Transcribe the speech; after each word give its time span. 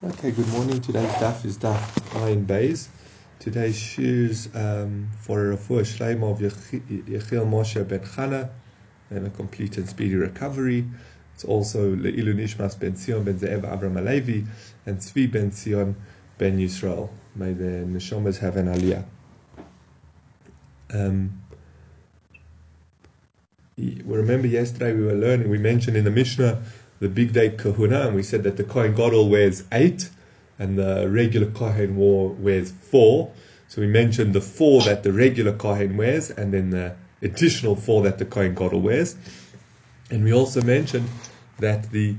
Okay, 0.00 0.30
good 0.30 0.46
morning. 0.50 0.80
Today's 0.80 1.10
daf 1.14 1.44
is 1.44 1.58
daf 1.58 1.80
Ayin 2.20 2.46
Beis. 2.46 2.86
Today's 3.40 3.76
shoes 3.76 4.48
um, 4.54 5.08
for 5.22 5.50
a 5.50 5.56
refuah 5.56 5.80
shleim 5.80 6.22
of 6.22 6.38
Yechiel 6.38 7.44
Moshe 7.44 7.88
ben 7.88 7.98
Chana 7.98 8.48
and 9.10 9.26
a 9.26 9.30
complete 9.30 9.76
and 9.76 9.88
speedy 9.88 10.14
recovery. 10.14 10.86
It's 11.34 11.44
also 11.44 11.96
Le'ilu 11.96 12.32
Nishmas 12.32 12.78
ben 12.78 12.94
Zion 12.94 13.24
ben 13.24 13.40
Ze'ev 13.40 13.64
Abram 13.64 13.94
Alevi 13.94 14.46
and 14.86 14.98
Tzvi 14.98 15.32
ben 15.32 15.50
Zion 15.50 15.96
ben 16.38 16.60
Yisrael. 16.60 17.08
May 17.34 17.52
the 17.54 17.84
neshamas 17.84 18.38
have 18.38 18.56
an 18.56 18.68
aliyah. 18.68 19.04
Um, 20.90 21.42
we 23.76 24.00
remember 24.04 24.46
yesterday 24.46 24.92
we 24.92 25.02
were 25.02 25.14
learning, 25.14 25.50
we 25.50 25.58
mentioned 25.58 25.96
in 25.96 26.04
the 26.04 26.12
Mishnah 26.12 26.62
the 27.00 27.08
bigdei 27.08 27.56
kehunah, 27.56 28.06
and 28.06 28.16
we 28.16 28.22
said 28.22 28.42
that 28.42 28.56
the 28.56 28.64
Kohen 28.64 28.94
Gadol 28.94 29.28
wears 29.28 29.64
eight, 29.72 30.10
and 30.58 30.78
the 30.78 31.08
regular 31.08 31.50
Kohen 31.50 31.96
wears 31.96 32.70
four. 32.70 33.32
So 33.68 33.80
we 33.80 33.86
mentioned 33.86 34.34
the 34.34 34.40
four 34.40 34.82
that 34.82 35.02
the 35.02 35.12
regular 35.12 35.52
Kohen 35.52 35.96
wears, 35.96 36.30
and 36.30 36.52
then 36.52 36.70
the 36.70 36.96
additional 37.22 37.76
four 37.76 38.02
that 38.02 38.18
the 38.18 38.24
Kohen 38.24 38.54
Gadol 38.54 38.80
wears. 38.80 39.14
And 40.10 40.24
we 40.24 40.32
also 40.32 40.62
mentioned 40.62 41.08
that 41.58 41.90
the 41.90 42.16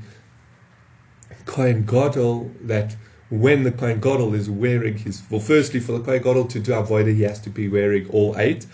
Kohen 1.45 1.85
Gadol, 1.85 2.51
that 2.61 2.95
when 3.29 3.63
the 3.63 3.71
Kohen 3.71 3.99
Gadol 3.99 4.33
is 4.35 4.49
wearing 4.49 4.97
his, 4.97 5.21
well, 5.29 5.39
firstly, 5.39 5.79
for 5.79 5.93
the 5.93 6.01
Kohen 6.01 6.21
Gadol 6.21 6.45
to 6.45 6.59
do 6.59 6.71
avodah, 6.71 7.13
he 7.13 7.23
has 7.23 7.39
to 7.41 7.49
be 7.49 7.67
wearing 7.67 8.07
all 8.09 8.35
eight. 8.37 8.65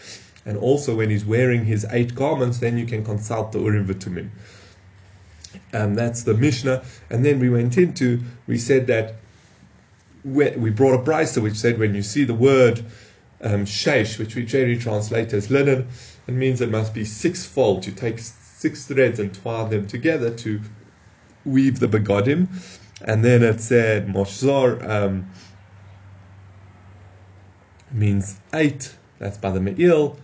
And 0.46 0.58
also, 0.58 0.96
when 0.96 1.10
he's 1.10 1.26
wearing 1.26 1.66
his 1.66 1.86
eight 1.90 2.14
garments, 2.14 2.60
then 2.60 2.78
you 2.78 2.86
can 2.86 3.04
consult 3.04 3.52
the 3.52 3.60
Urim 3.60 3.88
V'Tumim. 3.88 4.30
Um, 5.74 5.96
that's 5.96 6.24
the 6.24 6.34
Mishnah. 6.34 6.84
And 7.10 7.26
then 7.26 7.40
we 7.40 7.50
went 7.50 7.78
into, 7.78 8.22
we 8.48 8.58
said 8.58 8.88
that 8.88 9.16
we 10.24 10.72
brought 10.72 10.96
a 10.96 11.04
brisa 11.04 11.42
which 11.42 11.56
said 11.56 11.78
when 11.78 11.94
you 11.94 12.02
see 12.02 12.24
the 12.24 12.34
word 12.34 12.84
um, 13.42 13.66
sheish, 13.66 14.18
which 14.18 14.36
we 14.36 14.44
generally 14.44 14.78
translate 14.78 15.34
as 15.34 15.52
linen, 15.52 15.88
it 16.28 16.34
means 16.34 16.62
it 16.62 16.72
must 16.72 16.94
be 16.94 17.06
sixfold. 17.06 17.86
You 17.86 17.92
take 17.92 18.20
six 18.20 18.86
threads 18.86 19.20
and 19.20 19.34
twine 19.34 19.70
them 19.70 19.88
together 19.88 20.32
to 20.32 20.62
weave 21.46 21.80
the 21.80 21.88
begodim. 21.88 22.48
And 23.02 23.24
then 23.24 23.44
it 23.44 23.62
said 23.62 24.08
moshzor 24.08 24.88
um, 24.90 25.30
means 27.92 28.40
eight. 28.54 28.96
That's 29.20 29.38
by 29.38 29.52
the 29.52 29.60
me'il. 29.60 30.18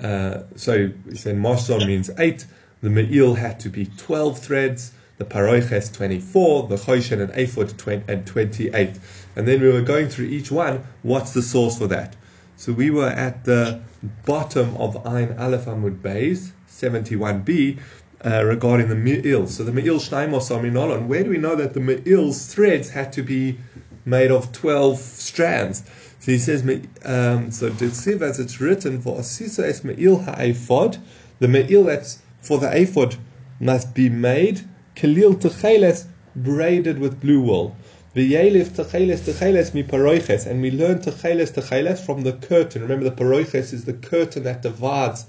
Uh, 0.00 0.42
so 0.56 0.90
we 1.06 1.16
said 1.16 1.36
moshzor 1.36 1.84
means 1.84 2.10
eight. 2.18 2.46
The 2.82 2.90
Me'il 2.90 3.34
had 3.34 3.60
to 3.60 3.68
be 3.68 3.86
12 3.96 4.40
threads, 4.40 4.90
the 5.16 5.24
Paroiches 5.24 5.92
24, 5.92 6.66
the 6.66 6.74
Choshen 6.74 7.20
and 7.20 7.32
Ephod 7.32 8.02
and 8.08 8.26
28. 8.26 8.98
And 9.36 9.46
then 9.46 9.60
we 9.60 9.68
were 9.68 9.82
going 9.82 10.08
through 10.08 10.26
each 10.26 10.50
one, 10.50 10.82
what's 11.02 11.32
the 11.32 11.42
source 11.42 11.78
for 11.78 11.86
that? 11.86 12.16
So 12.56 12.72
we 12.72 12.90
were 12.90 13.08
at 13.08 13.44
the 13.44 13.82
bottom 14.26 14.76
of 14.78 15.06
Ein 15.06 15.36
Aleph 15.38 15.66
Amud 15.66 16.00
Beis, 16.00 16.50
71b, 16.68 17.78
uh, 18.24 18.44
regarding 18.44 18.88
the 18.88 18.96
Me'il. 18.96 19.46
So 19.46 19.62
the 19.62 19.70
Me'il 19.70 20.00
Shnaimos 20.00 20.50
Aminolon, 20.50 21.06
where 21.06 21.22
do 21.22 21.30
we 21.30 21.38
know 21.38 21.54
that 21.54 21.74
the 21.74 21.80
Me'il's 21.80 22.46
threads 22.46 22.90
had 22.90 23.12
to 23.12 23.22
be 23.22 23.58
made 24.04 24.32
of 24.32 24.50
12 24.50 24.98
strands? 24.98 25.84
So 26.18 26.32
he 26.32 26.38
says, 26.38 26.62
um, 27.04 27.52
so 27.52 27.70
Siv, 27.70 28.22
as 28.22 28.40
it's 28.40 28.60
written, 28.60 29.00
for 29.00 29.20
Asisa 29.20 29.68
es 29.68 29.84
Me'il 29.84 30.18
ha'efod, 30.18 30.98
the 31.38 31.46
Me'il 31.46 31.84
that's 31.84 32.21
for 32.42 32.58
the 32.58 32.68
ephod 32.68 33.16
must 33.60 33.94
be 33.94 34.08
made 34.08 34.60
kalil 34.94 35.34
techeles 35.34 36.06
braided 36.36 36.98
with 36.98 37.20
blue 37.20 37.40
wool. 37.40 37.76
V'yelif 38.14 38.68
techeles 38.70 39.20
techeles 39.20 39.72
mi 39.72 39.82
paroiches, 39.82 40.46
and 40.46 40.60
we 40.60 40.70
learn 40.70 40.98
techeles 40.98 41.52
techeles 41.52 42.04
from 42.04 42.22
the 42.22 42.32
curtain. 42.32 42.82
Remember, 42.82 43.08
the 43.08 43.16
paroiches 43.16 43.72
is 43.72 43.84
the 43.84 43.94
curtain 43.94 44.42
that 44.42 44.62
divides 44.62 45.26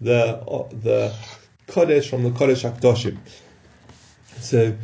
the 0.00 0.36
uh, 0.36 0.68
the 0.82 1.14
kodesh 1.68 2.10
from 2.10 2.24
the 2.24 2.30
kodesh 2.30 2.70
akdoshim. 2.70 3.16
So 4.40 4.76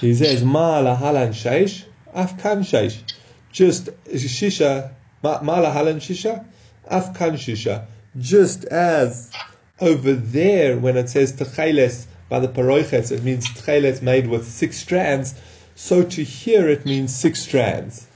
he 0.00 0.14
says 0.14 0.44
ma 0.44 0.80
lahalan 0.80 1.30
sheish 1.30 1.84
afkan 2.14 2.60
sheish, 2.60 3.02
just 3.50 3.86
shisha 4.06 4.92
ma 5.22 5.38
lahalan 5.40 5.96
shisha 5.96 6.44
afkan 6.88 7.32
shisha, 7.34 7.86
just 8.18 8.64
as 8.64 9.32
over 9.80 10.12
there, 10.12 10.76
when 10.78 10.96
it 10.96 11.08
says 11.08 11.32
techeles 11.32 12.06
by 12.28 12.40
the 12.40 12.48
paroiches, 12.48 13.10
it 13.10 13.22
means 13.22 13.48
techeles 13.48 14.02
made 14.02 14.26
with 14.26 14.46
six 14.46 14.78
strands. 14.78 15.34
So 15.74 16.02
to 16.02 16.22
here, 16.22 16.68
it 16.68 16.84
means 16.84 17.14
six 17.14 17.42
strands. 17.42 18.06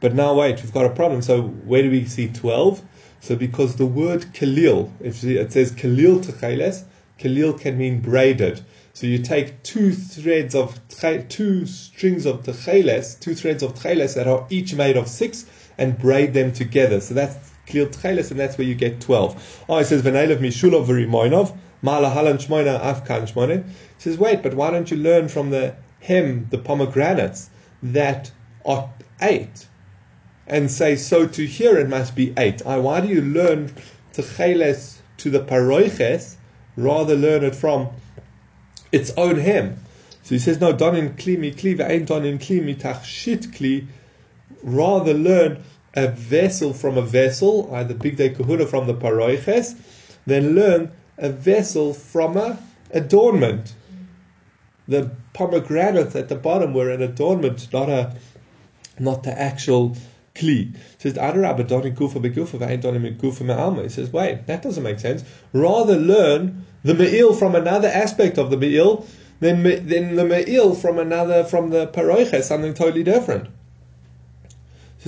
But 0.00 0.14
now 0.14 0.34
wait, 0.34 0.62
we've 0.62 0.72
got 0.72 0.86
a 0.86 0.90
problem. 0.90 1.22
So 1.22 1.42
where 1.42 1.82
do 1.82 1.90
we 1.90 2.04
see 2.04 2.28
12? 2.28 2.82
So 3.20 3.36
because 3.36 3.76
the 3.76 3.86
word 3.86 4.32
kalil, 4.32 4.92
if 5.00 5.24
it 5.24 5.52
says 5.52 5.72
kalil 5.72 6.20
techeles, 6.20 6.84
kalil 7.18 7.52
can 7.52 7.76
mean 7.76 8.00
braided. 8.00 8.60
So 8.92 9.06
you 9.06 9.18
take 9.18 9.62
two 9.62 9.92
threads 9.92 10.54
of 10.54 10.80
two 11.28 11.66
strings 11.66 12.26
of 12.26 12.42
techeles, 12.42 13.18
two 13.20 13.34
threads 13.34 13.62
of 13.62 13.74
techeles 13.74 14.14
that 14.14 14.26
are 14.26 14.46
each 14.50 14.74
made 14.74 14.96
of 14.96 15.08
six, 15.08 15.46
and 15.76 15.98
braid 15.98 16.34
them 16.34 16.52
together. 16.52 17.00
So 17.00 17.14
that's 17.14 17.47
Klil 17.68 17.86
Tcheles, 17.88 18.30
and 18.30 18.40
that's 18.40 18.56
where 18.56 18.66
you 18.66 18.74
get 18.74 19.00
12. 19.00 19.64
Oh, 19.68 19.78
it 19.78 19.84
says, 19.84 20.02
V'neilev 20.02 20.38
mishulov 20.38 20.86
v'rimoinov, 20.86 21.56
ma'ala 21.82 22.12
halan 22.12 22.38
shmoina 22.38 22.80
afkan 22.80 23.30
shmoine. 23.30 23.66
He 23.66 23.72
says, 23.98 24.18
wait, 24.18 24.42
but 24.42 24.54
why 24.54 24.70
don't 24.70 24.90
you 24.90 24.96
learn 24.96 25.28
from 25.28 25.50
the 25.50 25.74
hem, 26.00 26.46
the 26.50 26.58
pomegranates, 26.58 27.50
that 27.82 28.30
are 28.64 28.90
eight, 29.20 29.66
and 30.46 30.70
say, 30.70 30.96
so 30.96 31.26
to 31.26 31.46
here 31.46 31.76
it 31.78 31.88
must 31.88 32.14
be 32.14 32.32
eight. 32.36 32.64
I, 32.66 32.78
why 32.78 33.00
do 33.00 33.08
you 33.08 33.22
learn 33.22 33.72
Tcheles 34.14 34.98
to 35.18 35.30
the 35.30 35.40
paroiches, 35.40 36.36
rather 36.76 37.14
learn 37.14 37.44
it 37.44 37.54
from 37.54 37.88
its 38.92 39.10
own 39.16 39.36
hem? 39.38 39.78
So 40.22 40.34
he 40.34 40.38
says, 40.38 40.60
no, 40.60 40.72
don 40.72 40.96
in 40.96 41.10
kli 41.14 41.38
mi 41.38 41.52
kli, 41.52 41.76
ve'ain 41.76 42.06
don 42.06 42.24
in 42.24 42.38
kli 42.38 42.62
mi 42.62 42.74
tachshit 42.74 43.46
kli, 43.54 43.86
rather 44.62 45.14
learn 45.14 45.62
a 45.98 46.08
vessel 46.08 46.72
from 46.72 46.96
a 46.96 47.02
vessel, 47.02 47.68
either 47.74 47.94
bigdei 47.94 48.36
kehunah 48.36 48.68
from 48.68 48.86
the 48.86 48.94
paroiches, 48.94 49.74
then 50.26 50.54
learn 50.54 50.92
a 51.18 51.28
vessel 51.28 51.92
from 51.92 52.36
a 52.36 52.58
adornment. 52.92 53.74
The 54.86 55.10
pomegranates 55.32 56.14
at 56.14 56.28
the 56.28 56.36
bottom 56.36 56.72
were 56.72 56.90
an 56.90 57.02
adornment, 57.02 57.72
not 57.72 57.88
a 57.90 58.14
not 59.00 59.24
the 59.24 59.36
actual 59.38 59.96
kli. 60.34 60.74
Me'alma. 63.44 63.82
He 63.82 63.88
says, 63.88 64.12
wait, 64.12 64.46
that 64.46 64.62
doesn't 64.62 64.82
make 64.82 65.00
sense. 65.00 65.24
Rather 65.52 65.96
learn 65.96 66.64
the 66.84 66.94
me'il 66.94 67.34
from 67.34 67.54
another 67.54 67.88
aspect 67.88 68.38
of 68.38 68.50
the 68.50 68.56
me'il 68.56 69.04
than, 69.40 69.62
than 69.62 70.16
the 70.16 70.24
me'il 70.24 70.74
from 70.74 70.98
another 70.98 71.44
from 71.44 71.70
the 71.70 71.88
paroiches, 71.88 72.44
something 72.44 72.74
totally 72.74 73.02
different. 73.02 73.48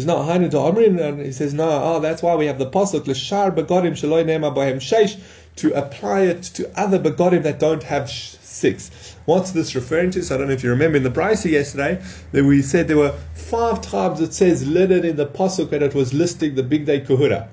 He 0.01 0.05
says, 0.05 0.07
no, 0.07 0.21
Hainu 0.21 0.51
to 0.53 0.57
Amrin, 0.57 0.99
and 0.99 1.21
he 1.21 1.31
says, 1.31 1.53
no, 1.53 1.69
oh, 1.69 2.01
that's 2.01 2.23
why 2.23 2.35
we 2.35 2.47
have 2.47 2.59
the 2.59 2.71
pasuk, 2.71 3.07
L'shar 3.07 3.51
begodim 3.51 3.93
shaloi 3.93 4.25
nema 4.25 4.55
bohem 4.55 4.77
sheish, 4.77 5.21
to 5.57 5.75
apply 5.75 6.23
it 6.23 6.43
to 6.43 6.71
other 6.75 6.99
begodim 6.99 7.43
that 7.43 7.59
don't 7.59 7.83
have 7.83 8.09
six. 8.09 9.17
What's 9.27 9.51
this 9.51 9.75
referring 9.75 10.11
to? 10.13 10.23
So 10.23 10.35
I 10.35 10.39
don't 10.39 10.47
know 10.47 10.55
if 10.55 10.65
you 10.65 10.71
remember 10.71 10.97
in 10.97 11.03
the 11.03 11.11
Brisa 11.11 11.51
yesterday, 11.51 12.03
that 12.33 12.45
we 12.45 12.63
said 12.63 12.89
there 12.89 12.97
were 12.97 13.15
five 13.35 13.83
times 13.83 14.23
it 14.23 14.33
says 14.33 14.67
linen 14.67 15.05
in 15.05 15.17
the 15.17 15.27
pasuk 15.27 15.71
and 15.73 15.83
it 15.83 15.95
was 15.95 16.15
listing 16.15 16.55
the 16.55 16.63
bigdei 16.63 17.07
kehunah. 17.07 17.49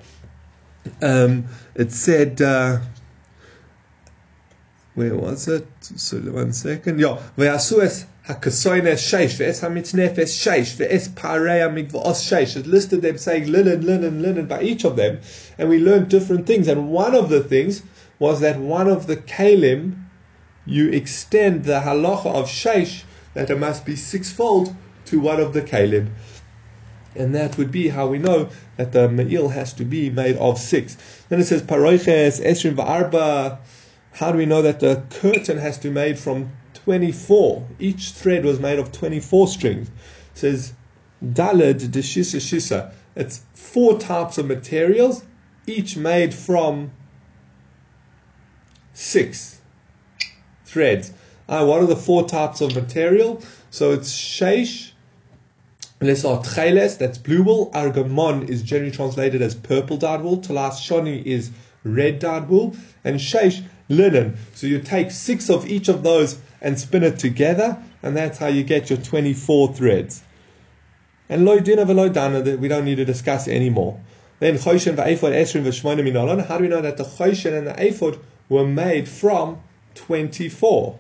Um, 1.02 1.48
it 1.76 1.92
said, 1.92 2.42
uh, 2.42 2.80
where 4.96 5.16
was 5.16 5.50
it? 5.50 5.68
So 5.82 6.18
one 6.20 6.54
second. 6.54 7.02
Yeah, 7.02 7.20
Hakasoines 8.28 9.00
sheish, 9.00 9.38
ve'es 9.38 9.62
hamitznefes 9.62 10.34
sheish, 10.36 10.76
ve'es 10.76 11.08
pareya 11.08 11.70
mikvaos 11.72 12.20
sheish. 12.28 12.58
It 12.58 12.68
listed 12.68 13.02
them 13.02 13.18
saying 13.18 13.50
linen, 13.50 13.86
linen, 13.86 14.22
linen 14.22 14.48
by 14.48 14.64
each 14.64 14.84
of 14.84 14.98
them, 14.98 15.22
and 15.58 15.70
we 15.70 15.80
learned 15.80 16.10
different 16.10 16.46
things. 16.46 16.68
And 16.68 16.90
one 16.90 17.16
of 17.16 17.30
the 17.30 17.42
things 17.42 17.84
was 18.20 18.42
that 18.42 18.60
one 18.60 18.90
of 18.90 19.08
the 19.08 19.16
kalim, 19.16 20.04
you 20.66 20.90
extend 20.90 21.64
the 21.64 21.80
halacha 21.80 22.26
of 22.26 22.48
sheish, 22.48 23.04
that 23.34 23.50
it 23.50 23.58
must 23.60 23.86
be 23.86 23.96
sixfold, 23.96 24.76
to 25.06 25.22
one 25.22 25.40
of 25.40 25.54
the 25.54 25.62
kalim. 25.62 26.10
And 27.16 27.34
that 27.34 27.58
would 27.58 27.72
be 27.72 27.88
how 27.88 28.08
we 28.08 28.18
know 28.18 28.50
that 28.76 28.92
the 28.92 29.08
me'il 29.08 29.48
has 29.48 29.72
to 29.74 29.86
be 29.86 30.10
made 30.10 30.36
of 30.36 30.60
six. 30.60 30.98
Then 31.30 31.40
it 31.40 31.46
says 31.46 31.62
paroiches, 31.62 32.44
esrim 32.44 32.76
va'arba. 32.76 33.60
How 34.12 34.34
do 34.34 34.38
we 34.38 34.46
know 34.46 34.62
that 34.64 34.82
the 34.82 35.04
curtain 35.12 35.60
has 35.60 35.78
to 35.78 35.88
be 35.88 35.94
made 35.94 36.20
from 36.20 36.52
24. 36.88 37.68
Each 37.80 38.12
thread 38.12 38.46
was 38.46 38.62
made 38.62 38.80
of 38.80 38.94
24 38.94 39.50
strings. 39.50 39.90
It 39.90 39.94
says 40.36 40.74
Dalad 41.22 41.92
de 41.92 42.00
Shisa. 42.00 42.94
It's 43.14 43.42
four 43.54 44.00
types 44.00 44.38
of 44.38 44.46
materials, 44.46 45.26
each 45.66 45.98
made 45.98 46.34
from 46.34 46.92
six 48.94 49.60
threads. 50.64 51.12
Uh, 51.50 51.66
what 51.66 51.82
are 51.82 51.88
the 51.88 51.98
four 51.98 52.26
types 52.26 52.62
of 52.62 52.74
material? 52.74 53.44
So 53.70 53.92
it's 53.92 54.14
sheish. 54.14 54.92
Let's 56.00 56.22
that's 56.22 57.18
blue 57.18 57.44
wool. 57.44 57.70
Argamon 57.72 58.48
is 58.48 58.64
generally 58.64 58.92
translated 58.92 59.42
as 59.42 59.56
purple 59.56 59.98
dyed 59.98 60.22
wool. 60.22 60.38
Talas 60.38 60.76
shoni 60.80 61.22
is 61.26 61.52
red 61.84 62.20
dyed 62.20 62.48
wool. 62.48 62.78
And 63.04 63.20
sheish, 63.20 63.62
linen. 63.90 64.38
So 64.54 64.68
you 64.68 64.80
take 64.80 65.12
six 65.12 65.50
of 65.50 65.68
each 65.68 65.90
of 65.90 66.04
those 66.04 66.40
and 66.62 66.80
spin 66.80 67.04
it 67.04 67.20
together, 67.20 67.78
and 68.02 68.16
that's 68.16 68.38
how 68.38 68.48
you 68.48 68.64
get 68.64 68.90
your 68.90 69.00
24 69.00 69.74
threads. 69.74 70.24
And 71.30 71.48
loydina 71.48 71.86
veloydana 71.86 72.44
that 72.46 72.60
we 72.60 72.68
don't 72.68 72.86
need 72.86 72.96
to 72.96 73.06
discuss 73.06 73.48
anymore. 73.48 74.00
Then 74.40 74.56
choshen 74.56 74.96
ve'ephod 74.96 75.34
esrim 75.34 75.64
v'shmoina 75.64 76.02
minolon. 76.02 76.46
How 76.46 76.58
do 76.58 76.64
we 76.64 76.70
know 76.70 76.82
that 76.82 76.98
the 76.98 77.04
choshen 77.04 77.58
and 77.58 77.68
the 77.68 77.74
ephod 77.74 78.20
were 78.50 78.66
made 78.66 79.10
from 79.10 79.62
24? 79.96 80.98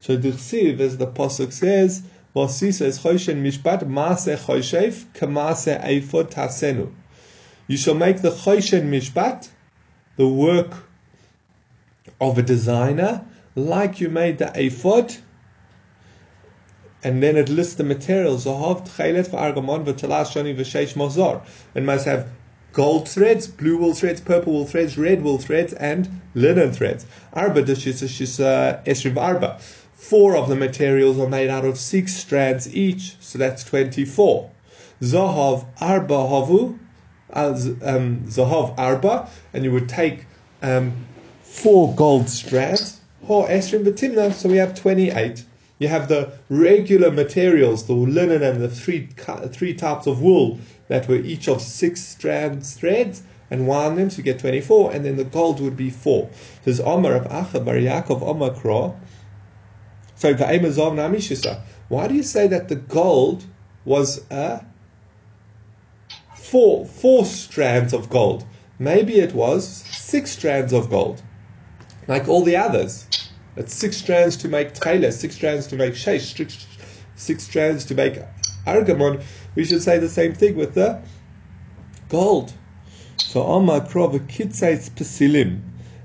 So 0.00 0.18
tsiv, 0.18 0.80
as 0.80 0.98
the 0.98 1.06
pasuk 1.06 1.52
says, 1.52 2.02
Vasi 2.34 2.72
says 2.72 2.98
choshen 2.98 3.42
mishpat 3.42 3.82
maase 3.84 4.36
choshef 4.36 5.04
kamaase 5.14 5.78
ephod 5.84 6.30
tasenu. 6.30 6.92
You 7.66 7.76
shall 7.76 7.94
make 7.94 8.20
the 8.20 8.30
choshen 8.30 8.90
mishpat, 8.90 9.48
the 10.16 10.26
work 10.26 10.72
of 12.20 12.38
a 12.38 12.42
designer, 12.42 13.24
like 13.54 14.00
you 14.00 14.08
made 14.08 14.38
the 14.38 14.52
ephod 14.54 15.16
and 17.04 17.22
then 17.22 17.36
it 17.36 17.48
lists 17.48 17.74
the 17.74 17.84
materials. 17.84 18.46
It 21.74 21.82
must 21.82 22.04
have 22.06 22.28
gold 22.72 23.08
threads, 23.08 23.46
blue 23.48 23.76
wool 23.76 23.94
threads, 23.94 24.20
purple 24.20 24.52
wool 24.52 24.66
threads, 24.66 24.96
red 24.96 25.22
wool 25.22 25.38
threads, 25.38 25.72
and 25.74 26.20
linen 26.34 26.72
threads. 26.72 27.06
Arba 27.32 27.62
esriv 27.62 29.16
arba. 29.16 29.58
Four 29.94 30.36
of 30.36 30.48
the 30.48 30.56
materials 30.56 31.18
are 31.18 31.28
made 31.28 31.48
out 31.48 31.64
of 31.64 31.78
six 31.78 32.14
strands 32.14 32.74
each, 32.74 33.16
so 33.20 33.38
that's 33.38 33.64
24. 33.64 34.50
Zahav 35.00 35.64
arba 35.80 36.14
havu, 36.14 36.78
um, 37.32 38.20
zahav 38.26 38.74
arba, 38.78 39.28
and 39.52 39.64
you 39.64 39.72
would 39.72 39.88
take 39.88 40.26
um, 40.62 40.92
four 41.42 41.94
gold 41.94 42.28
strands. 42.28 43.01
Ho 43.24 43.44
esrim 43.44 43.84
v'timna, 43.84 44.32
so 44.32 44.48
we 44.48 44.56
have 44.56 44.74
28 44.74 45.44
you 45.82 45.88
have 45.88 46.06
the 46.06 46.32
regular 46.48 47.10
materials, 47.10 47.86
the 47.86 47.92
linen 47.92 48.40
and 48.42 48.60
the 48.62 48.68
three, 48.68 49.08
three 49.48 49.74
types 49.74 50.06
of 50.06 50.22
wool 50.22 50.60
that 50.86 51.08
were 51.08 51.16
each 51.16 51.48
of 51.48 51.60
six 51.60 52.00
strands 52.00 52.74
threads 52.74 53.24
and 53.50 53.66
wound 53.66 53.98
them 53.98 54.08
so 54.08 54.18
you 54.18 54.22
get 54.22 54.38
24, 54.38 54.92
and 54.92 55.04
then 55.04 55.16
the 55.16 55.24
gold 55.24 55.60
would 55.60 55.76
be 55.76 55.90
four. 55.90 56.30
There's 56.62 56.78
Omar 56.78 57.16
of 57.16 57.24
Acha 57.24 57.64
Bar 57.64 57.74
Yaakov 57.74 58.22
Omar 58.22 58.54
Kro. 58.54 58.96
So 60.14 60.32
Why 61.88 62.06
do 62.06 62.14
you 62.14 62.22
say 62.22 62.46
that 62.46 62.68
the 62.68 62.76
gold 62.76 63.44
was 63.84 64.24
a 64.30 64.64
four, 66.36 66.86
four 66.86 67.24
strands 67.24 67.92
of 67.92 68.08
gold? 68.08 68.44
Maybe 68.78 69.18
it 69.18 69.34
was 69.34 69.66
six 69.66 70.30
strands 70.30 70.72
of 70.72 70.88
gold, 70.88 71.22
like 72.08 72.28
all 72.28 72.42
the 72.42 72.56
others. 72.56 73.06
It's 73.56 73.74
six 73.74 73.96
strands 73.96 74.36
to 74.38 74.48
make 74.48 74.74
tcheles, 74.74 75.12
six 75.14 75.34
strands 75.34 75.66
to 75.68 75.76
make 75.76 75.94
sheish, 75.94 76.36
six, 76.36 76.66
six 77.16 77.44
strands 77.44 77.84
to 77.86 77.94
make 77.94 78.18
argamon. 78.66 79.22
We 79.54 79.64
should 79.64 79.82
say 79.82 79.98
the 79.98 80.08
same 80.08 80.34
thing 80.34 80.56
with 80.56 80.74
the 80.74 81.02
gold. 82.08 82.52
So 83.18 83.42
Amar 83.42 83.80
Krov 83.80 84.18
Kitzaitz 84.28 84.90
Pesilim. 84.90 85.60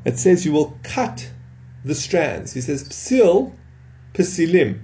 It 0.06 0.18
says 0.18 0.46
you 0.46 0.52
will 0.52 0.78
cut 0.84 1.30
the 1.84 1.96
strands. 1.96 2.54
He 2.54 2.62
says 2.62 2.84
psil, 2.90 3.54
pesilim. 4.14 4.80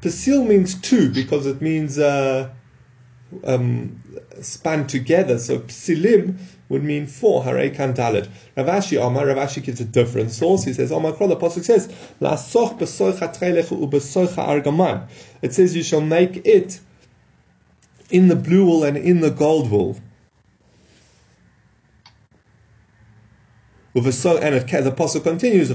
Pesil 0.00 0.46
means 0.46 0.80
two 0.80 1.10
because 1.10 1.46
it 1.46 1.60
means 1.60 1.98
uh, 1.98 2.50
um, 3.44 4.00
spun 4.40 4.86
together. 4.86 5.38
So 5.38 5.60
psilim 5.60 6.38
would 6.68 6.84
mean 6.84 7.06
four. 7.06 7.44
Hare 7.44 7.70
dalet. 7.70 8.28
Rav 8.56 8.66
Ashi 8.66 8.96
Omar. 8.96 9.26
Rav 9.26 9.36
Ashi 9.36 9.62
gives 9.62 9.80
a 9.80 9.84
different 9.84 10.30
source. 10.30 10.64
He 10.64 10.72
says 10.72 10.92
Omar 10.92 11.12
Kol. 11.12 11.28
The 11.28 11.36
pasuk 11.36 11.64
says 11.64 11.92
La 12.20 12.36
soch 12.36 12.78
besoicha 12.78 13.36
trelechu 13.36 13.88
ubesoicha 13.88 14.62
argaman. 14.62 15.08
It 15.42 15.54
says 15.54 15.74
you 15.76 15.82
shall 15.82 16.00
make 16.00 16.46
it 16.46 16.80
in 18.10 18.28
the 18.28 18.36
blue 18.36 18.64
wool 18.64 18.84
and 18.84 18.96
in 18.96 19.20
the 19.20 19.30
gold 19.30 19.70
wool. 19.70 20.00
With 23.94 24.06
a 24.06 24.40
And 24.42 24.54
it, 24.54 24.66
the 24.68 24.90
apostle 24.90 25.20
continues, 25.22 25.68
So 25.68 25.74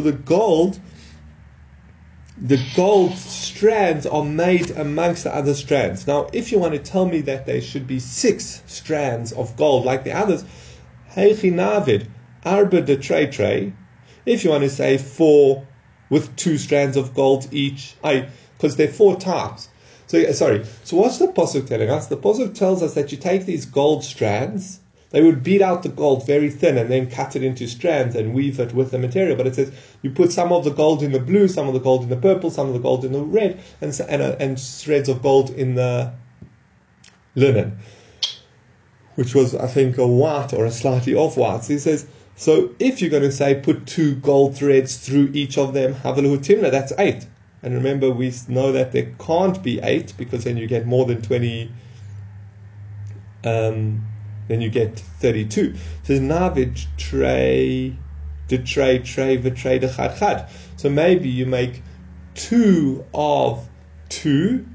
the 0.00 0.12
gold 0.12 0.80
the 2.38 2.62
gold 2.74 3.16
strands 3.16 4.04
are 4.04 4.24
made 4.24 4.70
amongst 4.72 5.24
the 5.24 5.34
other 5.34 5.54
strands. 5.54 6.06
Now, 6.06 6.28
if 6.32 6.52
you 6.52 6.58
want 6.58 6.74
to 6.74 6.78
tell 6.78 7.06
me 7.06 7.22
that 7.22 7.46
there 7.46 7.62
should 7.62 7.86
be 7.86 7.98
six 7.98 8.62
strands 8.66 9.32
of 9.32 9.56
gold 9.56 9.86
like 9.86 10.04
the 10.04 10.12
others, 10.12 10.44
heichi 11.12 11.52
navid, 11.52 12.08
arba 12.44 12.82
de 12.82 12.96
tre 12.96 13.26
tre. 13.26 13.72
If 14.26 14.44
you 14.44 14.50
want 14.50 14.64
to 14.64 14.70
say 14.70 14.98
four 14.98 15.66
with 16.10 16.34
two 16.36 16.58
strands 16.58 16.96
of 16.96 17.14
gold 17.14 17.48
each, 17.52 17.94
I 18.04 18.28
because 18.56 18.76
there 18.76 18.88
are 18.88 18.92
four 18.92 19.16
types. 19.16 19.68
So 20.06 20.30
sorry. 20.32 20.64
So 20.84 20.98
what's 20.98 21.18
the 21.18 21.28
pasuk 21.28 21.66
telling 21.66 21.90
us? 21.90 22.06
The 22.06 22.16
pasuk 22.16 22.54
tells 22.54 22.82
us 22.82 22.94
that 22.94 23.12
you 23.12 23.18
take 23.18 23.46
these 23.46 23.64
gold 23.64 24.04
strands 24.04 24.80
they 25.16 25.22
would 25.22 25.42
beat 25.42 25.62
out 25.62 25.82
the 25.82 25.88
gold 25.88 26.26
very 26.26 26.50
thin 26.50 26.76
and 26.76 26.90
then 26.90 27.10
cut 27.10 27.34
it 27.34 27.42
into 27.42 27.66
strands 27.66 28.14
and 28.14 28.34
weave 28.34 28.60
it 28.60 28.74
with 28.74 28.90
the 28.90 28.98
material. 28.98 29.34
But 29.34 29.46
it 29.46 29.54
says 29.54 29.72
you 30.02 30.10
put 30.10 30.30
some 30.30 30.52
of 30.52 30.62
the 30.62 30.70
gold 30.70 31.02
in 31.02 31.12
the 31.12 31.18
blue, 31.18 31.48
some 31.48 31.66
of 31.66 31.72
the 31.72 31.80
gold 31.80 32.02
in 32.02 32.10
the 32.10 32.18
purple, 32.18 32.50
some 32.50 32.66
of 32.66 32.74
the 32.74 32.80
gold 32.80 33.02
in 33.02 33.12
the 33.12 33.22
red, 33.22 33.58
and 33.80 33.98
and, 34.10 34.20
uh, 34.20 34.36
and 34.38 34.60
threads 34.60 35.08
of 35.08 35.22
gold 35.22 35.48
in 35.48 35.74
the 35.74 36.12
linen, 37.34 37.78
which 39.14 39.34
was 39.34 39.54
I 39.54 39.68
think 39.68 39.96
a 39.96 40.06
white 40.06 40.52
or 40.52 40.66
a 40.66 40.70
slightly 40.70 41.14
off 41.14 41.38
white. 41.38 41.64
So 41.64 41.72
he 41.72 41.78
says. 41.78 42.06
So 42.38 42.74
if 42.78 43.00
you're 43.00 43.08
going 43.08 43.22
to 43.22 43.32
say 43.32 43.54
put 43.54 43.86
two 43.86 44.16
gold 44.16 44.54
threads 44.54 44.98
through 44.98 45.30
each 45.32 45.56
of 45.56 45.72
them, 45.72 45.94
timna, 45.94 46.70
that's 46.70 46.92
eight. 46.98 47.26
And 47.62 47.72
remember, 47.72 48.10
we 48.10 48.34
know 48.48 48.70
that 48.72 48.92
there 48.92 49.14
can't 49.18 49.62
be 49.62 49.80
eight 49.80 50.12
because 50.18 50.44
then 50.44 50.58
you 50.58 50.66
get 50.66 50.84
more 50.84 51.06
than 51.06 51.22
20 51.22 51.72
um, 53.44 54.04
then 54.48 54.60
you 54.60 54.70
get 54.70 54.98
32. 54.98 55.74
So 56.04 56.14
navid 56.14 56.84
tray, 56.96 57.96
de 58.48 58.58
tray, 58.58 58.98
tray, 59.00 59.38
v'tray, 59.38 59.80
de 59.80 59.92
chad 59.92 60.18
chad. 60.18 60.48
So 60.76 60.88
maybe 60.88 61.28
you 61.28 61.46
make 61.46 61.82
two 62.34 63.04
of 63.14 63.66
two, 64.08 64.66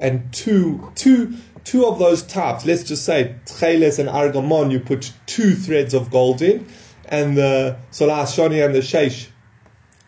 and 0.00 0.32
two, 0.32 0.92
two, 0.94 1.34
two 1.64 1.86
of 1.86 1.98
those 1.98 2.22
types. 2.22 2.64
Let's 2.64 2.84
just 2.84 3.04
say 3.04 3.34
tcheles 3.46 3.98
and 3.98 4.08
argamon, 4.08 4.70
you 4.70 4.80
put 4.80 5.12
two 5.26 5.54
threads 5.54 5.94
of 5.94 6.10
gold 6.10 6.42
in, 6.42 6.66
and 7.06 7.36
the 7.36 7.76
solar 7.90 8.24
shoni 8.24 8.64
and 8.64 8.74
the 8.74 8.80
sheish, 8.80 9.28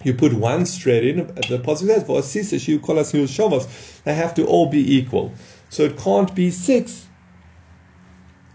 you 0.02 0.14
put 0.14 0.32
one 0.32 0.64
thread 0.64 1.04
in. 1.04 1.20
Uh, 1.20 1.42
the 1.48 1.58
positive 1.58 2.06
for 2.06 2.20
Asisa, 2.20 2.56
you 2.66 2.78
call 2.78 2.98
us 2.98 3.10
says, 3.10 4.00
they 4.04 4.14
have 4.14 4.34
to 4.34 4.46
all 4.46 4.70
be 4.70 4.96
equal. 4.96 5.32
So 5.68 5.84
it 5.84 5.98
can't 5.98 6.34
be 6.34 6.50
six 6.50 7.06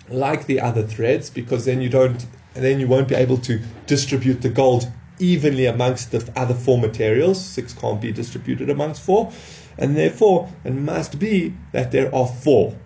like 0.09 0.45
the 0.45 0.59
other 0.59 0.83
threads 0.83 1.29
because 1.29 1.65
then 1.65 1.81
you 1.81 1.89
don't 1.89 2.25
then 2.53 2.79
you 2.79 2.87
won't 2.87 3.07
be 3.07 3.15
able 3.15 3.37
to 3.37 3.59
distribute 3.85 4.41
the 4.41 4.49
gold 4.49 4.89
evenly 5.19 5.65
amongst 5.65 6.11
the 6.11 6.31
other 6.35 6.53
four 6.53 6.77
materials. 6.77 7.43
Six 7.43 7.73
can't 7.73 8.01
be 8.01 8.11
distributed 8.11 8.69
amongst 8.69 9.01
four. 9.01 9.31
And 9.77 9.95
therefore, 9.95 10.49
it 10.63 10.73
must 10.73 11.19
be 11.19 11.53
that 11.73 11.91
there 11.91 12.13
are 12.15 12.27
four. 12.27 12.77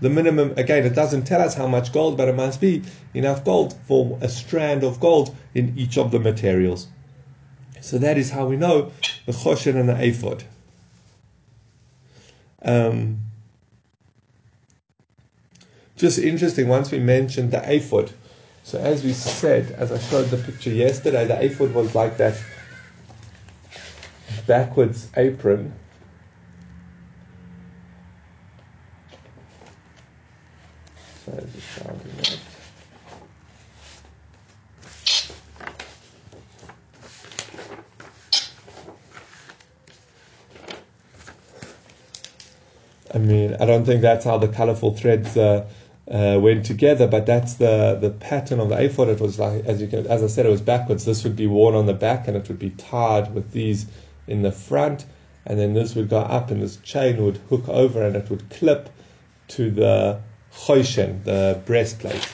The 0.00 0.10
minimum, 0.10 0.52
again, 0.58 0.84
it 0.84 0.94
doesn't 0.94 1.24
tell 1.24 1.40
us 1.40 1.54
how 1.54 1.66
much 1.66 1.92
gold, 1.92 2.18
but 2.18 2.28
it 2.28 2.34
must 2.34 2.60
be 2.60 2.82
enough 3.14 3.44
gold 3.44 3.74
for 3.86 4.18
a 4.20 4.28
strand 4.28 4.84
of 4.84 5.00
gold 5.00 5.34
in 5.54 5.72
each 5.78 5.96
of 5.96 6.10
the 6.10 6.20
materials. 6.20 6.88
So 7.80 7.98
that 7.98 8.18
is 8.18 8.30
how 8.30 8.46
we 8.46 8.56
know 8.56 8.92
the 9.24 9.32
choshen 9.32 9.76
and 9.76 9.88
the 9.88 10.02
ephod. 10.02 10.44
Um, 12.62 13.23
just 15.96 16.18
interesting, 16.18 16.68
once 16.68 16.90
we 16.90 16.98
mentioned 16.98 17.50
the 17.50 17.62
ephod. 17.72 18.12
So 18.64 18.78
as 18.78 19.04
we 19.04 19.12
said, 19.12 19.72
as 19.72 19.92
I 19.92 19.98
showed 19.98 20.30
the 20.30 20.38
picture 20.38 20.70
yesterday, 20.70 21.26
the 21.26 21.42
ephod 21.44 21.72
was 21.72 21.94
like 21.94 22.16
that 22.16 22.36
backwards 24.46 25.08
apron. 25.16 25.74
I 43.14 43.18
mean, 43.18 43.56
I 43.60 43.64
don't 43.64 43.84
think 43.84 44.02
that's 44.02 44.24
how 44.24 44.38
the 44.38 44.48
colorful 44.48 44.92
threads 44.96 45.36
uh, 45.36 45.64
uh, 46.10 46.38
went 46.40 46.66
together, 46.66 47.06
but 47.06 47.26
that's 47.26 47.54
the, 47.54 47.98
the 48.00 48.10
pattern 48.10 48.60
of 48.60 48.68
the 48.68 48.82
ephod. 48.82 49.08
It 49.08 49.20
was 49.20 49.38
like, 49.38 49.64
as 49.64 49.80
you 49.80 49.88
can, 49.88 50.06
as 50.06 50.22
I 50.22 50.26
said, 50.26 50.46
it 50.46 50.50
was 50.50 50.60
backwards. 50.60 51.04
This 51.04 51.24
would 51.24 51.36
be 51.36 51.46
worn 51.46 51.74
on 51.74 51.86
the 51.86 51.94
back, 51.94 52.28
and 52.28 52.36
it 52.36 52.46
would 52.48 52.58
be 52.58 52.70
tied 52.70 53.34
with 53.34 53.52
these 53.52 53.86
in 54.26 54.42
the 54.42 54.52
front, 54.52 55.06
and 55.46 55.58
then 55.58 55.72
this 55.74 55.94
would 55.94 56.08
go 56.08 56.18
up, 56.18 56.50
and 56.50 56.62
this 56.62 56.76
chain 56.78 57.24
would 57.24 57.38
hook 57.48 57.68
over, 57.68 58.02
and 58.02 58.16
it 58.16 58.28
would 58.30 58.48
clip 58.50 58.90
to 59.48 59.70
the 59.70 60.20
choshen, 60.52 61.22
the 61.24 61.60
breastplate. 61.64 62.28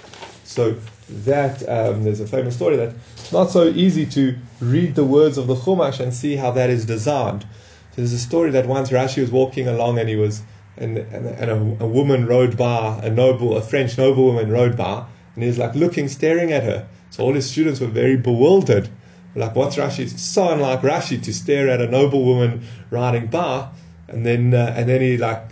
So 0.44 0.76
that 1.08 1.68
um, 1.68 2.04
there's 2.04 2.20
a 2.20 2.26
famous 2.26 2.56
story 2.56 2.76
that 2.76 2.94
it's 3.16 3.32
not 3.32 3.50
so 3.50 3.68
easy 3.68 4.06
to 4.06 4.36
read 4.60 4.94
the 4.94 5.04
words 5.04 5.38
of 5.38 5.46
the 5.46 5.54
Chumash 5.54 6.00
and 6.00 6.12
see 6.12 6.36
how 6.36 6.50
that 6.52 6.70
is 6.70 6.84
designed. 6.84 7.42
So 7.42 7.96
there's 7.96 8.12
a 8.12 8.18
story 8.18 8.50
that 8.50 8.66
once 8.66 8.90
Rashi 8.90 9.20
was 9.20 9.30
walking 9.30 9.66
along 9.66 9.98
and 9.98 10.08
he 10.08 10.16
was 10.16 10.42
and, 10.80 10.98
and, 10.98 11.26
and 11.26 11.50
a, 11.50 11.84
a, 11.84 11.86
woman 11.86 12.26
rode 12.26 12.56
by, 12.56 12.98
a 13.02 13.10
noble, 13.10 13.56
a 13.56 13.62
French 13.62 13.96
noblewoman 13.98 14.50
rode 14.50 14.76
by, 14.76 15.04
and 15.34 15.44
he 15.44 15.46
was 15.46 15.58
like 15.58 15.74
looking, 15.74 16.08
staring 16.08 16.52
at 16.52 16.64
her. 16.64 16.88
So 17.10 17.24
all 17.24 17.34
his 17.34 17.48
students 17.48 17.80
were 17.80 17.86
very 17.86 18.16
bewildered. 18.16 18.88
Like, 19.34 19.54
what's 19.54 19.76
Rashi? 19.76 20.00
It's 20.00 20.20
so 20.22 20.50
unlike 20.50 20.80
Rashi 20.80 21.22
to 21.22 21.32
stare 21.32 21.68
at 21.68 21.80
a 21.80 21.86
noblewoman 21.86 22.66
riding 22.90 23.26
by, 23.26 23.68
and 24.08 24.26
then 24.26 24.54
uh, 24.54 24.74
and 24.76 24.88
then 24.88 25.00
he 25.00 25.18
like 25.18 25.42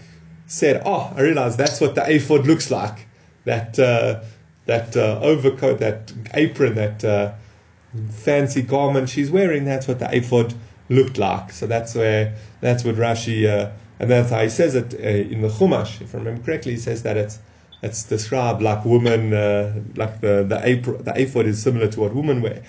said, 0.46 0.82
"Oh, 0.84 1.12
I 1.14 1.20
realize 1.20 1.56
that's 1.56 1.80
what 1.80 1.94
the 1.94 2.02
ephod 2.10 2.44
looks 2.46 2.72
like. 2.72 3.06
That 3.44 3.78
uh, 3.78 4.22
that 4.66 4.96
uh, 4.96 5.20
overcoat, 5.22 5.78
that 5.78 6.12
apron, 6.34 6.74
that 6.74 7.04
uh, 7.04 7.34
fancy 8.10 8.62
garment 8.62 9.10
she's 9.10 9.30
wearing. 9.30 9.64
That's 9.64 9.86
what 9.86 10.00
the 10.00 10.12
ephod 10.12 10.54
looked 10.88 11.18
like. 11.18 11.52
So 11.52 11.68
that's 11.68 11.94
where 11.94 12.34
that's 12.60 12.82
what 12.82 12.96
Rashi." 12.96 13.70
And 14.00 14.10
that's 14.10 14.30
how 14.30 14.42
he 14.42 14.48
says 14.48 14.74
it 14.74 14.94
uh, 14.94 14.98
in 14.98 15.42
the 15.42 15.48
Chumash. 15.48 16.00
If 16.00 16.14
I 16.14 16.18
remember 16.18 16.42
correctly, 16.42 16.72
he 16.72 16.78
says 16.78 17.02
that 17.02 17.16
it's 17.16 17.38
it's 17.82 18.02
described 18.04 18.60
like 18.62 18.84
women, 18.84 19.32
uh, 19.32 19.80
like 19.96 20.20
the 20.20 20.44
the, 20.48 20.60
apron, 20.64 21.04
the 21.04 21.20
ephod 21.20 21.46
is 21.46 21.62
similar 21.62 21.88
to 21.88 22.00
what 22.00 22.14
women 22.14 22.42
wear. 22.42 22.62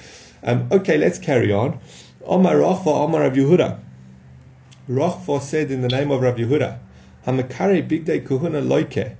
Um, 0.43 0.67
okay, 0.71 0.98
let's 0.98 1.19
carry 1.19 1.51
on. 1.51 1.79
Omar 2.25 2.55
Rachva, 2.55 2.88
Omar 2.88 3.21
Rav 3.21 3.33
Yehuda. 3.33 3.79
Rachva 4.89 5.41
said 5.41 5.71
in 5.71 5.81
the 5.81 5.88
name 5.88 6.12
of 6.12 6.21
Rav 6.21 6.36
Yehuda, 6.36 6.79
Hamakare 7.25 7.88
big 7.88 8.05
day 8.05 8.21
loike. 8.21 9.15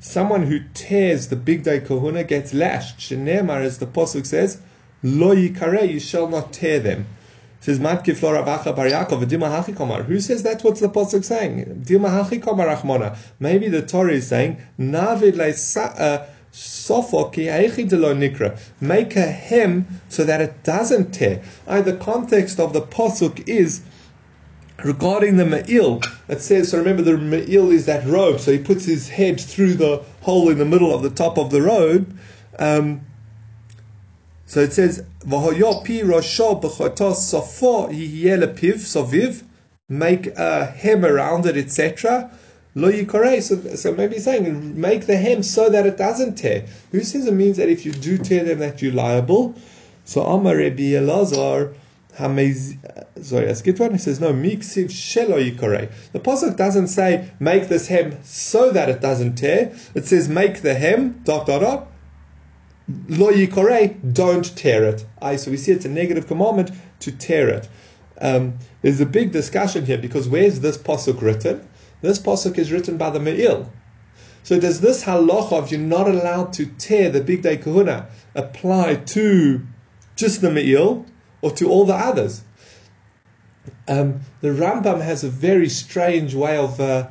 Someone 0.00 0.46
who 0.46 0.60
tears 0.74 1.28
the 1.28 1.36
bigdei 1.36 1.84
kehunah 1.84 2.26
gets 2.28 2.52
lashed. 2.52 2.98
Shenemar, 2.98 3.62
as 3.62 3.78
the 3.78 3.86
pasuk 3.86 4.26
says, 4.26 4.60
lo 5.02 5.34
yikare, 5.34 5.90
you 5.90 5.98
shall 5.98 6.28
not 6.28 6.52
tear 6.52 6.78
them 6.78 7.06
says 7.66 7.80
Bar 7.80 7.96
Yaakov. 7.96 10.04
Who 10.04 10.20
says 10.20 10.44
that's 10.44 10.62
what 10.62 10.76
the 10.76 10.88
pasuk 10.88 11.24
saying? 11.24 11.84
Maybe 13.40 13.68
the 13.68 13.82
Torah 13.82 14.12
is 14.12 14.28
saying 14.28 14.62
Navid 14.78 15.36
uh, 15.98 16.26
nikra. 18.14 18.60
Make 18.80 19.16
a 19.16 19.26
hem 19.26 20.00
so 20.08 20.22
that 20.22 20.40
it 20.40 20.62
doesn't 20.62 21.10
tear. 21.10 21.42
I, 21.66 21.80
the 21.80 21.96
context 21.96 22.60
of 22.60 22.72
the 22.72 22.82
pasuk 22.82 23.48
is 23.48 23.82
regarding 24.84 25.36
the 25.36 25.44
ma'il. 25.44 26.06
It 26.28 26.42
says, 26.42 26.70
so 26.70 26.78
remember 26.78 27.02
the 27.02 27.16
ma'il 27.16 27.72
is 27.72 27.86
that 27.86 28.06
robe. 28.06 28.38
So 28.38 28.52
he 28.52 28.58
puts 28.58 28.84
his 28.84 29.08
head 29.08 29.40
through 29.40 29.74
the 29.74 30.04
hole 30.20 30.50
in 30.50 30.58
the 30.58 30.64
middle 30.64 30.94
of 30.94 31.02
the 31.02 31.10
top 31.10 31.36
of 31.36 31.50
the 31.50 31.62
robe. 31.62 32.16
Um, 32.60 33.00
so 34.46 34.60
it 34.60 34.72
says, 34.72 35.02
pi 35.22 35.36
soviv, 38.78 39.42
make 39.88 40.26
a 40.28 40.66
hem 40.66 41.04
around 41.04 41.46
it, 41.46 41.56
etc. 41.56 42.30
Lo 42.76 42.90
so, 43.40 43.74
so 43.74 43.92
maybe 43.92 44.14
he's 44.14 44.24
saying, 44.24 44.80
make 44.80 45.06
the 45.06 45.16
hem 45.16 45.42
so 45.42 45.68
that 45.68 45.86
it 45.86 45.96
doesn't 45.96 46.36
tear. 46.36 46.66
Who 46.92 47.00
says 47.00 47.26
it 47.26 47.34
means 47.34 47.56
that 47.56 47.68
if 47.68 47.84
you 47.84 47.92
do 47.92 48.18
tear 48.18 48.44
them 48.44 48.60
that 48.60 48.80
you're 48.82 48.92
liable? 48.92 49.54
So 50.04 50.22
Amar 50.22 50.56
Rabbi 50.56 50.92
Elazar, 50.92 51.74
sorry, 52.16 53.46
let's 53.46 53.62
get 53.62 53.80
one. 53.80 53.92
He 53.92 53.98
says, 53.98 54.20
no, 54.20 54.32
miksiv 54.32 54.90
shelo 54.90 55.42
yikorei. 55.42 55.90
The 56.12 56.20
pasuk 56.20 56.56
doesn't 56.56 56.88
say, 56.88 57.30
make 57.40 57.68
this 57.68 57.88
hem 57.88 58.22
so 58.22 58.70
that 58.70 58.88
it 58.88 59.00
doesn't 59.00 59.34
tear. 59.34 59.74
It 59.94 60.06
says, 60.06 60.28
make 60.28 60.62
the 60.62 60.74
hem, 60.74 61.20
dot, 61.24 61.46
dot, 61.46 61.62
dot, 61.62 61.88
Lo 62.88 63.32
yikore, 63.32 63.96
don't 64.12 64.56
tear 64.56 64.84
it. 64.84 65.04
I, 65.20 65.36
so 65.36 65.50
we 65.50 65.56
see 65.56 65.72
it's 65.72 65.84
a 65.84 65.88
negative 65.88 66.28
commandment 66.28 66.70
to 67.00 67.10
tear 67.10 67.48
it. 67.48 67.68
Um, 68.20 68.58
there's 68.82 69.00
a 69.00 69.06
big 69.06 69.32
discussion 69.32 69.84
here 69.84 69.98
because 69.98 70.28
where's 70.28 70.60
this 70.60 70.78
pasuk 70.78 71.20
written? 71.20 71.66
This 72.00 72.18
pasuk 72.18 72.58
is 72.58 72.70
written 72.70 72.96
by 72.96 73.10
the 73.10 73.18
Me'il. 73.18 73.70
So 74.44 74.60
does 74.60 74.80
this 74.80 75.04
halacha 75.04 75.52
of 75.52 75.70
you're 75.72 75.80
not 75.80 76.06
allowed 76.06 76.52
to 76.54 76.66
tear 76.66 77.10
the 77.10 77.20
bigdei 77.20 77.62
kehunah 77.62 78.06
apply 78.36 78.94
to 78.94 79.66
just 80.14 80.40
the 80.40 80.50
Me'il 80.52 81.04
or 81.42 81.50
to 81.52 81.68
all 81.68 81.84
the 81.84 81.94
others? 81.94 82.42
Um, 83.88 84.20
the 84.40 84.48
Rambam 84.48 85.00
has 85.02 85.24
a 85.24 85.28
very 85.28 85.68
strange 85.68 86.34
way 86.34 86.56
of 86.56 86.80
uh, 86.80 87.08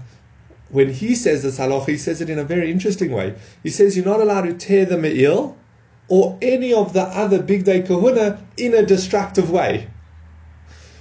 when 0.70 0.92
he 0.92 1.16
says 1.16 1.44
this 1.44 1.60
halacha, 1.60 1.90
he 1.90 1.98
says 1.98 2.22
it 2.22 2.30
in 2.30 2.40
a 2.40 2.44
very 2.46 2.72
interesting 2.72 3.12
way. 3.12 3.36
He 3.62 3.70
says 3.70 3.98
you're 3.98 4.06
not 4.06 4.22
allowed 4.22 4.44
to 4.44 4.54
tear 4.54 4.86
the 4.86 4.98
me'il 4.98 5.58
or 6.08 6.38
any 6.42 6.74
of 6.74 6.94
the 6.94 7.02
other 7.02 7.40
bigdei 7.42 7.86
kehunah 7.86 8.40
in 8.58 8.74
a 8.74 8.86
destructive 8.86 9.50
way. 9.50 9.88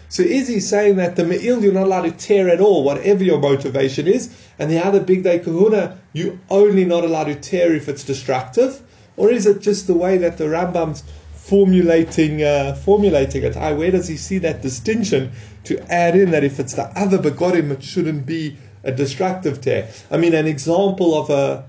So 0.09 0.23
is 0.23 0.49
he 0.49 0.61
saying 0.61 0.97
that 0.97 1.17
the 1.17 1.25
me'il 1.25 1.63
you're 1.63 1.73
not 1.73 1.87
allowed 1.87 2.03
to 2.03 2.13
tear 2.13 2.49
at 2.49 2.61
all, 2.61 2.85
whatever 2.85 3.25
your 3.25 3.41
motivation 3.41 4.07
is, 4.07 4.31
and 4.59 4.71
the 4.71 4.79
other 4.79 5.01
bigdei 5.01 5.45
kehunah 5.45 5.99
you 6.13 6.39
only 6.51 6.85
not 6.85 7.05
allowed 7.05 7.25
to 7.25 7.35
tear 7.35 7.75
if 7.75 7.89
it's 7.89 8.05
destructive? 8.05 8.81
Or 9.17 9.31
is 9.31 9.47
it 9.47 9.61
just 9.61 9.87
the 9.87 9.95
way 9.95 10.17
that 10.19 10.39
the 10.39 10.45
Rambam's 10.45 11.03
formulating 11.35 12.43
uh, 12.43 12.75
formulating 12.75 13.43
it? 13.43 13.57
I, 13.57 13.73
where 13.73 13.91
does 13.91 14.09
he 14.09 14.17
see 14.17 14.39
that 14.39 14.63
distinction 14.63 15.33
to 15.65 15.79
add 15.93 16.17
in 16.17 16.31
that 16.31 16.45
if 16.45 16.59
it's 16.59 16.75
the 16.75 16.85
other 16.99 17.19
begodim 17.19 17.71
it 17.71 17.83
shouldn't 17.83 18.25
be 18.25 18.57
a 18.83 18.93
destructive 18.93 19.61
tear? 19.61 19.89
I 20.11 20.17
mean, 20.17 20.35
an 20.35 20.47
example 20.47 21.15
of 21.19 21.31
a 21.31 21.69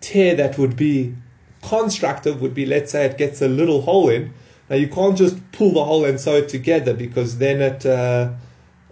tear 0.00 0.34
that 0.36 0.58
would 0.58 0.76
be 0.76 1.14
constructive 1.62 2.40
would 2.40 2.54
be, 2.54 2.66
let's 2.66 2.92
say, 2.92 3.04
it 3.04 3.18
gets 3.18 3.42
a 3.42 3.48
little 3.48 3.82
hole 3.82 4.08
in. 4.08 4.32
Now 4.68 4.76
you 4.76 4.88
can't 4.88 5.16
just 5.16 5.36
pull 5.52 5.72
the 5.72 5.84
hole 5.84 6.04
and 6.04 6.20
sew 6.20 6.36
it 6.36 6.48
together 6.48 6.94
because 6.94 7.38
then 7.38 7.60
it 7.60 7.84
uh, 7.84 8.30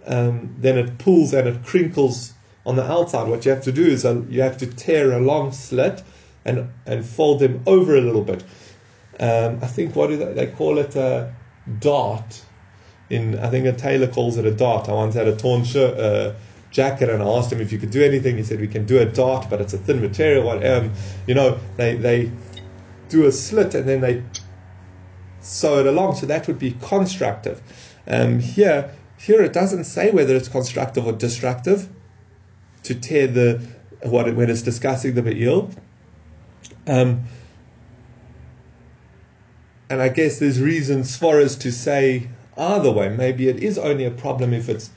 um, 0.05 0.55
then 0.59 0.77
it 0.77 0.97
pulls 0.97 1.33
and 1.33 1.47
it 1.47 1.63
crinkles 1.63 2.33
on 2.65 2.75
the 2.75 2.83
outside. 2.83 3.29
What 3.29 3.45
you 3.45 3.51
have 3.51 3.63
to 3.63 3.71
do 3.71 3.85
is 3.85 4.05
uh, 4.05 4.21
you 4.29 4.41
have 4.41 4.57
to 4.57 4.67
tear 4.67 5.13
a 5.13 5.19
long 5.19 5.51
slit 5.53 6.03
and 6.43 6.69
and 6.85 7.05
fold 7.05 7.39
them 7.39 7.63
over 7.65 7.95
a 7.95 8.01
little 8.01 8.23
bit. 8.23 8.43
Um, 9.19 9.59
I 9.61 9.67
think 9.67 9.95
what 9.95 10.07
do 10.07 10.17
they, 10.17 10.33
they 10.33 10.47
call 10.47 10.77
it 10.79 10.95
a 10.95 11.33
dart. 11.79 12.43
In 13.09 13.39
I 13.39 13.49
think 13.49 13.65
a 13.65 13.71
tailor 13.71 14.07
calls 14.07 14.37
it 14.37 14.45
a 14.45 14.51
dart. 14.51 14.89
I 14.89 14.93
once 14.93 15.15
had 15.15 15.27
a 15.27 15.35
torn 15.35 15.63
shirt. 15.63 15.97
Uh, 15.97 16.33
jacket 16.71 17.09
and 17.09 17.23
I 17.23 17.25
asked 17.25 17.51
him 17.51 17.61
if 17.61 17.71
you 17.71 17.79
could 17.79 17.91
do 17.91 18.03
anything. 18.03 18.37
He 18.37 18.43
said 18.43 18.59
we 18.59 18.67
can 18.67 18.85
do 18.85 18.99
a 18.99 19.05
dart, 19.05 19.47
but 19.49 19.61
it's 19.61 19.73
a 19.73 19.77
thin 19.77 20.01
material. 20.01 20.49
Um, 20.49 20.91
you 21.25 21.33
know, 21.33 21.57
they 21.77 21.95
they 21.95 22.31
do 23.09 23.25
a 23.25 23.31
slit 23.31 23.75
and 23.75 23.87
then 23.87 24.01
they 24.01 24.23
sew 25.41 25.79
it 25.79 25.85
along. 25.85 26.15
So 26.15 26.25
that 26.25 26.47
would 26.47 26.59
be 26.59 26.77
constructive. 26.81 27.61
Um, 28.07 28.39
here, 28.39 28.91
here 29.17 29.41
it 29.41 29.53
doesn't 29.53 29.83
say 29.83 30.11
whether 30.11 30.35
it's 30.35 30.47
constructive 30.47 31.05
or 31.05 31.13
destructive 31.13 31.89
to 32.83 32.95
tear 32.95 33.27
the 33.27 33.67
what 34.03 34.33
when 34.33 34.49
it's 34.49 34.61
discussing 34.61 35.15
the 35.15 35.21
be'il. 35.21 35.71
Um, 36.87 37.23
and 39.89 40.01
I 40.01 40.09
guess 40.09 40.39
there's 40.39 40.61
reasons 40.61 41.17
for 41.17 41.41
us 41.41 41.55
to 41.57 41.71
say 41.71 42.29
either 42.57 42.91
way. 42.91 43.09
Maybe 43.09 43.49
it 43.49 43.61
is 43.61 43.77
only 43.77 44.05
a 44.05 44.11
problem 44.11 44.53
if 44.53 44.69
it's 44.69 44.91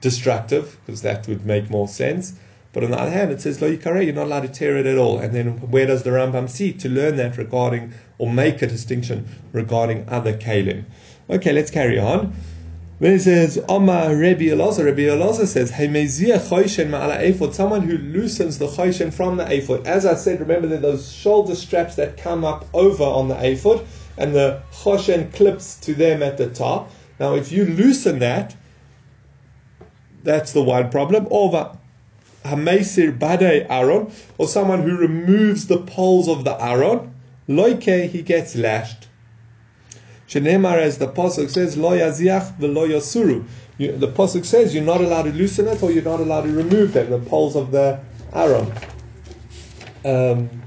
destructive, 0.00 0.78
because 0.86 1.02
that 1.02 1.28
would 1.28 1.44
make 1.44 1.68
more 1.68 1.88
sense. 1.88 2.34
But 2.72 2.84
on 2.84 2.92
the 2.92 3.00
other 3.00 3.10
hand, 3.10 3.32
it 3.32 3.40
says, 3.40 3.60
Lo 3.60 3.68
yikare, 3.68 4.04
you're 4.04 4.14
not 4.14 4.26
allowed 4.26 4.42
to 4.42 4.48
tear 4.48 4.76
it 4.76 4.86
at 4.86 4.96
all. 4.96 5.18
And 5.18 5.34
then 5.34 5.70
where 5.70 5.86
does 5.86 6.04
the 6.04 6.10
Rambam 6.10 6.48
see 6.48 6.72
to 6.74 6.88
learn 6.88 7.16
that 7.16 7.36
regarding, 7.36 7.92
or 8.18 8.32
make 8.32 8.62
a 8.62 8.66
distinction 8.66 9.28
regarding 9.52 10.08
other 10.08 10.36
kalim? 10.36 10.84
Okay, 11.28 11.52
let's 11.52 11.70
carry 11.70 11.98
on. 11.98 12.32
When 13.00 13.14
it 13.14 13.20
says, 13.20 13.58
Oma 13.66 14.14
Rebbe 14.14 14.42
Elazar, 14.42 14.84
Rebbe 14.84 15.10
Elazar 15.10 15.46
says, 15.46 15.72
ephod, 15.72 17.54
someone 17.54 17.80
who 17.80 17.96
loosens 17.96 18.58
the 18.58 18.66
choshen 18.66 19.10
from 19.10 19.38
the 19.38 19.50
ephod. 19.50 19.86
As 19.86 20.04
I 20.04 20.14
said, 20.14 20.38
remember 20.38 20.68
that 20.68 20.82
those 20.82 21.10
shoulder 21.10 21.54
straps 21.54 21.94
that 21.94 22.18
come 22.18 22.44
up 22.44 22.66
over 22.74 23.02
on 23.02 23.28
the 23.28 23.52
ephod, 23.52 23.86
and 24.18 24.34
the 24.34 24.60
choshen 24.70 25.32
clips 25.32 25.76
to 25.80 25.94
them 25.94 26.22
at 26.22 26.36
the 26.36 26.50
top. 26.50 26.90
Now, 27.18 27.34
if 27.36 27.50
you 27.50 27.64
loosen 27.64 28.18
that, 28.18 28.54
that's 30.22 30.52
the 30.52 30.62
one 30.62 30.90
problem. 30.90 31.26
Over 31.30 31.78
Hamesir 32.44 33.18
Bade 33.18 33.66
Aron, 33.68 34.10
or 34.38 34.48
someone 34.48 34.82
who 34.82 34.96
removes 34.96 35.66
the 35.66 35.78
poles 35.78 36.28
of 36.28 36.44
the 36.44 36.62
Aron, 36.62 37.14
Loike, 37.48 38.08
he 38.08 38.22
gets 38.22 38.54
lashed. 38.54 39.08
Shenemar, 40.28 40.78
as 40.78 40.98
the 40.98 41.08
Pasuk 41.08 41.50
says, 41.50 41.76
Lo 41.76 41.90
Yaziach 41.90 42.56
v'lo 42.58 42.88
Yasuru. 42.88 43.44
The 43.78 44.08
Pasuk 44.08 44.44
says 44.44 44.74
you're 44.74 44.84
not 44.84 45.00
allowed 45.00 45.24
to 45.24 45.32
loosen 45.32 45.66
it 45.66 45.82
or 45.82 45.90
you're 45.90 46.04
not 46.04 46.20
allowed 46.20 46.42
to 46.42 46.52
remove 46.52 46.92
them, 46.92 47.10
the 47.10 47.18
poles 47.18 47.56
of 47.56 47.72
the 47.72 47.98
Aaron. 48.32 48.72
Um, 50.04 50.59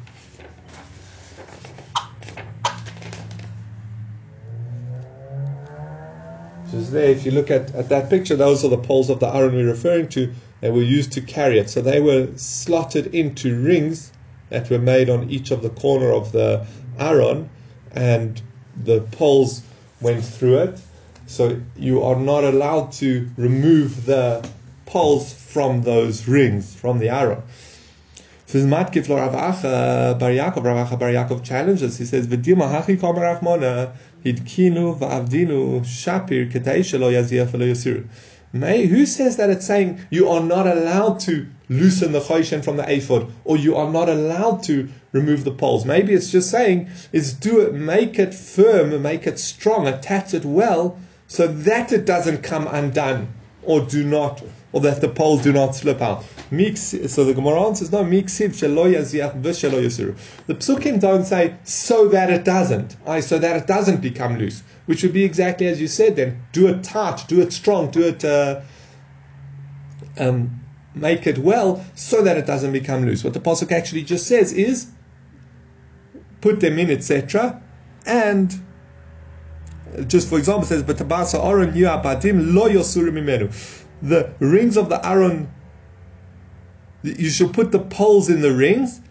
just 6.74 6.92
there, 6.92 7.10
if 7.10 7.26
you 7.26 7.32
look 7.32 7.52
at, 7.52 7.74
at 7.76 7.90
that 7.90 8.10
picture, 8.10 8.36
those 8.36 8.66
are 8.66 8.68
the 8.68 8.78
poles 8.78 9.10
of 9.10 9.20
the 9.20 9.28
Aron 9.28 9.56
we're 9.56 9.68
referring 9.68 10.10
to. 10.10 10.34
They 10.60 10.72
were 10.72 10.82
used 10.82 11.12
to 11.14 11.22
carry 11.22 11.60
it. 11.60 11.70
So 11.70 11.82
they 11.82 12.02
were 12.02 12.30
slotted 12.36 13.14
into 13.14 13.62
rings 13.62 14.12
that 14.50 14.70
were 14.70 14.80
made 14.80 15.10
on 15.10 15.30
each 15.30 15.52
of 15.52 15.62
the 15.62 15.70
corner 15.70 16.12
of 16.12 16.32
the 16.32 16.66
Aron, 17.00 17.50
and 17.92 18.42
the 18.76 19.02
poles 19.12 19.62
went 20.02 20.26
through 20.26 20.58
it. 20.58 20.80
So 21.28 21.62
you 21.76 22.02
are 22.02 22.16
not 22.16 22.44
allowed 22.44 22.92
to 22.94 23.30
remove 23.38 24.06
the 24.06 24.48
poles 24.86 25.32
from 25.34 25.84
those 25.84 26.28
rings, 26.28 26.76
from 26.76 26.98
the 27.00 27.10
Aron. 27.10 27.44
So 28.48 28.60
this 28.60 28.68
Matkif 28.68 29.10
Rav 29.10 29.34
Acha 29.34 30.20
Bar 30.20 30.30
Yaakov, 30.30 30.64
Rav 30.64 30.88
Acha 30.88 31.00
Bar 31.00 31.10
Yaakov 31.10 31.44
challenges. 31.44 31.98
He 31.98 32.06
says, 32.06 32.28
"V'dima 32.28 32.70
hachi 32.72 33.00
kol 33.00 33.14
Rachmana 33.14 33.94
hidkinu 34.24 35.00
va'avdinu 35.00 35.82
shapir 35.82 36.52
kedei 36.52 36.80
shelo 36.80 37.12
yaziyah 37.12 37.48
v'lo 37.48 37.70
yasiru." 37.70 38.06
May, 38.56 38.86
who 38.86 39.08
says 39.08 39.38
that 39.38 39.50
it's 39.50 39.66
saying 39.66 40.00
you 40.12 40.30
are 40.30 40.44
not 40.44 40.68
allowed 40.68 41.20
to 41.22 41.48
loosen 41.70 42.12
the 42.12 42.20
choshen 42.20 42.64
from 42.64 42.78
the 42.78 42.84
ephod, 42.84 43.32
or 43.46 43.58
you 43.58 43.76
are 43.76 43.92
not 43.92 44.08
allowed 44.10 44.62
to 44.64 44.90
remove 45.12 45.44
the 45.44 45.52
poles? 45.52 45.86
Maybe 45.86 46.14
it's 46.14 46.30
just 46.30 46.52
saying 46.52 46.88
is 47.12 47.34
do 47.34 47.62
it, 47.62 47.74
make 47.74 48.20
it 48.20 48.34
firm, 48.36 49.02
make 49.02 49.26
it 49.26 49.40
strong, 49.40 49.88
attach 49.88 50.36
it 50.36 50.46
well, 50.46 51.00
so 51.28 51.48
that 51.48 51.92
it 51.92 52.06
doesn't 52.06 52.44
come 52.44 52.68
undone, 52.68 53.30
or 53.64 53.82
do 53.82 54.04
not, 54.04 54.44
or 54.74 54.82
that 54.82 55.00
the 55.02 55.08
poles 55.08 55.42
do 55.44 55.54
not 55.54 55.76
slip 55.76 56.02
out. 56.02 56.24
So 56.24 57.24
the 57.24 57.34
Gemara 57.34 57.62
answers, 57.62 57.92
no, 57.92 58.04
the 58.04 58.24
psukim 60.56 61.00
don't 61.00 61.24
say 61.26 61.56
so 61.64 62.08
that 62.10 62.30
it 62.32 62.44
doesn't, 62.44 62.98
so 63.22 63.40
that 63.40 63.56
it 63.56 63.68
doesn't 63.68 64.02
become 64.02 64.38
loose, 64.38 64.64
which 64.88 65.04
would 65.04 65.14
be 65.14 65.24
exactly 65.24 65.68
as 65.68 65.80
you 65.80 65.88
said 65.88 66.16
then. 66.16 66.44
Do 66.52 66.68
it 66.68 66.84
tight, 66.84 67.24
do 67.28 67.40
it 67.40 67.54
strong, 67.54 67.92
do 67.92 68.02
it, 68.02 68.26
uh, 68.26 68.62
um, 70.18 70.60
make 70.96 71.28
it 71.28 71.38
well, 71.38 71.86
so 71.96 72.24
that 72.24 72.36
it 72.38 72.46
doesn't 72.48 72.74
become 72.74 73.06
loose. 73.06 73.24
What 73.24 73.34
the 73.34 73.40
pasuk 73.40 73.72
actually 73.72 74.04
just 74.04 74.28
says 74.28 74.52
is, 74.52 74.88
put 76.42 76.60
them 76.60 76.80
in, 76.80 76.90
etc., 76.90 77.62
and 78.06 78.54
just 80.08 80.28
for 80.28 80.38
example, 80.38 80.66
says, 80.66 80.84
"But 80.84 80.98
tabasa 80.98 81.44
aron 81.44 81.74
badim 81.74 82.54
lo 82.54 82.68
mimenu." 82.70 83.83
The 84.04 84.34
rings 84.40 84.78
of 84.78 84.90
the 84.90 85.04
Aron 85.08 85.50
you 87.04 87.30
should 87.30 87.54
put 87.54 87.72
the 87.72 87.80
poles 87.80 88.30
in 88.30 88.42
the 88.42 88.54
rings. 88.54 89.02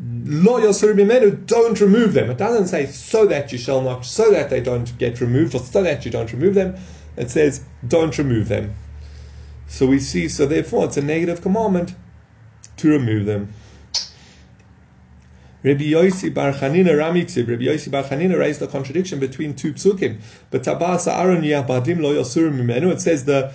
Lo 0.00 0.60
don't 0.60 1.80
remove 1.80 2.12
them. 2.12 2.30
It 2.30 2.38
doesn't 2.38 2.68
say 2.68 2.86
so 2.86 3.26
that 3.26 3.52
you 3.52 3.58
shall 3.58 3.80
not, 3.80 4.04
so 4.04 4.30
that 4.30 4.50
they 4.50 4.60
don't 4.60 4.96
get 4.98 5.20
removed, 5.20 5.54
or 5.54 5.60
so 5.60 5.82
that 5.82 6.04
you 6.04 6.10
don't 6.10 6.32
remove 6.32 6.54
them. 6.54 6.76
It 7.16 7.30
says 7.30 7.64
don't 7.86 8.16
remove 8.16 8.48
them. 8.48 8.74
So 9.66 9.86
we 9.86 9.98
see, 9.98 10.28
so 10.28 10.46
therefore 10.46 10.86
it's 10.86 10.96
a 10.96 11.02
negative 11.02 11.40
commandment 11.40 11.94
to 12.78 12.88
remove 12.88 13.26
them. 13.26 13.52
Rabbi 15.64 15.84
Yossi 15.84 16.32
Bar 16.32 16.52
Chanina 16.52 16.90
Ramiksib, 16.90 17.48
Rabbi 17.48 17.64
Yossi 17.64 17.90
Bar 17.90 18.04
Chanina 18.04 18.38
raised 18.38 18.60
the 18.60 18.68
contradiction 18.68 19.18
between 19.18 19.54
two 19.54 19.74
psukim. 19.74 20.20
But 20.50 20.62
Tabasa 20.62 21.12
Aron 21.12 21.42
Yabadim 21.42 22.00
Lo 22.00 22.14
Yosurim 22.14 22.54
Mimenu, 22.54 22.92
it 22.92 23.00
says 23.00 23.24
the 23.24 23.52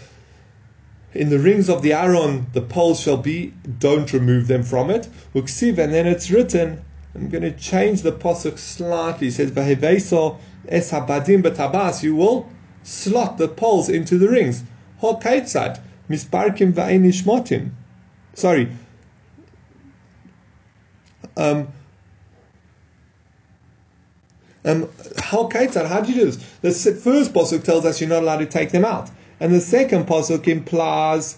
in 1.13 1.29
the 1.29 1.39
rings 1.39 1.69
of 1.69 1.81
the 1.81 1.93
Aron, 1.93 2.47
the 2.53 2.61
poles 2.61 2.99
shall 2.99 3.17
be, 3.17 3.53
don't 3.79 4.11
remove 4.11 4.47
them 4.47 4.63
from 4.63 4.89
it. 4.89 5.07
Uksiv, 5.35 5.77
and 5.77 5.93
then 5.93 6.07
it's 6.07 6.31
written, 6.31 6.83
I'm 7.13 7.29
going 7.29 7.43
to 7.43 7.51
change 7.51 8.01
the 8.01 8.11
posuk 8.11 8.57
slightly. 8.57 9.27
It 9.27 9.33
says, 9.33 9.51
Vaheveso 9.51 10.39
es 10.67 10.91
habadim 10.91 11.43
betabas, 11.43 12.01
you 12.01 12.15
will 12.15 12.49
slot 12.81 13.37
the 13.37 13.47
poles 13.47 13.89
into 13.89 14.17
the 14.17 14.27
rings. 14.27 14.63
Ho 14.99 15.17
kaitzad, 15.17 15.79
misparkim 16.09 16.73
va'enishmotim. 16.73 17.71
Sorry. 18.33 18.71
Um, 21.37 21.67
um, 24.65 24.89
how 25.17 25.47
do 25.47 25.59
you 26.11 26.15
do 26.15 26.31
this? 26.31 26.83
The 26.83 26.93
first 26.93 27.33
posuk 27.33 27.63
tells 27.63 27.85
us 27.85 28.01
you're 28.01 28.09
not 28.09 28.23
allowed 28.23 28.37
to 28.37 28.45
take 28.47 28.71
them 28.71 28.85
out. 28.85 29.09
And 29.43 29.53
the 29.53 29.59
second 29.59 30.07
pasuk 30.07 30.47
implies 30.47 31.37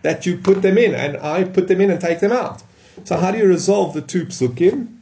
that 0.00 0.24
you 0.24 0.38
put 0.38 0.62
them 0.62 0.78
in, 0.78 0.94
and 0.94 1.18
I 1.18 1.44
put 1.44 1.68
them 1.68 1.82
in 1.82 1.90
and 1.90 2.00
take 2.00 2.20
them 2.20 2.32
out. 2.32 2.62
So 3.04 3.18
how 3.18 3.30
do 3.30 3.36
you 3.36 3.46
resolve 3.46 3.92
the 3.92 4.00
two 4.00 4.24
psukim? 4.24 5.00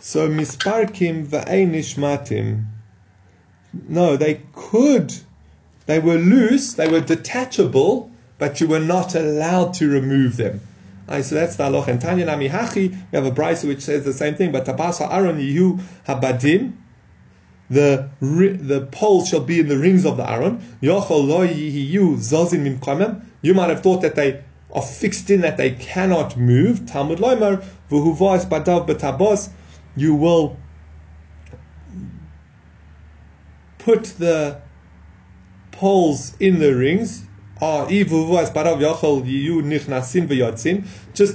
So 0.00 0.26
misparkim 0.26 1.26
va'einishmatim. 1.26 2.64
No, 3.86 4.16
they 4.16 4.40
could. 4.54 5.12
They 5.84 5.98
were 5.98 6.16
loose. 6.16 6.72
They 6.72 6.88
were 6.88 7.02
detachable, 7.02 8.10
but 8.38 8.62
you 8.62 8.68
were 8.68 8.80
not 8.80 9.14
allowed 9.14 9.74
to 9.74 9.90
remove 9.90 10.38
them. 10.38 10.62
Right, 11.06 11.22
so 11.22 11.34
that's 11.34 11.56
the 11.56 11.64
halach. 11.64 11.88
And 11.88 12.00
Tanya 12.00 12.24
Nami 12.24 12.48
Hachi, 12.48 12.88
we 12.88 12.96
have 13.12 13.26
a 13.26 13.30
brisa 13.30 13.68
which 13.68 13.82
says 13.82 14.06
the 14.06 14.14
same 14.14 14.34
thing. 14.34 14.50
But 14.50 14.64
tabasa 14.64 15.12
Aron 15.12 15.38
Yehu 15.38 15.78
Habadim 16.06 16.72
the 17.70 18.08
the 18.20 18.88
poles 18.90 19.28
shall 19.28 19.40
be 19.40 19.60
in 19.60 19.68
the 19.68 19.78
rings 19.78 20.06
of 20.06 20.16
the 20.16 20.28
Aron. 20.28 20.60
You 20.80 20.94
might 23.54 23.70
have 23.70 23.82
thought 23.82 24.02
that 24.02 24.16
they 24.16 24.42
are 24.72 24.82
fixed 24.82 25.30
in, 25.30 25.42
that 25.42 25.56
they 25.56 25.70
cannot 25.72 26.36
move. 26.36 26.86
Talmud 26.86 27.18
Loimar, 27.18 27.62
badav 27.90 28.88
betabos. 28.88 29.50
You 29.96 30.14
will 30.14 30.56
put 33.78 34.04
the 34.18 34.60
poles 35.72 36.36
in 36.40 36.58
the 36.58 36.74
rings. 36.74 37.24
Ah, 37.60 37.86
Just 37.88 38.10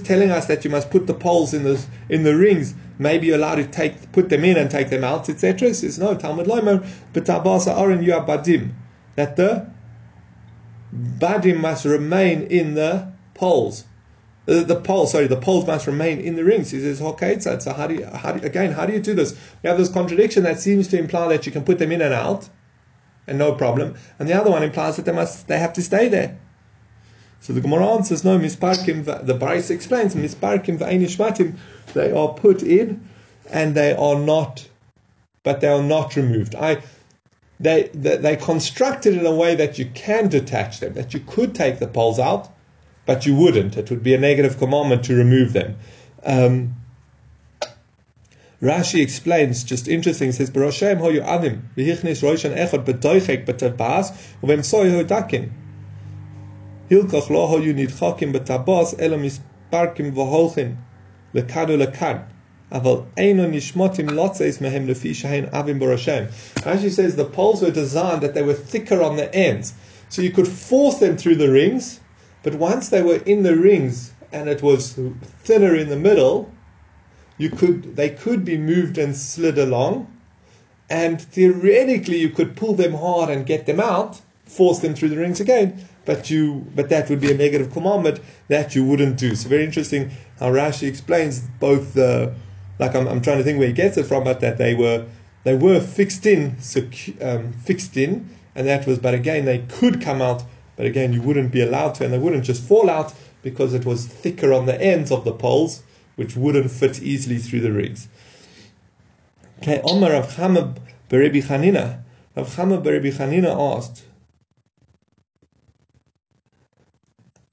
telling 0.06 0.32
us 0.32 0.46
that 0.46 0.63
you 0.63 0.69
must 0.69 0.89
put 0.89 1.06
the 1.08 1.13
poles 1.13 1.54
in 1.54 1.63
the 1.63 1.86
in 2.08 2.24
the 2.24 2.34
rings 2.36 2.74
maybe 3.00 3.28
you're 3.28 3.38
allowed 3.38 3.56
to 3.56 3.66
take 3.66 4.12
put 4.12 4.30
them 4.30 4.44
in 4.44 4.58
and 4.58 4.70
take 4.70 4.90
them 4.90 5.04
out, 5.04 5.30
etc. 5.30 5.70
It 5.70 5.76
Says 5.76 6.00
no, 6.00 6.16
Talmud 6.16 6.48
Loimer, 6.48 6.86
but 7.14 7.26
Tabasa 7.26 7.78
Aron 7.78 8.04
you 8.04 8.14
are 8.14 8.26
badim. 8.26 8.74
That 9.16 9.36
the 9.36 9.70
badim 10.94 11.60
must 11.60 11.86
remain 11.86 12.44
in 12.44 12.76
the 12.76 13.12
poles. 13.34 13.86
The, 14.46 14.56
the 14.56 14.76
pole, 14.76 15.08
sorry, 15.08 15.28
the 15.28 15.38
poles 15.38 15.66
must 15.66 15.88
remain 15.88 16.20
in 16.20 16.36
the 16.36 16.44
rings. 16.44 16.72
He 16.72 16.80
says, 16.82 17.02
okay, 17.02 17.40
so, 17.40 17.58
so 17.60 17.72
how 17.72 17.88
do 17.88 17.96
you, 17.96 18.06
how 18.06 18.34
do 18.34 18.46
again, 18.46 18.74
how 18.74 18.86
do 18.86 18.92
you 18.92 19.00
do 19.00 19.14
this? 19.14 19.32
You 19.64 19.70
have 19.70 19.78
this 19.78 19.90
contradiction 19.90 20.44
that 20.44 20.60
seems 20.60 20.90
to 20.90 21.00
imply 21.00 21.30
that 21.30 21.46
you 21.46 21.52
can 21.52 21.64
put 21.64 21.80
them 21.80 21.94
in 21.94 22.02
and 22.02 22.14
out, 22.14 22.50
and 23.26 23.38
no 23.38 23.54
problem, 23.54 23.96
and 24.20 24.28
the 24.28 24.34
other 24.34 24.52
one 24.52 24.62
implies 24.62 24.98
that 24.98 25.06
they 25.06 25.14
must, 25.14 25.48
they 25.48 25.60
have 25.60 25.72
to 25.74 25.82
stay 25.82 26.10
there. 26.10 26.38
So 27.44 27.52
the 27.52 27.60
Gemara 27.60 27.86
answers, 27.88 28.24
no, 28.24 28.40
misparkim, 28.40 29.04
the 29.04 29.34
Baris 29.34 29.70
explains, 29.70 30.16
misparkim 30.16 30.78
v'einishmatim, 30.78 31.58
they 31.94 32.10
are 32.10 32.30
put 32.30 32.64
in 32.64 33.06
and 33.52 33.76
they 33.76 33.94
are 33.94 34.18
not, 34.18 34.66
but 35.44 35.60
they 35.60 35.68
are 35.68 35.84
not 35.84 36.16
removed. 36.16 36.56
I, 36.56 36.82
they, 37.60 37.90
they, 37.94 38.16
they 38.16 38.38
constructed 38.38 39.18
in 39.18 39.26
a 39.26 39.36
way 39.36 39.56
that 39.56 39.78
you 39.78 39.88
can 39.94 40.30
detach 40.30 40.80
them, 40.80 40.94
that 40.94 41.14
you 41.14 41.20
could 41.20 41.54
take 41.54 41.80
the 41.80 41.88
poles 41.88 42.18
out, 42.18 42.50
but 43.06 43.26
you 43.26 43.36
wouldn't. 43.36 43.76
It 43.76 43.90
would 43.90 44.04
be 44.04 44.14
a 44.14 44.18
negative 44.18 44.58
commandment 44.58 45.04
to 45.06 45.14
remove 45.14 45.52
them. 45.52 45.76
Um, 46.24 46.76
Rashi 48.62 49.04
explains, 49.04 49.66
just 49.66 49.90
interesting, 49.90 50.32
says, 50.32 50.50
Baroshem 50.50 51.00
ho 51.00 51.12
avim, 51.12 51.64
v'hichnis 51.76 52.24
roishan 52.24 52.56
echot 52.56 52.86
dakin. 55.08 55.54
Hilkach 56.89 57.30
lo 57.30 57.48
hoyu 57.48 57.74
nidchakim 57.74 58.34
betabas 58.34 58.93
ela 59.00 59.17
misparkim 59.17 60.13
v'holchin 60.13 60.76
lekadu 61.34 61.78
lekan. 61.78 62.24
Aval 62.72 63.06
eino 63.15 63.48
nishmotim 63.48 64.10
lotzeis 64.10 64.60
mehem 64.60 64.88
lefi 64.88 65.13
shahin 65.15 65.46
avim 65.48 65.80
borashem. 65.80 66.28
Rashi 66.63 66.91
says 66.91 67.15
the 67.15 67.26
poles 67.26 67.62
were 67.62 67.72
designed 67.72 68.22
that 68.22 68.34
they 68.34 68.41
were 68.41 68.54
thicker 68.54 69.02
on 69.02 69.15
the 69.15 69.34
ends. 69.34 69.74
So 70.10 70.22
you 70.22 70.32
could 70.32 70.48
force 70.48 70.98
them 70.98 71.17
through 71.17 71.36
the 71.36 71.52
rings, 71.52 72.00
but 72.41 72.56
once 72.56 72.89
they 72.89 73.02
were 73.02 73.22
in 73.26 73.43
the 73.43 73.56
rings 73.56 74.12
and 74.32 74.50
it 74.50 74.62
was 74.62 75.00
thinner 75.43 75.76
in 75.76 75.89
the 75.89 75.96
middle, 75.96 76.52
you 77.38 77.50
could 77.50 77.96
they 77.96 78.10
could 78.10 78.43
be 78.43 78.58
moved 78.58 78.98
and 78.98 79.15
slid 79.15 79.58
along. 79.58 80.08
And 80.89 81.22
theoretically 81.22 82.17
you 82.17 82.30
could 82.30 82.56
pull 82.56 82.74
them 82.74 82.93
hard 82.93 83.30
and 83.30 83.46
get 83.46 83.65
them 83.65 83.80
out, 83.80 84.22
force 84.46 84.80
them 84.80 84.94
through 84.94 85.10
the 85.10 85.18
rings 85.18 85.40
again 85.40 85.88
but 86.06 86.30
you 86.30 86.66
but 86.76 86.90
that 86.90 87.10
would 87.10 87.20
be 87.20 87.32
a 87.32 87.38
negative 87.38 87.72
commandment 87.72 88.20
that 88.48 88.76
you 88.76 88.84
wouldn't 88.84 89.18
do. 89.18 89.36
So 89.36 89.50
very 89.50 89.64
interesting 89.64 90.12
how 90.40 90.52
Rashi 90.52 90.88
explains 90.88 91.40
both 91.40 91.94
the 91.94 92.34
like 92.80 92.96
I'm, 92.96 93.08
I'm 93.08 93.22
trying 93.22 93.38
to 93.38 93.44
think 93.44 93.60
where 93.60 93.68
he 93.68 93.74
gets 93.74 93.98
it 93.98 94.06
from, 94.06 94.24
but 94.24 94.40
that 94.42 94.58
they 94.58 94.74
were 94.74 95.06
they 95.44 95.56
were 95.56 95.80
fixed 95.80 96.26
in 96.26 96.58
um, 97.22 97.54
fixed 97.54 97.98
in, 97.98 98.30
and 98.56 98.68
that 98.68 98.86
was 98.86 99.00
but 99.00 99.14
again 99.14 99.46
they 99.46 99.60
could 99.60 100.02
come 100.02 100.22
out, 100.22 100.44
but 100.76 100.86
again 100.86 101.14
you 101.14 101.22
wouldn't 101.22 101.52
be 101.52 101.62
allowed 101.62 101.96
to, 101.96 102.04
and 102.04 102.14
they 102.14 102.20
wouldn't 102.20 102.44
just 102.44 102.64
fall 102.64 102.90
out, 102.90 103.14
because 103.42 103.74
it 103.74 103.86
was 103.86 104.06
thicker 104.06 104.54
on 104.54 104.66
the 104.66 104.80
ends 104.82 105.12
of 105.12 105.24
the 105.24 105.34
poles, 105.34 105.84
which 106.16 106.36
wouldn't 106.36 106.70
fit 106.72 107.02
easily 107.02 107.38
through 107.38 107.62
the 107.62 107.72
rings. 107.72 108.08
Okay, 109.62 109.82
Omar 109.84 110.12
Rav 110.12 110.36
Chama 110.36 110.76
Berebi 111.10 111.42
Chanina. 111.42 112.02
Rav 112.36 112.54
Chama 112.54 112.84
Berebi 112.84 113.14
Chanina 113.14 113.78
asked, 113.78 114.04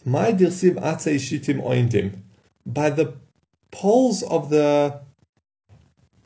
My 0.04 0.32
dirsib 0.32 0.76
atzei 0.76 1.16
shitim 1.16 1.62
oindim. 1.62 2.12
By 2.64 2.90
the 2.90 3.14
poles 3.70 4.22
of 4.22 4.50
the 4.50 5.00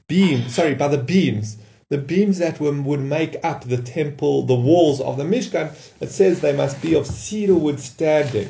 beam, 0.07 0.49
sorry, 0.49 0.75
by 0.75 0.89
the 0.89 0.99
beams, 0.99 1.57
the 1.89 1.99
beams 1.99 2.39
that 2.39 2.61
were, 2.61 2.73
would 2.73 3.01
make 3.01 3.37
up 3.45 3.65
the 3.65 3.79
temple, 3.79 4.47
the 4.47 4.55
walls 4.55 5.01
of 5.01 5.17
the 5.17 5.25
Mishkan, 5.25 5.73
it 6.01 6.11
says 6.11 6.41
they 6.41 6.53
must 6.53 6.81
be 6.81 6.95
of 6.95 7.07
cedar 7.07 7.55
wood 7.55 7.81
standing. 7.81 8.49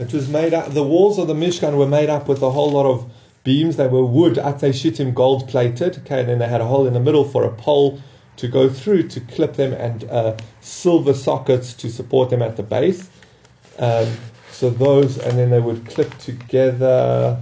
It 0.00 0.14
was 0.14 0.30
made 0.30 0.54
up, 0.54 0.72
the 0.72 0.82
walls 0.82 1.18
of 1.18 1.26
the 1.28 1.34
Mishkan 1.34 1.76
were 1.76 1.86
made 1.86 2.08
up 2.08 2.26
with 2.26 2.40
a 2.40 2.50
whole 2.50 2.70
lot 2.70 2.86
of 2.86 3.12
beams. 3.44 3.76
They 3.76 3.86
were 3.86 4.02
wood, 4.02 4.36
atay 4.36 4.72
shittim, 4.72 5.12
gold 5.12 5.46
plated. 5.46 5.98
Okay, 5.98 6.20
and 6.20 6.28
then 6.30 6.38
they 6.38 6.48
had 6.48 6.62
a 6.62 6.66
hole 6.66 6.86
in 6.86 6.94
the 6.94 7.00
middle 7.00 7.22
for 7.22 7.44
a 7.44 7.52
pole 7.52 8.00
to 8.36 8.48
go 8.48 8.70
through 8.70 9.08
to 9.08 9.20
clip 9.20 9.56
them 9.56 9.74
and 9.74 10.04
uh, 10.04 10.38
silver 10.62 11.12
sockets 11.12 11.74
to 11.74 11.90
support 11.90 12.30
them 12.30 12.40
at 12.40 12.56
the 12.56 12.62
base. 12.62 13.10
Um, 13.78 14.08
so 14.50 14.70
those, 14.70 15.18
and 15.18 15.36
then 15.36 15.50
they 15.50 15.60
would 15.60 15.86
clip 15.86 16.16
together, 16.16 17.38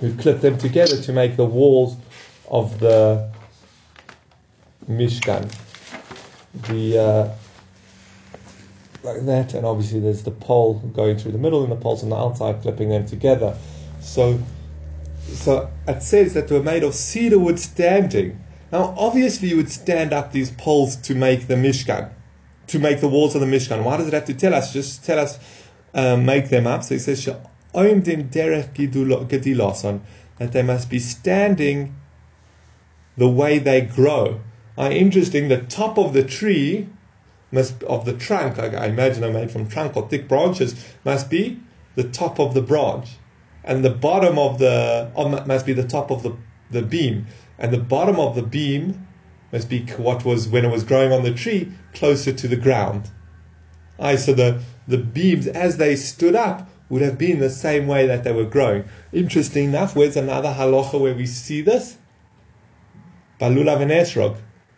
would 0.00 0.18
clip 0.18 0.40
them 0.40 0.58
together 0.58 1.00
to 1.00 1.12
make 1.12 1.36
the 1.36 1.44
walls 1.44 1.96
of 2.48 2.80
the 2.80 3.30
Mishkan. 4.90 5.48
The 6.68 6.98
uh, 6.98 7.34
like 9.06 9.24
that, 9.24 9.54
and 9.54 9.64
obviously 9.64 10.00
there's 10.00 10.22
the 10.22 10.30
pole 10.30 10.74
going 10.94 11.16
through 11.16 11.32
the 11.32 11.38
middle 11.38 11.62
and 11.62 11.72
the 11.72 11.76
poles 11.76 12.02
on 12.02 12.10
the 12.10 12.16
outside 12.16 12.60
clipping 12.60 12.90
them 12.90 13.06
together. 13.06 13.56
So, 14.00 14.38
so 15.24 15.70
it 15.88 16.02
says 16.02 16.34
that 16.34 16.48
they 16.48 16.58
were 16.58 16.62
made 16.62 16.82
of 16.82 16.94
cedar 16.94 17.38
wood 17.38 17.58
standing. 17.58 18.38
Now, 18.72 18.94
obviously, 18.98 19.48
you 19.48 19.56
would 19.56 19.70
stand 19.70 20.12
up 20.12 20.32
these 20.32 20.50
poles 20.50 20.96
to 20.96 21.14
make 21.14 21.46
the 21.46 21.54
Mishkan, 21.54 22.10
to 22.66 22.78
make 22.78 23.00
the 23.00 23.08
walls 23.08 23.34
of 23.34 23.40
the 23.40 23.46
Mishkan. 23.46 23.82
Why 23.84 23.96
does 23.96 24.08
it 24.08 24.12
have 24.12 24.26
to 24.26 24.34
tell 24.34 24.52
us? 24.54 24.72
Just 24.72 25.04
tell 25.04 25.18
us, 25.18 25.38
um, 25.94 26.26
make 26.26 26.50
them 26.50 26.66
up. 26.66 26.82
So 26.82 26.96
he 26.96 26.98
says, 26.98 27.24
derech 27.24 28.72
that 30.38 30.52
they 30.52 30.62
must 30.62 30.90
be 30.90 30.98
standing 30.98 31.94
the 33.16 33.28
way 33.28 33.58
they 33.58 33.80
grow. 33.80 34.40
Uh, 34.76 34.90
interesting, 34.92 35.48
the 35.48 35.62
top 35.62 35.96
of 35.98 36.12
the 36.12 36.22
tree 36.22 36.88
must 37.52 37.82
of 37.84 38.04
the 38.04 38.12
trunk, 38.12 38.58
I, 38.58 38.66
I 38.66 38.86
imagine 38.86 39.24
are 39.24 39.32
made 39.32 39.50
from 39.50 39.68
trunk 39.68 39.96
or 39.96 40.08
thick 40.08 40.28
branches, 40.28 40.74
must 41.04 41.30
be 41.30 41.60
the 41.94 42.04
top 42.04 42.38
of 42.38 42.54
the 42.54 42.62
branch. 42.62 43.16
And 43.64 43.84
the 43.84 43.90
bottom 43.90 44.38
of 44.38 44.58
the 44.58 45.10
must 45.46 45.66
be 45.66 45.72
the 45.72 45.86
top 45.86 46.10
of 46.10 46.22
the, 46.22 46.36
the 46.70 46.82
beam. 46.82 47.26
And 47.58 47.72
the 47.72 47.78
bottom 47.78 48.20
of 48.20 48.34
the 48.34 48.42
beam 48.42 49.06
must 49.52 49.68
be 49.68 49.80
what 49.96 50.24
was 50.24 50.48
when 50.48 50.64
it 50.64 50.70
was 50.70 50.84
growing 50.84 51.12
on 51.12 51.22
the 51.22 51.32
tree, 51.32 51.72
closer 51.94 52.32
to 52.32 52.48
the 52.48 52.56
ground. 52.56 53.10
Aye, 53.98 54.16
so 54.16 54.34
the, 54.34 54.62
the 54.86 54.98
beams 54.98 55.46
as 55.46 55.78
they 55.78 55.96
stood 55.96 56.34
up 56.34 56.68
would 56.88 57.02
have 57.02 57.18
been 57.18 57.40
the 57.40 57.50
same 57.50 57.86
way 57.86 58.06
that 58.06 58.22
they 58.22 58.32
were 58.32 58.44
growing. 58.44 58.84
Interesting 59.12 59.70
enough, 59.70 59.96
where's 59.96 60.16
another 60.16 60.50
halacha 60.50 61.00
where 61.00 61.14
we 61.14 61.26
see 61.26 61.60
this? 61.60 61.96
Balulav 63.40 63.80
and. 63.80 64.36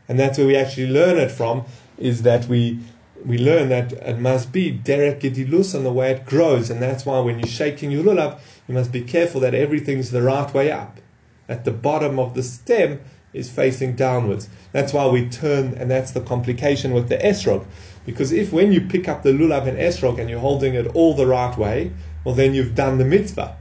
And 0.09 0.19
that's 0.19 0.39
where 0.39 0.47
we 0.47 0.57
actually 0.57 0.89
learn 0.89 1.19
it 1.19 1.31
from, 1.31 1.67
is 1.99 2.23
that 2.23 2.47
we 2.47 2.79
we 3.25 3.37
learn 3.37 3.69
that 3.69 3.93
it 3.93 4.19
must 4.19 4.53
be 4.53 4.71
derek 4.71 5.21
gedilus 5.21 5.75
on 5.75 5.83
the 5.85 5.93
way 5.93 6.13
it 6.13 6.25
grows, 6.25 6.71
and 6.71 6.81
that's 6.81 7.05
why 7.05 7.19
when 7.21 7.39
you're 7.39 7.49
shaking 7.49 7.91
your 7.91 8.05
lulav, 8.05 8.39
you 8.69 8.75
must 8.75 8.93
be 8.93 9.01
careful 9.01 9.41
that 9.41 9.55
everything's 9.55 10.11
the 10.11 10.23
right 10.23 10.53
way 10.55 10.71
up. 10.71 11.01
At 11.49 11.65
the 11.65 11.73
bottom 11.73 12.19
of 12.19 12.35
the 12.35 12.43
stem 12.43 13.01
is 13.33 13.51
facing 13.51 13.97
downwards. 13.97 14.49
That's 14.73 14.93
why 14.93 15.07
we 15.07 15.29
turn, 15.29 15.75
and 15.75 15.91
that's 15.91 16.13
the 16.13 16.21
complication 16.21 16.93
with 16.93 17.09
the 17.09 17.19
esrog. 17.19 17.67
Because 18.07 18.33
if 18.33 18.53
when 18.53 18.73
you 18.73 18.81
pick 18.81 19.09
up 19.09 19.23
the 19.23 19.33
lulav 19.33 19.67
and 19.67 19.79
esrog 19.79 20.19
and 20.19 20.31
you're 20.31 20.41
holding 20.41 20.75
it 20.75 20.87
all 20.95 21.15
the 21.15 21.27
right 21.27 21.57
way, 21.59 21.93
well 22.25 22.35
then 22.35 22.55
you've 22.55 22.75
done 22.75 22.99
the 22.99 23.05
mitzvah. 23.05 23.57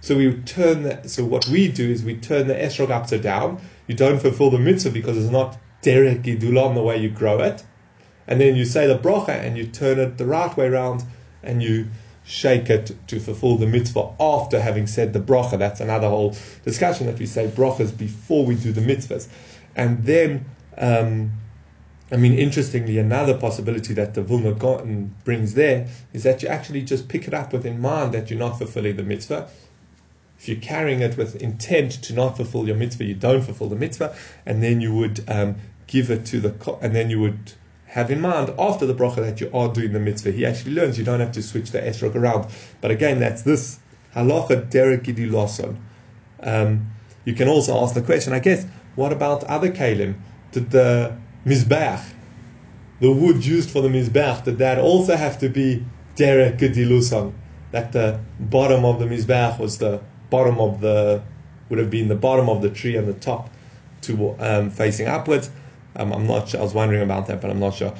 So 0.00 0.18
we 0.18 0.34
turn 0.42 0.82
the, 0.82 1.08
so 1.08 1.24
what 1.24 1.48
we 1.48 1.68
do 1.68 1.90
is 1.90 2.04
we 2.04 2.16
turn 2.16 2.46
the 2.46 2.54
esrog 2.54 2.90
upside 2.90 3.22
down. 3.22 3.60
You 3.86 3.94
don't 3.94 4.20
fulfill 4.20 4.50
the 4.50 4.58
mitzvah 4.58 4.90
because 4.90 5.16
it's 5.16 5.32
not 5.32 5.56
derek 5.84 6.22
gidulam 6.22 6.74
the 6.74 6.82
way 6.82 6.96
you 6.96 7.10
grow 7.10 7.38
it. 7.40 7.62
And 8.26 8.40
then 8.40 8.56
you 8.56 8.64
say 8.64 8.86
the 8.86 8.98
bracha 8.98 9.28
and 9.28 9.56
you 9.56 9.66
turn 9.66 9.98
it 9.98 10.16
the 10.18 10.26
right 10.26 10.56
way 10.56 10.66
around 10.66 11.04
and 11.42 11.62
you 11.62 11.88
shake 12.24 12.70
it 12.70 12.96
to 13.06 13.20
fulfill 13.20 13.58
the 13.58 13.66
mitzvah 13.66 14.08
after 14.18 14.60
having 14.60 14.86
said 14.86 15.12
the 15.12 15.20
bracha. 15.20 15.58
That's 15.58 15.80
another 15.80 16.08
whole 16.08 16.34
discussion 16.64 17.06
that 17.06 17.18
we 17.18 17.26
say 17.26 17.48
brachas 17.48 17.96
before 17.96 18.46
we 18.46 18.54
do 18.54 18.72
the 18.72 18.80
mitzvahs. 18.80 19.28
And 19.76 20.04
then, 20.04 20.46
um, 20.78 21.32
I 22.10 22.16
mean, 22.16 22.38
interestingly, 22.38 22.96
another 22.98 23.36
possibility 23.36 23.92
that 23.94 24.14
the 24.14 24.22
Vilna 24.22 24.52
Gaon 24.52 25.14
brings 25.24 25.52
there 25.52 25.88
is 26.14 26.22
that 26.22 26.42
you 26.42 26.48
actually 26.48 26.82
just 26.82 27.08
pick 27.08 27.28
it 27.28 27.34
up 27.34 27.52
with 27.52 27.66
in 27.66 27.78
mind 27.80 28.14
that 28.14 28.30
you're 28.30 28.38
not 28.38 28.56
fulfilling 28.56 28.96
the 28.96 29.02
mitzvah. 29.02 29.48
If 30.38 30.48
you're 30.48 30.60
carrying 30.60 31.00
it 31.00 31.16
with 31.16 31.36
intent 31.36 31.92
to 32.02 32.12
not 32.12 32.36
fulfill 32.36 32.66
your 32.66 32.76
mitzvah, 32.76 33.04
you 33.04 33.14
don't 33.14 33.42
fulfill 33.42 33.68
the 33.68 33.76
mitzvah, 33.76 34.14
and 34.44 34.62
then 34.62 34.80
you 34.80 34.94
would 34.94 35.24
um, 35.28 35.56
give 35.94 36.10
it 36.10 36.26
to 36.26 36.40
the, 36.40 36.78
and 36.82 36.92
then 36.92 37.08
you 37.08 37.20
would 37.20 37.52
have 37.86 38.10
in 38.10 38.20
mind 38.20 38.52
after 38.58 38.84
the 38.84 38.92
bracha 38.92 39.20
that 39.26 39.40
you 39.40 39.48
are 39.54 39.72
doing 39.72 39.92
the 39.92 40.00
mitzvah. 40.00 40.32
He 40.32 40.44
actually 40.44 40.74
learns 40.74 40.98
you 40.98 41.04
don't 41.04 41.20
have 41.20 41.30
to 41.32 41.42
switch 41.42 41.70
the 41.70 41.78
esrog 41.78 42.16
around. 42.16 42.50
But 42.80 42.90
again, 42.90 43.20
that's 43.20 43.42
this 43.42 43.78
halacha 44.16 44.68
derek 44.70 45.04
gidiloson. 45.04 45.76
Um, 46.42 46.90
you 47.24 47.32
can 47.32 47.46
also 47.46 47.80
ask 47.80 47.94
the 47.94 48.02
question, 48.02 48.32
I 48.32 48.40
guess, 48.40 48.66
what 48.96 49.12
about 49.12 49.44
other 49.44 49.70
kalim? 49.70 50.16
Did 50.50 50.72
the 50.72 51.16
mizbeach, 51.46 52.04
the 52.98 53.12
wood 53.12 53.46
used 53.46 53.70
for 53.70 53.80
the 53.80 53.88
mizbeach, 53.88 54.42
did 54.44 54.58
that 54.58 54.80
also 54.80 55.14
have 55.14 55.38
to 55.38 55.48
be 55.48 55.86
derek 56.16 56.58
gidiluson? 56.58 57.32
That 57.70 57.92
the 57.92 58.18
bottom 58.40 58.84
of 58.84 58.98
the 58.98 59.06
mizbeach 59.06 59.60
was 59.60 59.78
the 59.78 60.00
bottom 60.28 60.58
of 60.58 60.80
the 60.80 61.22
would 61.68 61.78
have 61.78 61.90
been 61.90 62.08
the 62.08 62.16
bottom 62.28 62.48
of 62.48 62.62
the 62.62 62.70
tree 62.70 62.96
and 62.96 63.06
the 63.06 63.14
top 63.14 63.50
to 64.02 64.34
um, 64.40 64.70
facing 64.70 65.06
upwards. 65.06 65.50
Um, 65.96 66.12
I'm 66.12 66.26
not 66.26 66.48
sure. 66.48 66.60
I 66.60 66.62
was 66.62 66.74
wondering 66.74 67.02
about 67.02 67.26
that, 67.28 67.40
but 67.40 67.50
I'm 67.50 67.60
not 67.60 67.74
sure. 67.74 67.94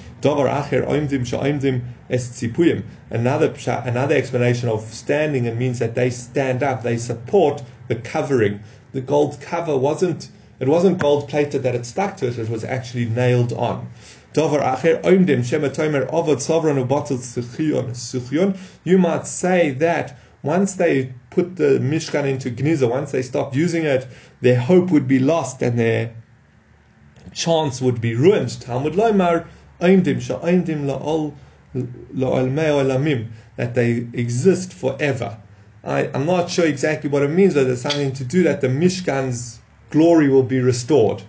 Another 3.11 3.55
another 3.67 4.15
explanation 4.17 4.69
of 4.69 4.83
standing 4.93 5.45
it 5.45 5.57
means 5.57 5.79
that 5.79 5.95
they 5.95 6.11
stand 6.11 6.63
up, 6.63 6.83
they 6.83 6.97
support 6.97 7.63
the 7.89 7.97
covering. 7.97 8.61
The 8.93 9.01
gold 9.01 9.41
cover 9.41 9.77
wasn't 9.77 10.31
it 10.61 10.69
wasn't 10.69 10.99
gold 10.99 11.29
plated 11.29 11.63
that 11.63 11.75
it 11.75 11.87
stuck 11.87 12.17
to 12.19 12.29
it; 12.29 12.39
it 12.39 12.49
was 12.49 12.65
actually 12.65 13.07
nailed 13.07 13.53
on. 13.53 13.89
You 18.85 18.99
might 18.99 19.27
say 19.27 19.71
that 19.71 20.19
once 20.43 20.75
they 20.75 21.15
put 21.31 21.57
the 21.57 21.79
Mishkan 21.81 22.25
into 22.27 22.51
Gniza, 22.51 22.89
once 22.91 23.13
they 23.13 23.23
stopped 23.23 23.55
using 23.57 23.85
it, 23.85 24.07
their 24.41 24.59
hope 24.61 24.91
would 24.91 25.07
be 25.09 25.19
lost 25.19 25.63
and 25.63 25.79
their 25.79 26.13
chance 27.35 27.81
would 27.81 28.01
be 28.01 28.15
ruined. 28.15 28.61
Talmud 28.61 28.95
Loimar, 28.95 29.47
Oimdim, 29.81 30.21
Sha'oimdim 30.21 30.85
la'ol 30.87 31.35
la'olmei 32.15 33.29
that 33.57 33.75
they 33.75 34.07
exist 34.13 34.73
forever. 34.73 35.39
I, 35.83 36.05
am 36.15 36.25
not 36.25 36.49
sure 36.51 36.67
exactly 36.67 37.11
what 37.11 37.23
it 37.23 37.29
means, 37.29 37.55
but 37.55 37.65
there's 37.65 37.83
something 37.83 38.13
to 38.15 38.25
do 38.25 38.43
that 38.45 38.61
the 38.61 38.69
Mishkan's 38.69 39.61
glory 39.91 40.29
will 40.29 40.43
be 40.43 40.61
restored. 40.61 41.23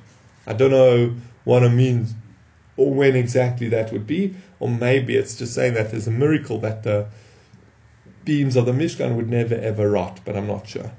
I 0.47 0.53
don't 0.53 0.71
know 0.71 1.15
what 1.43 1.63
it 1.63 1.69
means 1.69 2.13
or 2.77 2.93
when 2.93 3.15
exactly 3.15 3.69
that 3.69 3.91
would 3.91 4.05
be, 4.05 4.35
or 4.59 4.69
maybe 4.69 5.15
it's 5.15 5.37
just 5.37 5.53
saying 5.53 5.73
that 5.75 5.91
there's 5.91 6.07
a 6.07 6.11
miracle 6.11 6.59
that 6.59 6.83
the 6.83 7.07
beams 8.25 8.55
of 8.55 8.65
the 8.65 8.71
Mishkan 8.71 9.15
would 9.15 9.29
never 9.29 9.55
ever 9.55 9.89
rot, 9.89 10.19
but 10.25 10.35
I'm 10.35 10.47
not 10.47 10.67
sure. 10.67 10.91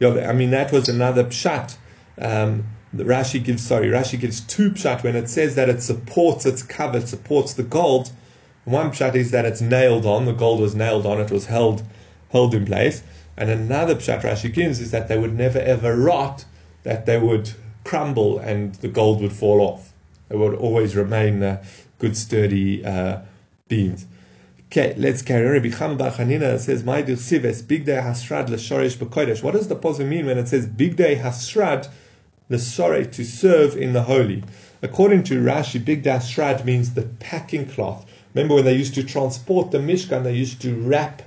Yeah, 0.00 0.28
I 0.28 0.32
mean 0.32 0.50
that 0.50 0.72
was 0.72 0.88
another 0.88 1.24
pshat 1.24 1.76
um, 2.20 2.66
Rashi 2.94 3.42
gives, 3.42 3.66
sorry, 3.66 3.88
Rashi 3.88 4.18
gives 4.18 4.40
two 4.40 4.70
pshat 4.70 5.02
when 5.02 5.14
it 5.14 5.28
says 5.28 5.54
that 5.54 5.68
it 5.68 5.82
supports 5.82 6.46
its 6.46 6.62
cover, 6.62 6.98
it 6.98 7.08
supports 7.08 7.54
the 7.54 7.62
gold. 7.62 8.10
One 8.64 8.90
pshat 8.90 9.14
is 9.14 9.30
that 9.30 9.44
it's 9.44 9.60
nailed 9.60 10.06
on, 10.06 10.24
the 10.24 10.32
gold 10.32 10.60
was 10.60 10.74
nailed 10.74 11.06
on, 11.06 11.20
it 11.20 11.30
was 11.30 11.46
held, 11.46 11.82
held 12.30 12.54
in 12.54 12.64
place. 12.66 13.02
And 13.36 13.50
another 13.50 13.94
pshat 13.94 14.22
Rashi 14.22 14.52
gives 14.52 14.80
is 14.80 14.90
that 14.90 15.08
they 15.08 15.18
would 15.18 15.34
never 15.34 15.58
ever 15.58 15.96
rot, 15.96 16.44
that 16.82 17.06
they 17.06 17.18
would 17.18 17.52
crumble 17.84 18.38
and 18.38 18.74
the 18.76 18.88
gold 18.88 19.20
would 19.20 19.32
fall 19.32 19.60
off. 19.60 19.92
They 20.28 20.36
would 20.36 20.54
always 20.54 20.96
remain 20.96 21.42
uh, 21.42 21.64
good, 21.98 22.16
sturdy 22.16 22.84
uh, 22.84 23.20
beams. 23.68 24.06
Okay, 24.66 24.94
let's 24.98 25.22
carry 25.22 25.46
on. 25.46 25.52
Rabbi 25.52 25.68
Chama 25.68 25.96
Bar 25.96 26.10
Chanina 26.10 26.58
says, 26.58 26.84
"My 26.84 27.02
sives 27.02 27.66
big 27.66 27.86
day 27.86 27.96
hasrad 27.96 28.50
l'shoresh 28.50 28.96
b'kodesh." 28.98 29.42
What 29.42 29.54
does 29.54 29.68
the 29.68 29.76
pasuk 29.76 30.06
mean 30.06 30.26
when 30.26 30.36
it 30.36 30.48
says 30.48 30.66
big 30.66 30.96
day 30.96 31.16
hasrad 31.16 31.88
l'shoresh 32.48 33.12
to 33.12 33.24
serve 33.24 33.76
in 33.76 33.92
the 33.92 34.02
holy? 34.02 34.42
According 34.82 35.24
to 35.24 35.42
Rashi, 35.42 35.84
big 35.84 36.02
day 36.02 36.10
hasrad 36.10 36.64
means 36.64 36.94
the 36.94 37.02
packing 37.02 37.66
cloth. 37.66 38.06
Remember 38.34 38.54
when 38.54 38.64
they 38.64 38.74
used 38.74 38.94
to 38.94 39.02
transport 39.02 39.70
the 39.70 39.78
mishkan, 39.78 40.22
they 40.22 40.34
used 40.34 40.60
to 40.62 40.74
wrap 40.74 41.22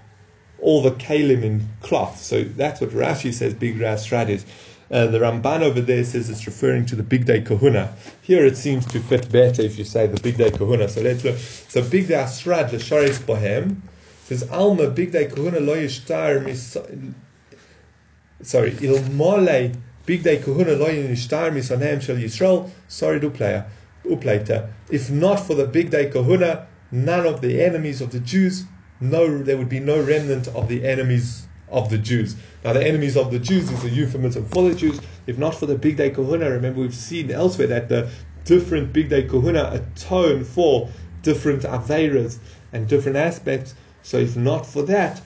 all 0.59 0.81
the 0.81 0.91
kalim 0.91 1.43
in 1.43 1.67
cloth. 1.81 2.21
So 2.21 2.43
that's 2.43 2.79
what 2.79 2.91
Rashi 2.91 3.33
says 3.33 3.53
big 3.53 3.79
day 3.79 3.85
hasrad 3.85 4.29
is. 4.29 4.45
Uh, 4.91 5.07
the 5.07 5.19
Ramban 5.19 5.61
over 5.61 5.79
there 5.79 6.03
says 6.03 6.29
it's 6.29 6.45
referring 6.45 6.85
to 6.87 6.97
the 6.97 7.03
bigdei 7.03 7.45
kehunah. 7.45 7.93
Here 8.21 8.45
it 8.45 8.57
seems 8.57 8.85
to 8.87 8.99
fit 8.99 9.31
better 9.31 9.61
if 9.61 9.77
you 9.77 9.85
say 9.85 10.05
the 10.05 10.17
bigdei 10.17 10.51
kehunah. 10.51 10.89
So 10.89 11.01
let's 11.01 11.23
look. 11.23 11.37
So 11.37 11.81
big 11.81 12.09
day 12.09 12.15
asrad 12.15 12.73
l'sharis 12.73 13.19
bohem 13.19 13.77
says 14.25 14.43
alma 14.49 14.87
bigdei 14.87 15.31
kehunah 15.31 15.65
lo 15.65 15.75
yishtar 15.75 16.43
mis. 16.43 16.75
Sorry, 18.41 18.75
il 18.81 18.99
mole 20.07 20.17
bigdei 20.17 20.43
kehunah 20.43 20.79
lo 20.79 20.87
yishtar 20.87 21.51
misonem 21.51 22.01
shel 22.01 22.15
Yisrael. 22.15 22.69
Sorry, 22.87 23.19
duplaya, 23.19 23.65
uplater. 24.05 24.69
If 24.89 25.09
not 25.09 25.39
for 25.39 25.55
the 25.55 25.67
bigdei 25.67 26.11
kehunah, 26.11 26.65
none 26.91 27.25
of 27.25 27.41
the 27.41 27.61
enemies 27.61 28.01
of 28.01 28.11
the 28.11 28.19
Jews, 28.19 28.65
no, 28.99 29.41
there 29.41 29.57
would 29.57 29.69
be 29.69 29.79
no 29.79 30.01
remnant 30.01 30.47
of 30.49 30.67
the 30.67 30.85
enemies 30.85 31.47
of 31.69 31.89
the 31.89 31.97
Jews. 31.97 32.35
Now, 32.63 32.73
the 32.73 32.85
enemies 32.85 33.17
of 33.17 33.31
the 33.31 33.39
Jews 33.39 33.71
is 33.71 33.83
a 33.83 33.89
euphemism 33.89 34.45
for 34.45 34.69
the 34.69 34.75
Jews. 34.75 34.99
If 35.25 35.37
not 35.37 35.55
for 35.55 35.65
the 35.65 35.75
Bigdei 35.75 36.13
Kehunah, 36.13 36.51
remember 36.51 36.81
we've 36.81 36.93
seen 36.93 37.31
elsewhere 37.31 37.67
that 37.67 37.89
the 37.89 38.09
different 38.43 38.93
Bigdei 38.93 39.29
Kehunah 39.29 39.73
atone 39.73 40.43
for 40.43 40.89
different 41.23 41.63
Averas 41.63 42.37
and 42.73 42.87
different 42.87 43.17
aspects. 43.17 43.73
So, 44.03 44.17
if 44.17 44.35
not 44.35 44.65
for 44.65 44.83
that, 44.83 45.21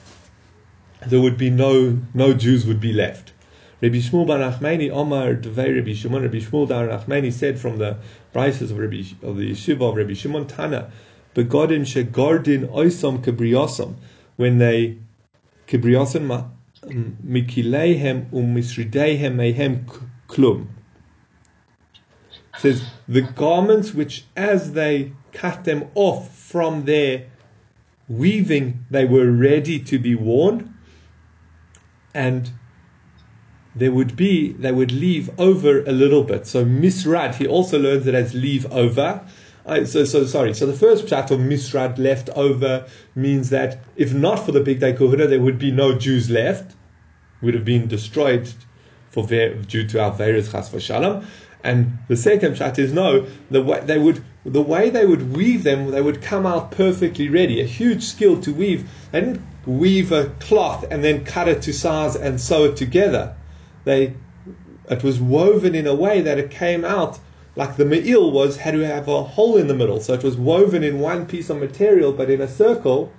there 1.07 1.19
would 1.19 1.38
be 1.38 1.49
no 1.49 1.99
no 2.13 2.33
Jews 2.33 2.65
would 2.65 2.79
be 2.79 2.93
left. 2.93 3.33
Rabbi 3.81 3.97
Shmuel 3.97 4.25
Bar 4.25 4.39
Nachmani 4.39 4.89
Omar 4.89 5.35
Devei 5.35 5.75
Rabbi 5.75 5.93
Shimon 5.93 6.21
Rabbi 6.21 6.38
Shmuel 6.38 6.69
Bar 6.69 6.88
Nachmani 6.88 7.31
said 7.31 7.59
from 7.59 7.77
the 7.77 7.97
prices 8.31 8.71
of 8.71 8.77
Rabbi 8.77 9.03
of 9.21 9.35
the 9.35 9.51
yeshiva 9.51 9.89
of 9.89 9.97
Rabbi 9.97 10.13
Shimon 10.13 10.47
Tana, 10.47 10.91
begodin 11.35 11.81
shegardin 11.81 12.69
oisom 12.69 13.21
kebriosam 13.21 13.95
when 14.38 14.59
they 14.59 14.97
kibriosan 15.67 16.49
mikileihem 16.85 18.29
umisrideihem 18.31 19.35
mehem 19.35 19.83
klum. 20.29 20.67
Says 22.57 22.81
the 23.09 23.23
garments 23.23 23.93
which, 23.93 24.23
as 24.38 24.71
they 24.71 25.11
cut 25.33 25.65
them 25.65 25.89
off 25.95 26.33
from 26.33 26.85
their 26.85 27.25
weaving, 28.07 28.85
they 28.89 29.03
were 29.03 29.29
ready 29.29 29.79
to 29.79 29.99
be 29.99 30.15
worn, 30.15 30.73
and 32.13 32.51
there 33.75 33.91
would 33.91 34.15
be 34.15 34.53
they 34.53 34.71
would 34.71 34.91
leave 34.91 35.29
over 35.39 35.83
a 35.83 35.91
little 35.91 36.23
bit. 36.23 36.47
So 36.47 36.63
misrad, 36.63 37.35
he 37.35 37.45
also 37.45 37.77
learns 37.77 38.07
it 38.07 38.15
as 38.15 38.33
leave 38.33 38.71
over. 38.71 39.21
I, 39.65 39.83
so, 39.83 40.05
so 40.05 40.25
sorry. 40.25 40.53
So 40.53 40.65
the 40.65 40.77
first 40.77 41.07
chat 41.07 41.31
of 41.31 41.39
misrad 41.39 41.97
left 41.97 42.29
over 42.29 42.85
means 43.15 43.49
that 43.49 43.79
if 43.95 44.13
not 44.13 44.45
for 44.45 44.51
the 44.51 44.61
bigdei 44.61 44.97
kehunah, 44.97 45.27
there 45.27 45.41
would 45.41 45.57
be 45.57 45.71
no 45.71 45.97
Jews 45.97 46.29
left, 46.29 46.75
would 47.41 47.55
have 47.55 47.65
been 47.65 47.88
destroyed 47.88 48.53
for 49.09 49.25
due 49.25 49.88
to 49.88 50.01
our 50.01 50.11
various 50.11 50.51
chas 50.51 50.71
shalom. 50.83 51.25
And 51.63 51.97
the 52.07 52.15
second 52.15 52.55
chat 52.55 52.77
is 52.77 52.93
no, 52.93 53.25
the 53.49 53.61
way 53.61 53.81
they 53.83 53.97
would 53.97 54.23
the 54.45 54.61
way 54.61 54.91
they 54.91 55.05
would 55.05 55.35
weave 55.35 55.63
them, 55.63 55.89
they 55.89 56.01
would 56.01 56.21
come 56.21 56.45
out 56.45 56.69
perfectly 56.69 57.27
ready. 57.29 57.59
A 57.59 57.65
huge 57.65 58.03
skill 58.03 58.39
to 58.41 58.53
weave. 58.53 58.88
They 59.11 59.21
didn't 59.21 59.41
weave 59.65 60.11
a 60.11 60.25
cloth 60.39 60.85
and 60.91 61.03
then 61.03 61.25
cut 61.25 61.47
it 61.47 61.63
to 61.63 61.73
size 61.73 62.15
and 62.15 62.39
sew 62.39 62.65
it 62.65 62.77
together. 62.77 63.35
They 63.85 64.13
it 64.89 65.03
was 65.03 65.19
woven 65.19 65.73
in 65.73 65.87
a 65.87 65.95
way 65.95 66.21
that 66.21 66.37
it 66.37 66.51
came 66.51 66.85
out 66.85 67.19
like 67.55 67.77
the 67.77 67.85
me'il 67.85 68.31
was 68.31 68.57
had 68.57 68.73
to 68.73 68.81
have 68.81 69.07
a 69.07 69.23
hole 69.23 69.57
in 69.57 69.67
the 69.67 69.73
middle. 69.73 69.99
So 69.99 70.13
it 70.13 70.23
was 70.23 70.35
woven 70.35 70.83
in 70.83 70.99
one 70.99 71.25
piece 71.25 71.49
of 71.49 71.57
material 71.57 72.11
but 72.11 72.29
in 72.29 72.41
a 72.41 72.47
circle 72.47 73.11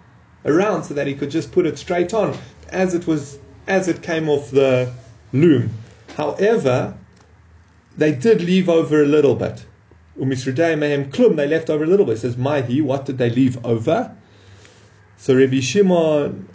around 0.45 0.85
so 0.85 0.95
that 0.95 1.07
he 1.07 1.15
could 1.15 1.31
just 1.31 1.51
put 1.51 1.67
it 1.67 1.79
straight 1.79 2.13
on 2.15 2.37
as 2.69 2.95
it 2.95 3.07
was 3.07 3.39
as 3.67 3.89
it 3.89 4.03
came 4.03 4.29
off 4.29 4.51
the 4.51 4.93
loom. 5.33 5.71
However, 6.17 6.97
they 7.97 8.13
did 8.13 8.43
leave 8.43 8.69
over 8.69 9.03
a 9.03 9.07
little 9.07 9.35
bit. 9.35 9.65
Umisridei 10.19 10.79
mehem 10.79 11.11
klum, 11.11 11.37
they 11.37 11.47
left 11.47 11.69
over 11.69 11.85
a 11.85 11.87
little 11.87 12.07
bit. 12.07 12.17
It 12.17 12.21
says, 12.21 12.37
Mahi, 12.37 12.81
what 12.81 13.05
did 13.05 13.19
they 13.19 13.31
leave 13.31 13.65
over? 13.65 14.15
So 15.19 15.35
Rabbi 15.35 15.61
Shimon, 15.61 16.49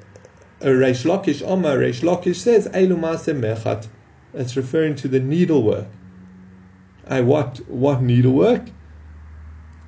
uh, 0.61 0.65
Reish 0.65 1.05
Lakish, 1.05 1.45
Omar, 1.45 1.77
Reish 1.77 2.01
Lakish 2.01 2.37
says, 2.37 2.67
Eilu 2.69 2.97
mechat. 2.97 3.87
It's 4.33 4.55
referring 4.55 4.95
to 4.95 5.07
the 5.07 5.19
needlework. 5.19 5.87
I 7.07 7.21
what 7.21 7.57
what 7.67 8.01
needlework? 8.01 8.69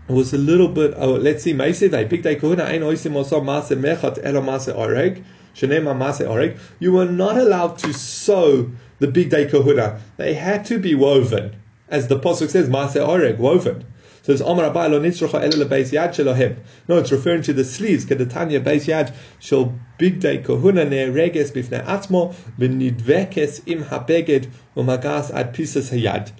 Was 0.08 0.34
a 0.34 0.38
little 0.38 0.68
bit. 0.68 0.94
Oh, 0.98 1.14
let's 1.14 1.44
see. 1.44 1.54
Meise 1.54 1.80
they 1.90 2.06
bigdei 2.06 2.40
kehunah 2.40 2.66
ein 2.66 2.84
eh, 2.84 2.86
oisim 2.86 3.16
also 3.16 3.40
mase 3.40 3.70
mechat 3.70 4.20
elo 4.24 4.42
oreg. 4.42 5.24
Oreg. 5.56 6.60
You 6.80 6.92
were 6.92 7.06
not 7.06 7.38
allowed 7.38 7.78
to 7.80 7.94
sew 7.94 8.72
the 9.00 9.08
bigdei 9.08 9.50
kehunah. 9.50 10.00
They 10.18 10.34
had 10.34 10.66
to 10.66 10.80
be 10.80 10.94
woven, 10.94 11.56
as 11.88 12.08
the 12.08 12.20
pasuk 12.20 12.50
says, 12.50 12.70
mase 12.70 12.96
oreg, 12.96 13.38
woven. 13.38 13.86
So 14.24 14.32
it's 14.32 14.42
Omar 14.42 14.72
Abaye 14.72 14.90
lo 14.90 15.02
nitzrocha 15.02 15.44
ele 15.44 15.66
lebeis 15.66 15.92
yad 15.92 16.12
shelohem. 16.12 16.56
No, 16.88 16.98
it's 16.98 17.12
referring 17.12 17.42
to 17.42 17.52
the 17.52 17.66
sleeves. 17.66 18.06
Kedetanya 18.06 18.64
beis 18.64 18.88
yad 18.88 19.14
shel 19.40 19.78
day 20.00 20.38
kahuna 20.38 20.86
ne 20.86 21.08
reges 21.08 21.52
bifne 21.52 21.86
atmo 21.86 22.34
v'nidvekes 22.58 23.68
im 23.68 23.84
habeged 23.84 24.48
umagas 24.78 25.30
ad 25.34 25.54
pisas 25.54 25.92
hayad. 25.92 26.32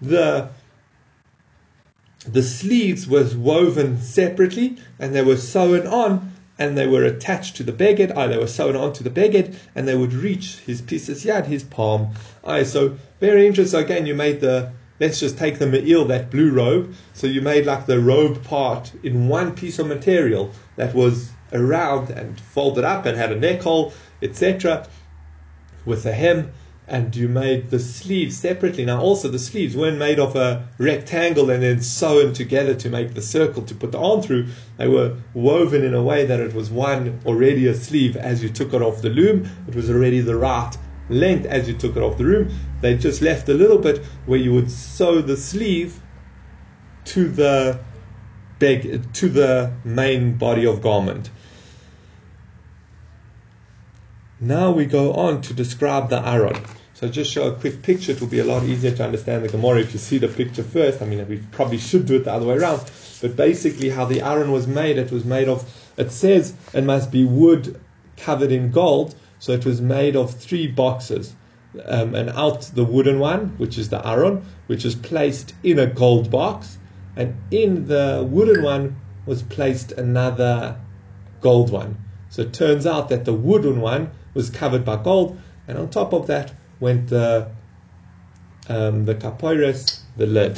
The 0.00 0.50
the 2.24 2.44
sleeves 2.44 3.08
was 3.08 3.34
woven 3.34 4.00
separately 4.00 4.76
and 5.00 5.12
they 5.12 5.22
were 5.22 5.36
sewn 5.36 5.84
on 5.88 6.32
and 6.60 6.78
they 6.78 6.86
were 6.86 7.02
attached 7.02 7.56
to 7.56 7.64
the 7.64 7.72
beged. 7.72 8.12
Oh, 8.14 8.28
they 8.28 8.38
were 8.38 8.46
sewn 8.46 8.76
onto 8.76 9.02
the 9.02 9.10
beged 9.10 9.56
and 9.74 9.88
they 9.88 9.96
would 9.96 10.12
reach 10.12 10.58
his 10.58 10.80
pieces 10.80 11.24
yad, 11.24 11.46
his 11.46 11.64
palm. 11.64 12.14
Oh, 12.44 12.62
so 12.62 12.96
very 13.18 13.48
interesting. 13.48 13.80
Again, 13.80 14.06
you 14.06 14.14
made 14.14 14.40
the 14.40 14.70
let's 15.02 15.18
just 15.18 15.36
take 15.36 15.58
the 15.58 15.66
me'il, 15.66 16.04
that 16.04 16.30
blue 16.30 16.52
robe. 16.52 16.94
So 17.12 17.26
you 17.26 17.42
made 17.42 17.66
like 17.66 17.86
the 17.86 17.98
robe 17.98 18.44
part 18.44 18.92
in 19.02 19.26
one 19.26 19.52
piece 19.52 19.80
of 19.80 19.88
material 19.88 20.52
that 20.76 20.94
was 20.94 21.32
around 21.52 22.10
and 22.10 22.40
folded 22.40 22.84
up 22.84 23.04
and 23.04 23.18
had 23.18 23.32
a 23.32 23.38
neck 23.38 23.62
hole, 23.62 23.92
etc. 24.22 24.86
With 25.84 26.06
a 26.06 26.12
hem 26.12 26.52
and 26.86 27.16
you 27.16 27.26
made 27.26 27.70
the 27.70 27.80
sleeves 27.80 28.36
separately. 28.38 28.84
Now, 28.84 29.00
also 29.00 29.28
the 29.28 29.40
sleeves 29.40 29.76
weren't 29.76 29.98
made 29.98 30.20
of 30.20 30.36
a 30.36 30.68
rectangle 30.78 31.50
and 31.50 31.64
then 31.64 31.80
sewn 31.80 32.32
together 32.32 32.74
to 32.74 32.88
make 32.88 33.14
the 33.14 33.22
circle 33.22 33.62
to 33.62 33.74
put 33.74 33.90
the 33.90 33.98
arm 33.98 34.22
through. 34.22 34.46
They 34.76 34.86
were 34.86 35.16
woven 35.34 35.82
in 35.82 35.94
a 35.94 36.02
way 36.02 36.26
that 36.26 36.38
it 36.38 36.54
was 36.54 36.70
one 36.70 37.20
already 37.26 37.66
a 37.66 37.74
sleeve 37.74 38.16
as 38.16 38.40
you 38.40 38.50
took 38.50 38.72
it 38.72 38.82
off 38.82 39.02
the 39.02 39.10
loom. 39.10 39.50
It 39.66 39.74
was 39.74 39.90
already 39.90 40.20
the 40.20 40.36
right 40.36 40.76
length 41.08 41.46
as 41.46 41.68
you 41.68 41.74
took 41.74 41.96
it 41.96 42.02
off 42.02 42.18
the 42.18 42.24
room. 42.24 42.50
They 42.80 42.96
just 42.96 43.22
left 43.22 43.48
a 43.48 43.54
little 43.54 43.78
bit 43.78 44.04
where 44.26 44.38
you 44.38 44.52
would 44.52 44.70
sew 44.70 45.20
the 45.20 45.36
sleeve 45.36 46.00
to 47.06 47.28
the 47.28 47.80
beg 48.58 49.12
to 49.14 49.28
the 49.28 49.72
main 49.84 50.36
body 50.36 50.66
of 50.66 50.80
garment. 50.80 51.30
Now 54.40 54.70
we 54.72 54.86
go 54.86 55.12
on 55.12 55.40
to 55.42 55.54
describe 55.54 56.10
the 56.10 56.26
Aron. 56.28 56.60
So 56.94 57.08
just 57.08 57.32
show 57.32 57.48
a 57.48 57.54
quick 57.56 57.82
picture. 57.82 58.12
It 58.12 58.20
will 58.20 58.28
be 58.28 58.38
a 58.38 58.44
lot 58.44 58.62
easier 58.62 58.92
to 58.92 59.04
understand 59.04 59.44
the 59.44 59.48
Gemara 59.48 59.80
if 59.80 59.92
you 59.92 59.98
see 59.98 60.18
the 60.18 60.28
picture 60.28 60.62
first. 60.62 61.02
I 61.02 61.04
mean, 61.04 61.26
we 61.28 61.38
probably 61.50 61.78
should 61.78 62.06
do 62.06 62.16
it 62.16 62.24
the 62.24 62.32
other 62.32 62.46
way 62.46 62.56
around. 62.56 62.82
But 63.20 63.34
basically, 63.34 63.90
how 63.90 64.04
the 64.04 64.20
Aron 64.20 64.52
was 64.52 64.68
made, 64.68 64.98
it 64.98 65.10
was 65.10 65.24
made 65.24 65.48
of, 65.48 65.68
it 65.96 66.12
says 66.12 66.54
it 66.72 66.84
must 66.84 67.10
be 67.10 67.24
wood 67.24 67.80
covered 68.16 68.52
in 68.52 68.70
gold. 68.70 69.16
So 69.42 69.50
it 69.50 69.64
was 69.64 69.80
made 69.80 70.14
of 70.14 70.32
three 70.32 70.68
boxes. 70.68 71.34
Um, 71.86 72.14
and 72.14 72.30
out 72.30 72.60
the 72.74 72.84
wooden 72.84 73.18
one, 73.18 73.48
which 73.58 73.76
is 73.76 73.88
the 73.88 74.06
Aron, 74.08 74.44
which 74.68 74.84
is 74.84 74.94
placed 74.94 75.54
in 75.64 75.80
a 75.80 75.86
gold 75.86 76.30
box. 76.30 76.78
And 77.16 77.34
in 77.50 77.88
the 77.88 78.24
wooden 78.30 78.62
one 78.62 79.00
was 79.26 79.42
placed 79.42 79.90
another 79.90 80.76
gold 81.40 81.72
one. 81.72 81.96
So 82.28 82.42
it 82.42 82.52
turns 82.52 82.86
out 82.86 83.08
that 83.08 83.24
the 83.24 83.34
wooden 83.34 83.80
one 83.80 84.12
was 84.32 84.48
covered 84.48 84.84
by 84.84 85.02
gold, 85.02 85.36
and 85.66 85.76
on 85.76 85.90
top 85.90 86.12
of 86.12 86.28
that 86.28 86.52
went 86.78 87.08
the 87.08 87.50
um, 88.68 89.06
the 89.06 89.16
kapoiris, 89.16 90.02
the 90.16 90.26
lid. 90.26 90.56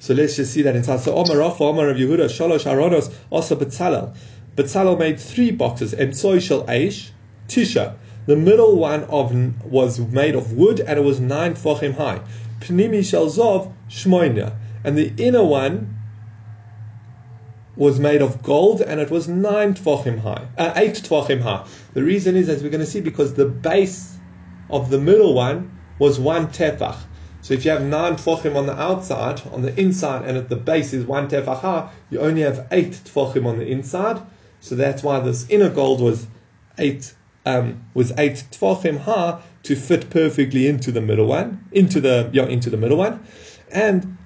So 0.00 0.14
let's 0.14 0.36
just 0.36 0.54
see 0.54 0.62
that 0.62 0.74
inside. 0.74 1.00
So 1.00 1.14
Omar 1.14 1.36
Rafa, 1.36 1.64
Omar 1.64 1.90
of 1.90 1.98
Yehuda, 1.98 2.30
Shalosh 2.30 2.64
Aronos, 2.64 3.12
also 3.28 3.56
Betzalel. 3.56 4.16
Betzalel 4.58 4.98
made 4.98 5.20
three 5.20 5.52
boxes, 5.52 5.94
and 5.94 6.16
Shel 6.16 6.66
Aish, 6.66 7.10
Tisha. 7.46 7.94
The 8.26 8.34
middle 8.34 8.76
one 8.76 9.04
of 9.04 9.32
was 9.64 10.00
made 10.00 10.34
of 10.34 10.52
wood, 10.52 10.80
and 10.80 10.98
it 10.98 11.02
was 11.02 11.20
nine 11.20 11.54
fochim 11.54 11.94
high. 11.94 12.20
Pnimi 12.58 13.08
Shel 13.08 13.26
Zov, 13.26 13.72
Shmoina. 13.88 14.52
And 14.82 14.98
the 14.98 15.12
inner 15.16 15.44
one 15.44 15.94
was 17.76 18.00
made 18.00 18.20
of 18.20 18.42
gold 18.42 18.80
and 18.80 18.98
it 19.00 19.08
was 19.08 19.28
nine 19.28 19.72
tvachim 19.74 20.18
high, 20.18 20.44
uh, 20.58 20.72
eight 20.74 20.94
tvachim 20.94 21.40
high. 21.40 21.64
The 21.94 22.02
reason 22.02 22.34
is, 22.34 22.48
as 22.48 22.60
we're 22.60 22.70
going 22.70 22.84
to 22.84 22.90
see, 22.90 23.00
because 23.00 23.34
the 23.34 23.46
base 23.46 24.16
of 24.68 24.90
the 24.90 24.98
middle 24.98 25.34
one 25.34 25.70
was 26.00 26.18
one 26.18 26.48
tefach. 26.48 26.96
So 27.42 27.54
if 27.54 27.64
you 27.64 27.70
have 27.70 27.82
nine 27.82 28.16
tefachim 28.16 28.56
on 28.56 28.66
the 28.66 28.76
outside, 28.76 29.40
on 29.52 29.62
the 29.62 29.78
inside, 29.80 30.24
and 30.24 30.36
at 30.36 30.48
the 30.48 30.56
base 30.56 30.92
is 30.92 31.04
one 31.04 31.28
tefach 31.28 31.60
high, 31.60 31.90
you 32.10 32.18
only 32.18 32.42
have 32.42 32.66
eight 32.72 32.90
tefachim 32.90 33.46
on 33.46 33.58
the 33.58 33.66
inside. 33.66 34.20
So 34.60 34.74
that's 34.74 35.02
why 35.02 35.20
this 35.20 35.48
inner 35.48 35.70
gold 35.70 36.00
was 36.00 36.26
eight 36.78 37.14
um, 37.46 37.84
was 37.94 38.12
eight 38.18 38.44
tefachim 38.50 38.98
high 38.98 39.40
to 39.62 39.76
fit 39.76 40.10
perfectly 40.10 40.66
into 40.66 40.92
the 40.92 41.00
middle 41.00 41.26
one, 41.26 41.64
into 41.72 42.00
the 42.00 42.30
yeah, 42.32 42.44
into 42.44 42.70
the 42.70 42.76
middle 42.76 42.98
one, 42.98 43.24
and 43.70 44.18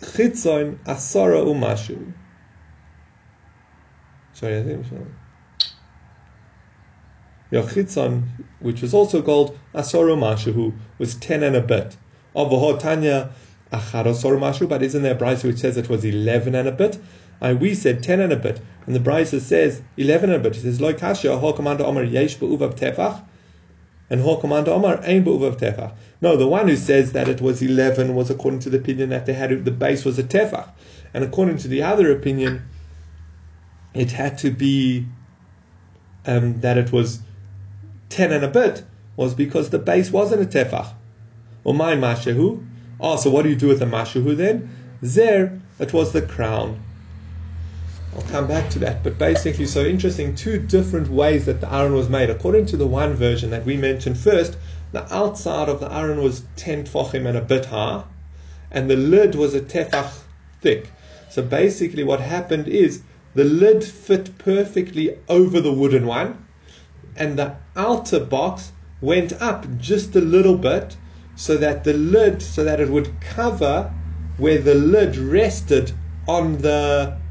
chitzon 0.00 0.78
asara 0.84 1.44
umashu. 1.44 2.12
Sorry, 4.32 4.58
I 4.58 4.62
think. 4.62 4.86
So. 4.86 5.06
Yochitzon, 7.52 8.24
which 8.60 8.80
was 8.80 8.94
also 8.94 9.20
called 9.20 9.58
Asoro 9.74 10.16
Mashu, 10.16 10.74
was 10.98 11.14
ten 11.16 11.42
and 11.42 11.54
a 11.54 11.60
bit. 11.60 11.96
Of 12.34 12.80
Tanya 12.80 13.30
Acharosor 13.70 14.38
Mashu, 14.38 14.66
but 14.66 14.82
isn't 14.82 15.02
there 15.02 15.14
a 15.14 15.18
Brisa 15.18 15.44
which 15.44 15.58
says 15.58 15.76
it 15.76 15.90
was 15.90 16.02
eleven 16.02 16.54
and 16.54 16.66
a 16.66 16.72
bit? 16.72 16.98
And 17.42 17.60
we 17.60 17.74
said 17.74 18.02
ten 18.02 18.20
and 18.20 18.32
a 18.32 18.36
bit, 18.36 18.60
and 18.86 18.94
the 18.94 19.00
Brisa 19.00 19.40
says 19.40 19.82
eleven 19.96 20.30
and 20.30 20.40
a 20.40 20.42
bit. 20.42 20.56
It 20.56 20.62
says 20.62 20.80
Loi 20.80 20.94
Kasha, 20.94 21.36
Ho 21.36 21.52
Commander 21.52 21.84
Omar 21.84 22.04
Yesh 22.04 22.36
Be'uvav 22.36 22.78
Tefach, 22.78 23.22
and 24.08 24.20
Ho 24.20 24.36
Commander 24.36 24.70
Omar 24.70 25.02
Ein 25.02 25.24
Be'uvav 25.24 25.58
Tefach. 25.58 25.92
No, 26.20 26.36
the 26.36 26.46
one 26.46 26.68
who 26.68 26.76
says 26.76 27.12
that 27.12 27.28
it 27.28 27.40
was 27.40 27.60
eleven 27.60 28.14
was 28.14 28.30
according 28.30 28.60
to 28.60 28.70
the 28.70 28.78
opinion 28.78 29.10
that 29.10 29.26
they 29.26 29.34
had 29.34 29.64
the 29.64 29.70
base 29.72 30.04
was 30.04 30.18
a 30.18 30.22
Tefach, 30.22 30.70
and 31.12 31.24
according 31.24 31.58
to 31.58 31.68
the 31.68 31.82
other 31.82 32.12
opinion, 32.12 32.62
it 33.92 34.12
had 34.12 34.38
to 34.38 34.50
be 34.50 35.06
um, 36.26 36.60
that 36.60 36.78
it 36.78 36.92
was 36.92 37.20
ten 38.08 38.30
and 38.30 38.44
a 38.44 38.48
bit 38.48 38.84
was 39.16 39.34
because 39.34 39.70
the 39.70 39.78
base 39.78 40.10
wasn't 40.10 40.42
a 40.42 40.46
tefach. 40.46 40.94
Or 41.64 41.74
my 41.74 41.94
mashahu. 41.94 42.66
Oh, 43.00 43.16
so 43.16 43.30
what 43.30 43.42
do 43.42 43.48
you 43.48 43.56
do 43.56 43.68
with 43.68 43.80
the 43.80 43.84
mashahu 43.84 44.36
then? 44.36 44.70
There, 45.02 45.60
it 45.78 45.92
was 45.92 46.12
the 46.12 46.22
crown. 46.22 46.80
I'll 48.14 48.22
come 48.24 48.46
back 48.46 48.68
to 48.70 48.78
that. 48.80 49.02
But 49.02 49.18
basically, 49.18 49.66
so 49.66 49.84
interesting, 49.84 50.34
two 50.34 50.58
different 50.58 51.08
ways 51.08 51.46
that 51.46 51.60
the 51.62 51.72
aron 51.72 51.94
was 51.94 52.10
made. 52.10 52.28
According 52.28 52.66
to 52.66 52.76
the 52.76 52.86
one 52.86 53.14
version 53.14 53.50
that 53.50 53.64
we 53.64 53.76
mentioned 53.76 54.18
first, 54.18 54.58
the 54.92 55.12
outside 55.14 55.70
of 55.70 55.80
the 55.80 55.90
aron 55.90 56.22
was 56.22 56.42
10 56.56 56.84
tefachim 56.84 57.26
and 57.26 57.38
a 57.38 57.40
bit 57.40 57.66
high, 57.66 58.04
and 58.70 58.90
the 58.90 58.96
lid 58.96 59.34
was 59.34 59.54
a 59.54 59.60
tefach 59.60 60.12
thick. 60.60 60.90
So 61.30 61.42
basically, 61.42 62.04
what 62.04 62.20
happened 62.20 62.68
is 62.68 63.02
the 63.34 63.44
lid 63.44 63.82
fit 63.82 64.36
perfectly 64.36 65.16
over 65.28 65.60
the 65.62 65.72
wooden 65.72 66.06
one, 66.06 66.46
and 67.16 67.38
the 67.38 67.56
outer 67.74 68.20
box 68.20 68.72
went 69.00 69.32
up 69.40 69.66
just 69.78 70.14
a 70.14 70.20
little 70.20 70.58
bit 70.58 70.96
so 71.34 71.56
that 71.56 71.84
the 71.84 71.94
lid, 71.94 72.42
so 72.42 72.62
that 72.62 72.80
it 72.80 72.90
would 72.90 73.20
cover 73.22 73.90
where 74.36 74.58
the 74.58 74.74
lid 74.74 75.16
rested 75.16 75.92
on 76.28 76.58
the 76.58 77.21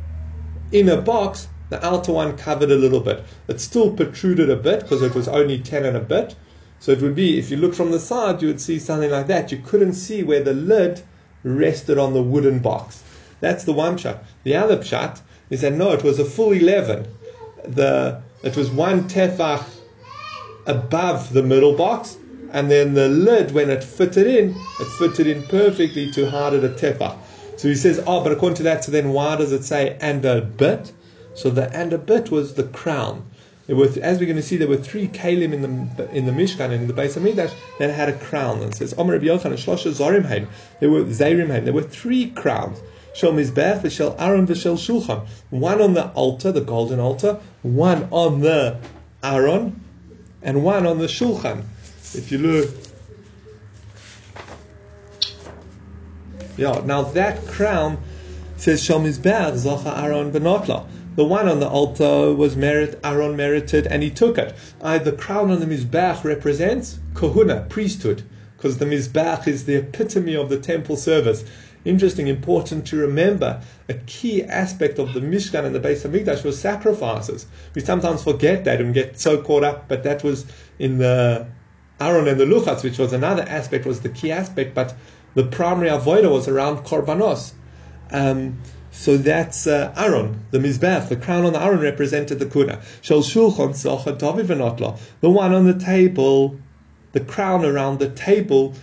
inner 0.72 1.00
box, 1.02 1.48
the 1.70 1.86
outer 1.86 2.12
one 2.12 2.38
covered 2.38 2.72
a 2.72 2.76
little 2.76 3.00
bit. 3.00 3.24
It 3.48 3.62
still 3.62 3.92
protruded 3.92 4.50
a 4.50 4.56
bit 4.56 4.82
because 4.82 5.02
it 5.02 5.16
was 5.16 5.28
only 5.28 5.60
10 5.60 5.86
and 5.86 5.98
a 5.98 6.02
bit. 6.02 6.36
So 6.80 6.92
it 6.92 7.02
would 7.02 7.16
be, 7.16 7.38
if 7.38 7.52
you 7.52 7.58
look 7.58 7.74
from 7.74 7.92
the 7.92 8.00
side, 8.00 8.42
you 8.42 8.48
would 8.48 8.60
see 8.60 8.80
something 8.80 9.12
like 9.12 9.28
that. 9.28 9.52
You 9.52 9.60
couldn't 9.60 9.94
see 9.94 10.24
where 10.24 10.44
the 10.44 10.54
lid 10.54 11.02
rested 11.44 11.98
on 11.98 12.14
the 12.14 12.24
wooden 12.24 12.60
box. 12.60 13.04
That's 13.40 13.64
the 13.64 13.74
one 13.74 13.98
shot. 13.98 14.24
The 14.44 14.56
other 14.56 14.84
shot 14.84 15.22
is 15.50 15.62
that 15.62 15.74
no, 15.74 15.92
it 15.92 16.04
was 16.04 16.20
a 16.20 16.26
full 16.26 16.52
11. 16.52 17.08
The, 17.64 18.22
it 18.44 18.58
was 18.58 18.70
one 18.70 19.08
tefach 19.08 19.64
above 20.66 21.34
the 21.34 21.44
middle 21.44 21.76
box, 21.76 22.18
and 22.52 22.70
then 22.70 22.94
the 22.94 23.08
lid, 23.08 23.52
when 23.52 23.70
it 23.70 23.84
fitted 23.84 24.28
in, 24.28 24.50
it 24.80 24.88
fitted 24.98 25.28
in 25.28 25.44
perfectly 25.44 26.12
to 26.12 26.30
hide 26.30 26.54
the 26.54 26.70
tefach. 26.70 27.18
So 27.62 27.68
he 27.68 27.76
says, 27.76 28.04
oh, 28.08 28.24
but 28.24 28.32
according 28.32 28.56
to 28.56 28.64
that, 28.64 28.84
so 28.84 28.92
then 28.92 29.10
why 29.10 29.36
does 29.36 29.52
it 29.52 29.64
say 29.64 29.96
and 30.02 30.26
a 30.26 30.42
bit? 30.42 30.92
So 31.36 31.52
the 31.52 31.72
and 31.78 31.94
a 31.94 32.00
bit 32.00 32.32
was 32.32 32.56
the 32.56 32.64
crown. 32.64 33.24
Were, 33.68 33.86
as 34.02 34.20
we're 34.20 34.26
going 34.26 34.38
to 34.38 34.42
see, 34.42 34.58
there 34.58 34.68
were 34.68 34.78
three 34.78 35.08
kalim 35.08 35.54
in 35.54 35.62
the 35.62 36.10
in 36.12 36.26
the 36.26 36.32
Mishkan 36.32 36.72
and 36.72 36.82
in 36.82 36.88
the 36.88 36.94
Beis 36.96 37.16
Hamikdash 37.16 37.54
that 37.78 37.94
had 37.94 38.10
a 38.10 38.18
crown. 38.18 38.64
And 38.64 38.74
it 38.74 38.78
says, 38.78 38.96
Yochanan, 38.96 39.60
Shlosha 39.60 39.92
Zorimheim. 39.94 40.48
There 40.80 40.90
were 40.90 41.04
Zerimheim. 41.04 41.64
There 41.64 41.72
were 41.72 41.84
three 41.84 42.32
crowns. 42.32 42.82
Shel 43.14 43.32
Mizbech, 43.34 43.82
V'Shel 43.82 44.16
Aron, 44.20 44.48
V'Shel 44.48 44.76
Shulchan. 44.76 45.28
One 45.52 45.84
on 45.84 45.94
the 45.94 46.08
altar, 46.14 46.52
the 46.52 46.62
golden 46.62 47.00
altar. 47.00 47.40
One 47.62 48.08
on 48.10 48.40
the 48.40 48.80
Aron, 49.24 49.80
and 50.42 50.64
one 50.64 50.88
on 50.88 50.98
the 50.98 51.06
Shulchan. 51.06 51.64
If 52.16 52.32
you 52.32 52.40
look, 52.40 52.70
yeah. 56.58 56.82
Now 56.86 57.04
that 57.04 57.46
crown 57.48 57.98
says 58.58 58.84
Shel 58.84 59.00
Mizbeach 59.00 59.54
Zacha 59.54 60.04
Aaron 60.04 60.32
Benotla. 60.32 60.88
The 61.16 61.26
one 61.26 61.50
on 61.50 61.60
the 61.60 61.68
altar 61.68 62.34
was 62.34 62.56
merit, 62.56 63.00
Aaron 63.04 63.36
merited, 63.36 63.86
and 63.88 64.02
he 64.02 64.10
took 64.10 64.38
it. 64.38 64.54
I, 64.82 64.98
the 64.98 65.12
crown 65.12 65.52
on 65.52 65.60
the 65.60 65.66
Mizbeach 65.66 66.24
represents 66.24 67.00
Kohuna, 67.14 67.68
priesthood, 67.68 68.24
because 68.56 68.78
the 68.78 68.86
Mizbeach 68.86 69.48
is 69.48 69.66
the 69.66 69.76
epitome 69.76 70.36
of 70.36 70.50
the 70.50 70.58
temple 70.58 70.96
service 70.96 71.44
interesting, 71.86 72.28
important 72.28 72.86
to 72.88 72.98
remember. 72.98 73.62
A 73.90 73.94
key 73.94 74.44
aspect 74.44 75.00
of 75.00 75.14
the 75.14 75.20
Mishkan 75.20 75.66
and 75.66 75.74
the 75.74 75.80
Beis 75.80 76.08
Hamikdash 76.08 76.44
was 76.44 76.60
sacrifices. 76.60 77.48
We 77.76 77.82
sometimes 77.82 78.24
forget 78.24 78.66
that 78.66 78.82
and 78.82 78.94
get 78.94 79.20
so 79.20 79.42
caught 79.42 79.64
up, 79.64 79.88
but 79.88 80.04
that 80.04 80.24
was 80.24 80.46
in 80.80 80.98
the 80.98 81.48
Aron 82.00 82.28
and 82.28 82.40
the 82.40 82.46
Luchas, 82.46 82.84
which 82.84 82.98
was 82.98 83.14
another 83.14 83.44
aspect, 83.44 83.86
was 83.86 84.02
the 84.02 84.10
key 84.10 84.32
aspect, 84.32 84.74
but 84.74 84.94
the 85.34 85.44
primary 85.44 85.90
avodah 85.90 86.32
was 86.32 86.48
around 86.48 86.80
Korbanos. 86.80 87.54
Um, 88.12 88.60
so 88.92 89.18
that's 89.18 89.68
uh, 89.68 89.94
Aaron, 89.96 90.44
the 90.52 90.60
Mizbech, 90.60 91.08
the 91.08 91.16
crown 91.16 91.46
on 91.46 91.54
the 91.54 91.62
Aaron 91.62 91.80
represented 91.80 92.40
the 92.40 92.46
Kuna. 92.46 92.82
Shel 93.02 93.22
Shulchan 93.22 93.70
Zocha 93.70 94.18
David 94.18 94.48
Venotla, 94.48 95.00
the 95.22 95.30
one 95.30 95.54
on 95.54 95.66
the 95.66 95.74
table, 95.74 96.60
the 97.14 97.22
crown 97.22 97.64
around 97.64 98.00
the 98.00 98.10
table, 98.10 98.74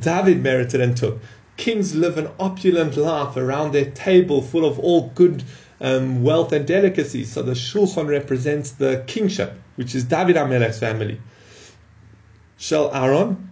David 0.00 0.42
merited 0.42 0.80
and 0.80 0.96
took 0.96 1.20
kings 1.58 1.94
live 1.94 2.16
an 2.16 2.28
opulent 2.40 2.96
life 2.96 3.36
around 3.36 3.72
their 3.72 3.90
table 3.90 4.40
full 4.40 4.64
of 4.64 4.78
all 4.78 5.08
good 5.14 5.44
um, 5.80 6.22
wealth 6.22 6.52
and 6.52 6.66
delicacies. 6.66 7.30
So 7.30 7.42
the 7.42 7.52
Shulchan 7.52 8.08
represents 8.08 8.70
the 8.70 9.04
kingship, 9.06 9.52
which 9.76 9.94
is 9.94 10.04
David 10.04 10.36
Amelech's 10.36 10.78
family. 10.78 11.20
Shel 12.56 12.92
Aron, 12.94 13.47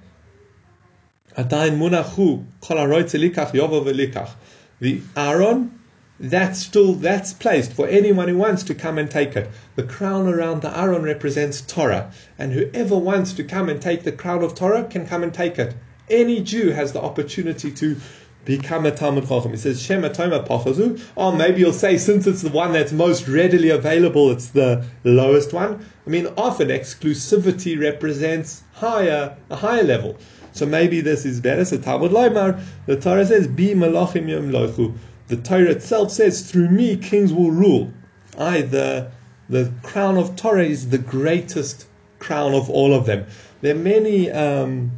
The 4.81 5.03
Aron, 5.16 5.81
that's 6.18 6.59
still 6.61 6.94
that's 6.94 7.35
placed 7.35 7.75
for 7.75 7.87
anyone 7.87 8.29
who 8.29 8.38
wants 8.38 8.62
to 8.62 8.75
come 8.75 8.96
and 8.96 9.11
take 9.11 9.37
it. 9.37 9.51
The 9.75 9.83
crown 9.83 10.29
around 10.29 10.62
the 10.62 10.75
Aron 10.75 11.03
represents 11.03 11.61
Torah, 11.61 12.11
and 12.38 12.53
whoever 12.53 12.96
wants 12.96 13.35
to 13.35 13.44
come 13.44 13.68
and 13.68 13.83
take 13.83 14.03
the 14.03 14.12
crown 14.12 14.42
of 14.42 14.55
Torah 14.55 14.85
can 14.85 15.07
come 15.07 15.22
and 15.22 15.35
take 15.35 15.59
it. 15.59 15.75
Any 16.09 16.40
Jew 16.40 16.70
has 16.70 16.92
the 16.94 17.03
opportunity 17.03 17.70
to 17.70 17.96
become 18.46 18.87
a 18.87 18.90
Talmud 18.90 19.29
Chacham. 19.29 19.51
He 19.51 19.59
says, 19.59 19.83
Shema 19.83 20.09
Toma 20.09 20.42
Pachazu. 20.42 20.99
Oh, 21.18 21.33
maybe 21.33 21.61
you'll 21.61 21.75
say, 21.75 21.99
since 21.99 22.27
it's 22.27 22.40
the 22.40 22.49
one 22.49 22.72
that's 22.72 22.92
most 22.92 23.29
readily 23.29 23.68
available, 23.68 24.31
it's 24.31 24.49
the 24.49 24.87
lowest 25.05 25.53
one. 25.53 25.85
I 26.07 26.11
mean, 26.11 26.29
often 26.38 26.68
exclusivity 26.68 27.79
represents 27.79 28.62
higher, 28.72 29.37
a 29.51 29.57
higher 29.57 29.83
level. 29.83 30.16
So 30.57 30.66
maybe 30.66 31.01
this 31.01 31.25
is 31.25 31.40
better. 31.40 31.64
So 31.64 31.79
Talmud 31.79 32.12
Loimar, 32.12 32.61
the 32.87 32.99
Torah 32.99 33.27
says, 33.27 33.47
Bi 33.47 33.75
Malachim 33.75 34.29
Yom 34.29 34.51
Lochu. 34.51 34.97
The 35.29 35.37
Torah 35.37 35.71
itself 35.71 36.11
says, 36.11 36.51
through 36.51 36.71
me 36.71 36.97
kings 36.97 37.33
will 37.33 37.51
rule. 37.51 37.92
I, 38.39 38.62
the, 38.62 39.11
the 39.49 39.72
crown 39.83 40.16
of 40.16 40.37
Torah 40.37 40.64
is 40.64 40.89
the 40.89 40.99
greatest 40.99 41.87
crown 42.18 42.55
of 42.55 42.70
all 42.70 42.95
of 42.95 43.07
them. 43.07 43.26
There 43.61 43.74
are 43.74 43.78
many, 43.78 44.31
um, 44.31 44.93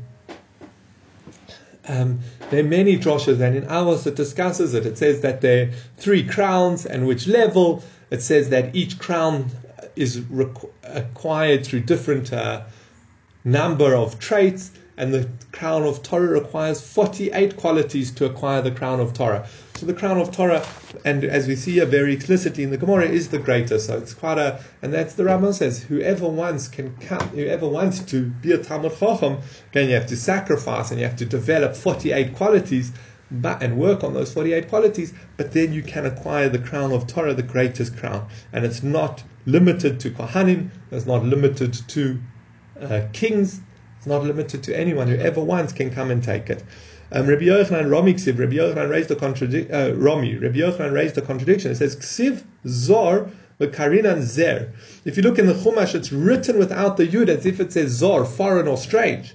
um, 1.86 2.20
there 2.50 2.60
are 2.60 2.68
many 2.68 2.98
droshes, 2.98 3.40
and 3.40 3.56
in 3.56 3.64
ours 3.68 4.06
it 4.06 4.16
discusses 4.16 4.74
it. 4.74 4.86
It 4.86 4.98
says 4.98 5.20
that 5.22 5.40
there 5.40 5.68
are 5.68 5.70
three 5.96 6.24
crowns 6.26 6.86
and 6.86 7.06
which 7.06 7.26
level. 7.26 7.82
It 8.10 8.22
says 8.22 8.50
that 8.50 8.74
each 8.74 8.98
crown 8.98 9.50
is 9.96 10.20
requ- 10.20 10.70
acquired 10.84 11.64
through 11.66 11.80
different 11.80 12.32
uh, 12.32 12.62
number 13.44 13.94
of 13.94 14.18
traits, 14.18 14.70
and 14.98 15.14
the 15.14 15.28
crown 15.52 15.84
of 15.84 16.02
Torah 16.02 16.26
requires 16.26 16.80
48 16.80 17.56
qualities 17.56 18.10
to 18.10 18.26
acquire 18.26 18.60
the 18.60 18.72
crown 18.72 18.98
of 18.98 19.14
Torah. 19.14 19.48
So 19.76 19.86
the 19.86 19.94
crown 19.94 20.18
of 20.18 20.32
Torah, 20.32 20.66
and 21.04 21.22
as 21.22 21.46
we 21.46 21.54
see 21.54 21.74
here 21.74 21.86
very 21.86 22.12
explicitly 22.12 22.64
in 22.64 22.70
the 22.70 22.76
Gemara, 22.76 23.04
is 23.04 23.28
the 23.28 23.38
greatest. 23.38 23.86
So 23.86 23.96
it's 23.96 24.12
quite 24.12 24.38
a, 24.38 24.60
and 24.82 24.92
that's 24.92 25.14
the 25.14 25.22
Rambam 25.22 25.54
says, 25.54 25.80
whoever 25.80 26.28
wants 26.28 26.66
can 26.66 26.96
come, 26.96 27.28
whoever 27.28 27.68
wants 27.68 28.00
to 28.00 28.24
be 28.26 28.50
a 28.50 28.58
Talmud 28.58 28.98
Chacham, 28.98 29.38
then 29.72 29.88
you 29.88 29.94
have 29.94 30.08
to 30.08 30.16
sacrifice 30.16 30.90
and 30.90 30.98
you 30.98 31.06
have 31.06 31.16
to 31.16 31.24
develop 31.24 31.76
48 31.76 32.34
qualities. 32.34 32.92
but, 33.30 33.62
and 33.62 33.78
work 33.78 34.02
on 34.02 34.14
those 34.14 34.32
48 34.32 34.68
qualities, 34.68 35.12
but 35.36 35.52
then 35.52 35.72
you 35.72 35.82
can 35.82 36.06
acquire 36.06 36.48
the 36.48 36.58
crown 36.58 36.92
of 36.92 37.06
Torah, 37.06 37.34
the 37.34 37.42
greatest 37.42 37.94
crown. 37.96 38.26
And 38.52 38.64
it's 38.64 38.82
not 38.82 39.22
limited 39.44 40.00
to 40.00 40.10
Kohanim, 40.10 40.70
it's 40.90 41.04
not 41.06 41.24
limited 41.24 41.74
to 41.88 42.18
uh, 42.80 43.02
kings, 43.12 43.60
not 44.08 44.24
limited 44.24 44.62
to 44.64 44.76
anyone. 44.76 45.08
Whoever 45.08 45.42
wants 45.42 45.72
can 45.72 45.90
come 45.90 46.10
and 46.10 46.22
take 46.22 46.50
it. 46.50 46.64
Um, 47.12 47.26
Rabbi 47.26 47.44
Yochanan 47.44 47.90
Rami 47.90 48.14
Ksiv, 48.14 48.38
Rabbi 48.38 48.54
Yochanan 48.54 48.90
raised 48.90 49.10
a 49.10 49.16
contradiction, 49.16 49.74
uh, 49.74 49.94
Rami, 49.94 50.36
Rabbi 50.36 50.58
Yochanan 50.58 50.92
raised 50.92 51.16
a 51.16 51.22
contradiction. 51.22 51.70
It 51.70 51.76
says, 51.76 51.96
Ksiv 51.96 52.42
Zor 52.66 53.30
Karinan 53.66 54.22
Zer. 54.22 54.72
If 55.04 55.16
you 55.16 55.22
look 55.22 55.38
in 55.38 55.46
the 55.46 55.54
Chumash, 55.54 55.94
it's 55.94 56.12
written 56.12 56.58
without 56.58 56.96
the 56.96 57.06
Yud 57.06 57.28
as 57.28 57.44
if 57.44 57.58
it 57.60 57.72
says 57.72 57.90
Zor, 57.90 58.24
foreign 58.24 58.68
or 58.68 58.76
strange. 58.76 59.34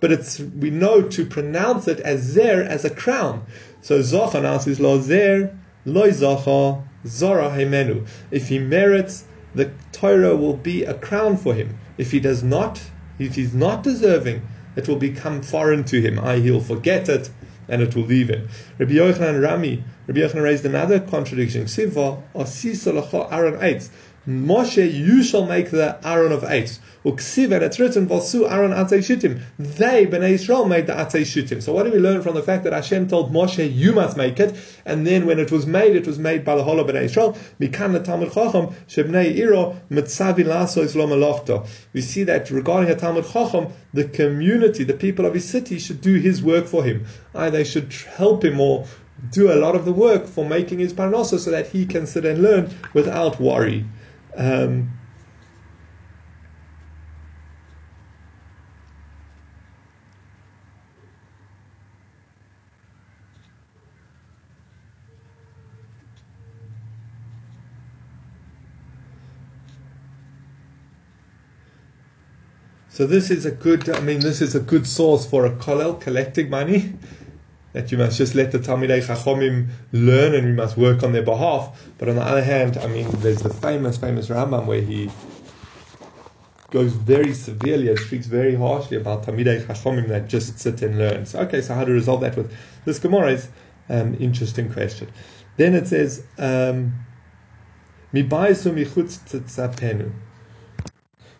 But 0.00 0.10
it's 0.12 0.40
we 0.40 0.70
know 0.70 1.02
to 1.02 1.26
pronounce 1.26 1.86
it 1.86 2.00
as 2.00 2.22
Zer 2.22 2.62
as 2.62 2.84
a 2.84 2.90
crown. 2.90 3.44
So 3.82 4.00
Zocha 4.00 4.42
now 4.42 4.58
Lo 4.82 5.00
Zer, 5.00 5.56
Lo 5.84 6.08
Zocha, 6.08 6.82
Zora 7.06 7.50
Hemenu. 7.50 8.06
If 8.30 8.48
he 8.48 8.58
merits, 8.58 9.24
the 9.54 9.70
Torah 9.92 10.36
will 10.36 10.56
be 10.56 10.84
a 10.84 10.94
crown 10.94 11.36
for 11.36 11.54
him. 11.54 11.78
If 11.98 12.10
he 12.10 12.20
does 12.20 12.42
not, 12.42 12.80
if 13.20 13.34
he's 13.34 13.54
not 13.54 13.82
deserving, 13.82 14.42
it 14.76 14.88
will 14.88 14.96
become 14.96 15.42
foreign 15.42 15.84
to 15.84 16.00
him. 16.00 16.18
I 16.18 16.36
he'll 16.36 16.60
forget 16.60 17.08
it 17.08 17.30
and 17.68 17.82
it 17.82 17.94
will 17.94 18.04
leave 18.04 18.28
him. 18.28 18.48
Rabbi 18.78 18.92
Yochanan 18.92 19.42
Rami, 19.42 19.84
Rabbi 20.06 20.20
Yochanan 20.20 20.42
raised 20.42 20.64
another 20.66 20.98
contradiction. 20.98 21.68
Siva 21.68 22.22
Aron 23.30 23.58
eight. 23.62 23.88
Moshe, 24.28 24.92
you 24.92 25.22
shall 25.22 25.46
make 25.46 25.70
the 25.70 25.98
Aron 26.06 26.30
of 26.30 26.44
eight. 26.44 26.78
Uksiv, 27.06 27.52
and 27.52 27.64
it's 27.64 27.80
written, 27.80 28.06
Vasu 28.06 28.46
Aron 28.50 28.70
Atzei 28.72 29.02
Shittim. 29.02 29.40
They, 29.58 30.04
Bnei 30.06 30.32
Israel, 30.32 30.66
made 30.66 30.86
the 30.86 30.92
Atzei 30.92 31.22
Shittim. 31.22 31.62
So 31.62 31.72
what 31.72 31.84
do 31.84 31.90
we 31.90 31.98
learn 31.98 32.20
from 32.20 32.34
the 32.34 32.42
fact 32.42 32.64
that 32.64 32.74
Hashem 32.74 33.08
told 33.08 33.32
Moshe, 33.32 33.74
you 33.74 33.92
must 33.92 34.18
make 34.18 34.38
it, 34.38 34.54
and 34.84 35.06
then 35.06 35.24
when 35.24 35.38
it 35.38 35.50
was 35.50 35.66
made, 35.66 35.96
it 35.96 36.06
was 36.06 36.18
made 36.18 36.44
by 36.44 36.54
the 36.54 36.62
whole 36.62 36.78
of 36.78 36.86
Bnei 36.88 37.04
Israel. 37.04 37.32
Mikan 37.58 38.04
Shebnei 38.88 39.36
Iro. 39.38 39.80
We 41.94 42.00
see 42.02 42.22
that 42.24 42.50
regarding 42.50 42.90
a 42.90 42.94
Talmud 42.96 43.24
Chacham, 43.24 43.68
the 43.94 44.04
community, 44.04 44.84
the 44.84 44.92
people 44.92 45.24
of 45.24 45.32
his 45.32 45.48
city 45.48 45.78
should 45.78 46.02
do 46.02 46.16
his 46.16 46.42
work 46.42 46.66
for 46.66 46.84
him. 46.84 47.06
Either 47.34 47.56
they 47.56 47.64
should 47.64 47.90
help 48.16 48.44
him 48.44 48.60
or 48.60 48.84
do 49.30 49.50
a 49.50 49.56
lot 49.56 49.74
of 49.74 49.86
the 49.86 49.92
work 49.92 50.26
for 50.26 50.44
making 50.44 50.78
his 50.78 50.92
parnasa 50.92 51.38
so 51.38 51.50
that 51.50 51.68
he 51.68 51.86
can 51.86 52.06
sit 52.06 52.26
and 52.26 52.42
learn 52.42 52.68
without 52.92 53.40
worry. 53.40 53.86
Um, 54.36 54.90
So 72.92 73.06
this 73.06 73.30
is 73.30 73.46
a 73.46 73.50
good. 73.50 73.88
I 73.88 74.00
mean, 74.00 74.20
this 74.20 74.42
is 74.42 74.54
a 74.54 74.60
good 74.60 74.86
source 74.86 75.24
for 75.24 75.46
a 75.46 75.50
kollel 75.52 75.98
collecting 76.00 76.50
money. 76.50 76.92
That 77.72 77.92
you 77.92 77.98
must 77.98 78.18
just 78.18 78.34
let 78.34 78.50
the 78.50 78.58
Talmidei 78.58 79.00
Chachomim 79.00 79.68
learn, 79.92 80.34
and 80.34 80.44
we 80.44 80.52
must 80.52 80.76
work 80.76 81.02
on 81.02 81.12
their 81.12 81.22
behalf. 81.22 81.88
But 81.98 82.08
on 82.08 82.16
the 82.16 82.22
other 82.22 82.42
hand, 82.42 82.76
I 82.76 82.88
mean, 82.88 83.20
there's 83.20 83.42
the 83.42 83.50
famous, 83.50 83.96
famous 83.96 84.28
Rambam 84.28 84.66
where 84.66 84.80
he 84.82 85.14
goes 86.70 86.94
very 86.94 87.32
severely 87.32 87.88
and 87.88 87.98
speaks 87.98 88.26
very 88.26 88.54
harshly 88.54 88.96
about 88.96 89.24
Talmidei 89.24 89.64
Chachomim 89.64 90.08
that 90.08 90.28
just 90.28 90.58
sit 90.58 90.82
and 90.82 90.98
learn. 90.98 91.26
So, 91.26 91.40
okay, 91.40 91.60
so 91.60 91.74
how 91.74 91.84
to 91.84 91.92
resolve 91.92 92.20
that 92.22 92.36
with 92.36 92.52
this 92.84 92.98
Gemara 92.98 93.32
is 93.32 93.48
an 93.88 94.00
um, 94.00 94.16
interesting 94.20 94.72
question. 94.72 95.10
Then 95.56 95.74
it 95.74 95.86
says, 95.88 96.26
um. 96.38 96.94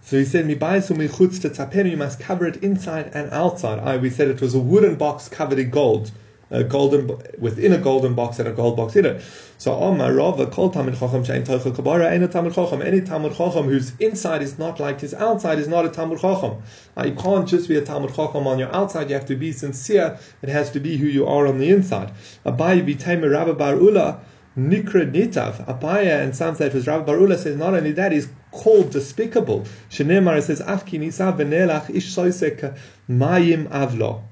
So 0.02 0.18
he 0.18 0.24
said, 0.24 0.48
You 0.48 1.96
must 1.96 2.20
cover 2.20 2.46
it 2.46 2.56
inside 2.62 3.10
and 3.12 3.32
outside. 3.32 3.78
I, 3.80 3.96
we 3.96 4.10
said 4.10 4.28
it 4.28 4.40
was 4.40 4.54
a 4.54 4.58
wooden 4.60 4.94
box 4.96 5.28
covered 5.28 5.58
in 5.58 5.70
gold. 5.70 6.12
A 6.50 6.64
golden 6.64 7.08
within 7.38 7.72
a 7.72 7.78
golden 7.78 8.14
box 8.14 8.38
and 8.38 8.48
a 8.48 8.52
gold 8.52 8.76
box 8.76 8.96
in 8.96 9.06
it. 9.06 9.22
So 9.58 9.74
Omar 9.74 10.14
Rava 10.14 10.46
called 10.46 10.72
Talmud 10.72 10.94
Chacham 10.94 11.22
Shein 11.22 11.44
Toichel 11.44 11.72
Kabara 11.74 12.10
Ain't 12.10 12.24
a 12.24 12.28
Chacham. 12.28 12.82
Any 12.82 13.00
Talmud 13.02 13.36
Chacham 13.36 13.66
whose 13.66 13.92
inside 14.00 14.42
is 14.42 14.58
not 14.58 14.80
like 14.80 15.00
his 15.00 15.14
outside 15.14 15.58
is 15.58 15.68
not 15.68 15.84
a 15.84 15.90
Talmud 15.90 16.18
Chacham. 16.18 16.62
You 17.04 17.12
can't 17.12 17.46
just 17.46 17.68
be 17.68 17.76
a 17.76 17.82
Talmud 17.82 18.14
Chacham 18.14 18.46
on 18.46 18.58
your 18.58 18.74
outside. 18.74 19.10
You 19.10 19.16
have 19.16 19.26
to 19.26 19.36
be 19.36 19.52
sincere. 19.52 20.18
It 20.42 20.48
has 20.48 20.70
to 20.70 20.80
be 20.80 20.96
who 20.96 21.06
you 21.06 21.26
are 21.26 21.46
on 21.46 21.58
the 21.58 21.70
inside. 21.70 22.12
Abaye 22.44 22.84
Vitayim 22.84 23.30
Rabba 23.30 23.54
Bar 23.54 23.76
Ula 23.76 24.20
Nikra 24.58 25.08
Nitav. 25.10 25.64
Abaye 25.66 26.22
and 26.22 26.34
some 26.34 26.54
say 26.56 26.66
it 26.66 26.74
was 26.74 26.86
Rabbi 26.86 27.12
Barula 27.12 27.38
says 27.38 27.56
not 27.56 27.74
only 27.74 27.92
that, 27.92 28.12
he's 28.12 28.28
called 28.50 28.90
despicable. 28.90 29.64
Shenemar 29.90 30.42
says 30.42 30.60
Afki 30.60 30.98
Nisav 30.98 31.38
Venelach 31.38 31.88
Ish 31.94 32.14
Soisek 32.14 32.76
Mayim 33.08 33.68
Avlo. 33.68 34.22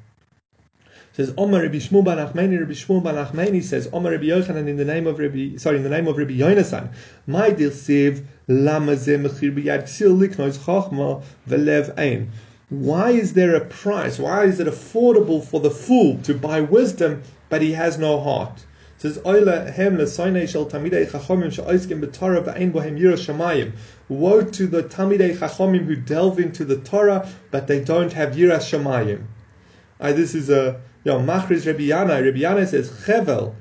Says 1.19 1.35
Omar 1.37 1.63
Rabbi 1.63 1.79
Shmuel 1.79 2.05
ben 2.05 2.17
Nachmani, 2.19 2.61
Rabbi 2.61 2.75
Shmuel 2.75 3.03
ben 3.03 3.17
Nachmani 3.17 3.61
says 3.61 3.89
Omar 3.93 4.13
Rabbi 4.13 4.27
Yochanan 4.27 4.69
in 4.69 4.77
the 4.77 4.85
name 4.85 5.09
of 5.09 5.19
Rabbi, 5.19 5.57
sorry, 5.57 5.79
in 5.79 5.83
the 5.83 5.89
name 5.89 6.07
of 6.07 6.17
Rabbi 6.17 6.35
Yonasan. 6.35 6.91
My 7.27 7.51
dear 7.51 7.71
siv 7.71 8.25
lama 8.47 8.95
ze 8.95 9.17
mechir 9.17 9.53
biyad 9.53 9.83
tzil 9.83 10.17
liknois 10.17 10.57
chachma 10.59 11.25
velev 11.49 11.99
ein. 11.99 12.31
Why 12.69 13.11
is 13.11 13.33
there 13.33 13.57
a 13.57 13.65
price? 13.65 14.21
Why 14.21 14.45
is 14.45 14.61
it 14.61 14.69
affordable 14.69 15.45
for 15.45 15.59
the 15.59 15.73
fool 15.73 16.19
to 16.19 16.35
buy 16.35 16.61
wisdom, 16.61 17.25
but 17.49 17.63
he 17.63 17.73
has 17.73 17.99
no 17.99 18.21
heart? 18.21 18.65
says 18.99 19.19
Oila 19.25 19.73
hem 19.73 19.97
lesoinei 19.97 20.49
shel 20.49 20.67
tamidei 20.67 21.11
chachomim 21.11 21.53
she'oiskim 21.53 22.01
b'Torah 22.01 22.45
v'ein 22.45 22.71
bohem 22.71 22.97
yira 22.97 23.15
shamayim. 23.17 23.73
Woe 24.09 24.43
to 24.43 24.69
the 24.69 24.85
tamidei 24.85 25.37
chachomim 25.37 25.85
who 25.85 25.97
delve 25.97 26.39
into 26.39 26.65
the 26.65 26.77
Torah 26.77 27.29
but 27.51 27.67
they 27.67 27.83
don't 27.83 28.13
have 28.13 28.37
yira 28.37 28.59
shamayim. 28.59 29.25
This 30.01 30.37
is 30.37 30.49
a 30.49 30.81
you 31.05 31.13
know, 31.13 31.19
Machriz 31.21 31.67
Rabbi 31.67 31.89
Yannai. 31.89 32.25
Rabbi 32.25 32.39
Yannai 32.39 32.67
says 32.67 32.91
Chevel. 32.91 33.55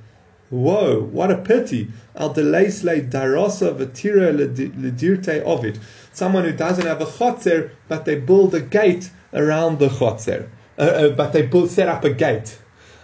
Whoa, 0.49 1.01
what 1.01 1.29
a 1.29 1.37
pity. 1.37 1.89
Al 2.15 2.33
deleisle 2.33 3.09
darosa 3.11 3.75
v'tira 3.75 4.33
ledirte 4.33 5.43
ovid. 5.43 5.77
Someone 6.13 6.45
who 6.45 6.53
doesn't 6.53 6.85
have 6.85 7.01
a 7.01 7.05
chotzer, 7.05 7.71
but 7.89 8.05
they 8.05 8.15
build 8.15 8.55
a 8.55 8.61
gate 8.61 9.11
around 9.33 9.79
the 9.79 9.89
chotzer. 9.89 10.47
Uh, 10.77 10.81
uh, 10.81 11.09
but 11.09 11.33
they 11.33 11.41
build, 11.41 11.69
set 11.69 11.89
up 11.89 12.05
a 12.05 12.09
gate. 12.09 12.57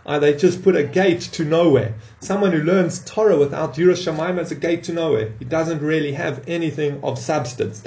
Uh, 0.05 0.19
they 0.19 0.35
just 0.35 0.63
put 0.63 0.75
a 0.75 0.83
gate 0.83 1.21
to 1.21 1.43
nowhere. 1.43 1.93
Someone 2.19 2.51
who 2.51 2.61
learns 2.63 3.03
Torah 3.05 3.37
without 3.37 3.75
Yiras 3.75 4.05
Shamayim 4.05 4.37
has 4.37 4.51
a 4.51 4.55
gate 4.55 4.83
to 4.83 4.93
nowhere. 4.93 5.33
He 5.39 5.45
doesn't 5.45 5.81
really 5.81 6.13
have 6.13 6.43
anything 6.47 6.99
of 7.03 7.17
substance. 7.17 7.83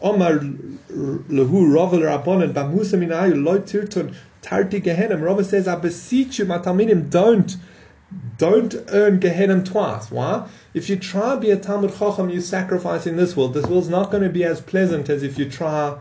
Omar 0.00 0.38
lehu 0.38 1.72
rovel 1.72 2.00
rabbonin 2.00 2.52
b'musa 2.52 2.98
minayu 2.98 3.42
lo 3.44 3.58
tirtun 3.58 4.14
tarti 4.46 4.80
gehenim. 4.80 5.22
Rava 5.22 5.44
says, 5.44 5.68
I 5.68 5.76
beseech 5.76 6.38
you, 6.38 6.46
mataminim, 6.46 7.10
don't 7.10 7.56
don't 8.38 8.74
earn 8.88 9.18
Gehenim 9.18 9.64
twice. 9.64 10.10
Why? 10.10 10.48
If 10.74 10.88
you 10.88 10.96
try 10.96 11.34
to 11.34 11.40
be 11.40 11.50
a 11.50 11.56
Talmud 11.56 11.92
Chacham, 11.98 12.30
you 12.30 12.40
sacrifice 12.40 13.06
in 13.06 13.16
this 13.16 13.36
world. 13.36 13.54
This 13.54 13.66
world's 13.66 13.88
not 13.88 14.10
going 14.10 14.22
to 14.22 14.28
be 14.28 14.44
as 14.44 14.60
pleasant 14.60 15.08
as 15.08 15.22
if 15.22 15.38
you 15.38 15.50
try, 15.50 15.98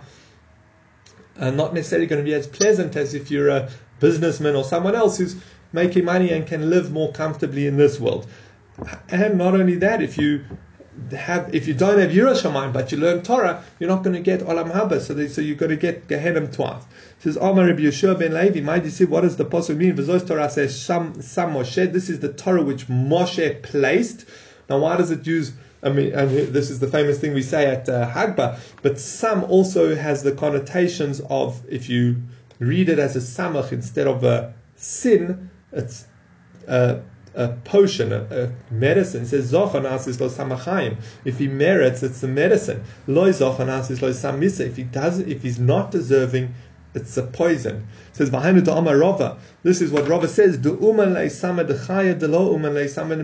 uh, 1.39 1.51
not 1.51 1.73
necessarily 1.73 2.05
going 2.07 2.23
to 2.23 2.29
be 2.29 2.35
as 2.35 2.45
pleasant 2.45 2.95
as 2.95 3.13
if 3.13 3.31
you're 3.31 3.49
a 3.49 3.69
businessman 3.99 4.55
or 4.55 4.63
someone 4.63 4.95
else 4.95 5.17
who's 5.17 5.35
making 5.73 6.05
money 6.05 6.31
and 6.31 6.45
can 6.45 6.69
live 6.69 6.91
more 6.91 7.11
comfortably 7.11 7.65
in 7.65 7.77
this 7.77 7.99
world. 7.99 8.27
And 9.09 9.37
not 9.37 9.55
only 9.55 9.75
that, 9.77 10.01
if 10.01 10.17
you 10.17 10.45
have, 11.11 11.53
if 11.53 11.67
you 11.67 11.73
don't 11.73 11.99
have 11.99 12.11
Yiras 12.11 12.41
Shamayim, 12.41 12.73
but 12.73 12.91
you 12.91 12.97
learn 12.97 13.21
Torah, 13.21 13.63
you're 13.79 13.89
not 13.89 14.03
going 14.03 14.15
to 14.15 14.21
get 14.21 14.41
Olam 14.41 14.71
Haba. 14.71 14.99
So, 15.01 15.13
they, 15.13 15.27
so 15.27 15.41
you've 15.41 15.57
got 15.57 15.67
to 15.67 15.75
get 15.75 16.07
Gehenim 16.07 16.53
twice. 16.53 16.83
Says, 17.19 17.37
Omar 17.37 17.65
Rabbi 17.67 17.81
Yehoshua 17.81 18.17
ben 18.19 18.33
Levi, 18.33 18.61
might 18.61 18.83
you 18.83 18.89
see 18.89 19.05
what 19.05 19.21
does 19.21 19.37
the 19.37 19.45
Apostle 19.45 19.75
mean? 19.75 19.95
V'zos 19.95 20.27
Torah 20.27 20.49
says, 20.49 20.79
Sam, 20.79 21.21
Sam 21.21 21.53
Moshe. 21.53 21.91
This 21.91 22.09
is 22.09 22.19
the 22.19 22.33
Torah 22.33 22.63
which 22.63 22.87
Moshe 22.87 23.61
placed. 23.63 24.25
Now, 24.69 24.79
why 24.79 24.97
does 24.97 25.11
it 25.11 25.25
use 25.27 25.53
I 25.85 25.89
mean, 25.89 26.13
and 26.13 26.31
this 26.31 26.71
is 26.71 26.79
the 26.79 26.87
famous 26.87 27.19
thing 27.19 27.35
we 27.35 27.43
say 27.43 27.67
at 27.67 27.87
uh, 27.87 28.09
Hagba, 28.09 28.59
but 28.81 28.99
some 28.99 29.43
also 29.43 29.95
has 29.95 30.23
the 30.23 30.31
connotations 30.31 31.21
of 31.29 31.63
if 31.69 31.89
you 31.89 32.23
read 32.57 32.89
it 32.89 32.97
as 32.97 33.15
a 33.15 33.19
samach 33.19 33.71
instead 33.71 34.07
of 34.07 34.23
a 34.23 34.53
sin, 34.75 35.51
it's 35.71 36.07
a, 36.67 37.01
a 37.35 37.49
potion, 37.63 38.11
a, 38.11 38.21
a, 38.31 38.73
medicine. 38.73 39.23
It 39.23 39.27
says 39.27 39.51
zochanas 39.51 40.07
is 40.07 40.19
lo 40.19 40.29
samachayim. 40.29 40.97
If 41.25 41.37
he 41.39 41.47
merits, 41.47 42.01
it's 42.03 42.21
the 42.21 42.27
medicine. 42.27 42.83
Lo 43.07 43.29
zochanas 43.29 43.91
is 43.91 44.01
lo 44.01 44.11
samisa. 44.11 44.61
If 44.61 44.77
he 44.77 44.83
doesn't, 44.83 45.27
if 45.29 45.43
he's 45.43 45.59
not 45.59 45.91
deserving, 45.91 46.53
it's 46.93 47.17
a 47.17 47.23
poison. 47.23 47.87
It 48.09 48.15
says 48.15 48.29
v'hainu 48.29 48.61
da'ama 48.61 48.93
rova. 48.93 49.37
This 49.63 49.81
is 49.81 49.91
what 49.91 50.07
Rava 50.07 50.27
says. 50.27 50.57
Du 50.57 50.77
uman 50.81 51.13
le'isama 51.13 51.67
dechaya 51.67 52.17
de 52.17 52.27
lo 52.27 52.53
uman 52.53 52.73
le'isama 52.73 53.17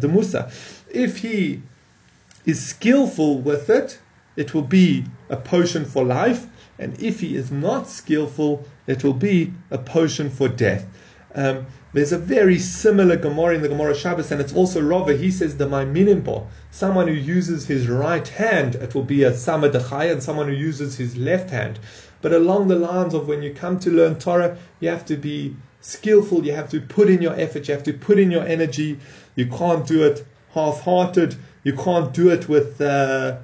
de 0.00 0.08
musa. 0.08 0.50
If 0.90 1.18
he 1.18 1.62
is 2.46 2.64
skillful 2.64 3.38
with 3.40 3.68
it, 3.68 3.98
it 4.36 4.54
will 4.54 4.62
be 4.62 5.04
a 5.28 5.36
potion 5.36 5.84
for 5.84 6.04
life. 6.04 6.46
And 6.78 7.00
if 7.02 7.20
he 7.20 7.36
is 7.36 7.50
not 7.50 7.88
skillful, 7.88 8.64
it 8.86 9.04
will 9.04 9.12
be 9.12 9.52
a 9.70 9.78
potion 9.78 10.30
for 10.30 10.48
death. 10.48 10.86
Um, 11.34 11.66
there's 11.94 12.12
a 12.12 12.18
very 12.18 12.58
similar 12.58 13.16
Gemara 13.16 13.54
in 13.54 13.62
the 13.62 13.68
Gemara 13.68 13.96
Shabbos, 13.96 14.30
and 14.30 14.40
it's 14.40 14.52
also 14.52 14.82
Rava. 14.82 15.16
He 15.16 15.30
says 15.30 15.56
the 15.56 15.66
Maiminimpo, 15.66 16.46
someone 16.70 17.08
who 17.08 17.14
uses 17.14 17.66
his 17.66 17.88
right 17.88 18.28
hand, 18.28 18.74
it 18.74 18.94
will 18.94 19.04
be 19.04 19.22
a 19.22 19.32
Samadachai, 19.32 20.12
and 20.12 20.22
someone 20.22 20.48
who 20.48 20.54
uses 20.54 20.98
his 20.98 21.16
left 21.16 21.48
hand. 21.48 21.78
But 22.20 22.32
along 22.32 22.68
the 22.68 22.76
lines 22.76 23.14
of 23.14 23.26
when 23.26 23.42
you 23.42 23.54
come 23.54 23.78
to 23.80 23.90
learn 23.90 24.18
Torah, 24.18 24.58
you 24.80 24.90
have 24.90 25.06
to 25.06 25.16
be 25.16 25.56
skillful, 25.80 26.44
you 26.44 26.52
have 26.52 26.68
to 26.70 26.80
put 26.80 27.08
in 27.08 27.22
your 27.22 27.34
effort, 27.40 27.68
you 27.68 27.74
have 27.74 27.84
to 27.84 27.94
put 27.94 28.18
in 28.18 28.30
your 28.30 28.44
energy. 28.44 28.98
You 29.34 29.46
can't 29.46 29.86
do 29.86 30.02
it 30.02 30.26
half 30.52 30.80
hearted, 30.80 31.36
you 31.64 31.72
can't 31.72 32.12
do 32.12 32.28
it 32.30 32.48
with, 32.48 32.80
uh, 32.80 33.38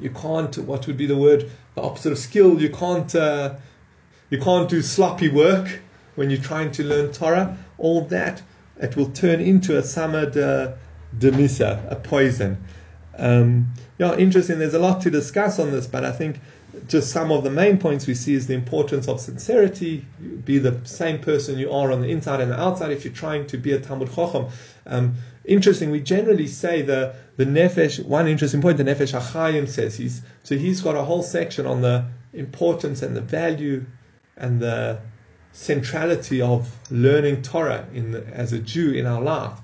you 0.00 0.10
can't, 0.10 0.56
what 0.58 0.86
would 0.86 0.96
be 0.96 1.06
the 1.06 1.16
word, 1.16 1.50
the 1.74 1.82
opposite 1.82 2.12
of 2.12 2.18
skill, 2.18 2.60
you 2.60 2.70
can't, 2.70 3.14
uh, 3.14 3.54
you 4.30 4.38
can't 4.38 4.68
do 4.68 4.80
sloppy 4.80 5.28
work 5.28 5.80
when 6.14 6.30
you're 6.30 6.40
trying 6.40 6.70
to 6.72 6.84
learn 6.84 7.12
Torah, 7.12 7.56
all 7.78 8.02
that, 8.06 8.42
it 8.80 8.96
will 8.96 9.10
turn 9.10 9.40
into 9.40 9.78
a 9.78 9.82
samad 9.82 10.36
uh, 10.36 10.74
demisa, 11.18 11.90
a 11.90 11.96
poison. 11.96 12.62
Um, 13.16 13.72
yeah, 13.98 14.16
interesting. 14.16 14.58
There's 14.58 14.74
a 14.74 14.78
lot 14.78 15.00
to 15.02 15.10
discuss 15.10 15.58
on 15.58 15.70
this, 15.70 15.86
but 15.86 16.04
I 16.04 16.12
think 16.12 16.40
just 16.88 17.10
some 17.12 17.30
of 17.30 17.44
the 17.44 17.50
main 17.50 17.78
points 17.78 18.06
we 18.06 18.14
see 18.14 18.34
is 18.34 18.46
the 18.46 18.54
importance 18.54 19.06
of 19.06 19.20
sincerity. 19.20 20.04
Be 20.44 20.58
the 20.58 20.80
same 20.84 21.20
person 21.20 21.58
you 21.58 21.70
are 21.70 21.92
on 21.92 22.00
the 22.00 22.08
inside 22.08 22.40
and 22.40 22.50
the 22.50 22.60
outside 22.60 22.90
if 22.90 23.04
you're 23.04 23.14
trying 23.14 23.46
to 23.48 23.56
be 23.56 23.72
a 23.72 23.80
Talmud 23.80 24.12
Chacham. 24.12 24.46
Um, 24.86 25.14
interesting, 25.44 25.90
we 25.90 26.00
generally 26.00 26.48
say 26.48 26.82
the, 26.82 27.14
the 27.36 27.44
Nefesh, 27.44 28.04
one 28.04 28.26
interesting 28.26 28.60
point, 28.60 28.78
the 28.78 28.84
Nefesh 28.84 29.18
HaChaim 29.18 29.68
says, 29.68 29.96
he's, 29.96 30.22
so 30.42 30.56
he's 30.56 30.80
got 30.80 30.96
a 30.96 31.02
whole 31.02 31.22
section 31.22 31.66
on 31.66 31.80
the 31.80 32.04
importance 32.32 33.02
and 33.02 33.16
the 33.16 33.20
value 33.20 33.84
and 34.36 34.60
the 34.60 34.98
centrality 35.54 36.42
of 36.42 36.76
learning 36.90 37.40
Torah 37.40 37.86
in 37.94 38.10
the, 38.10 38.26
as 38.26 38.52
a 38.52 38.58
Jew 38.58 38.90
in 38.90 39.06
our 39.06 39.22
life. 39.22 39.58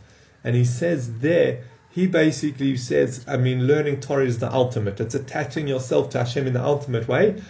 And 0.45 0.55
he 0.57 0.65
says 0.65 1.19
there, 1.19 1.65
he 1.91 2.07
basically 2.07 2.77
says, 2.77 3.25
I 3.27 3.37
mean, 3.37 3.67
learning 3.67 4.01
Torah 4.01 4.25
is 4.25 4.39
the 4.39 4.51
ultimate. 4.51 5.01
It's 5.01 5.17
attaching 5.17 5.67
yourself 5.67 6.11
to 6.11 6.19
Hashem 6.19 6.47
in 6.47 6.53
the 6.53 6.63
ultimate 6.63 7.09
way. 7.09 7.43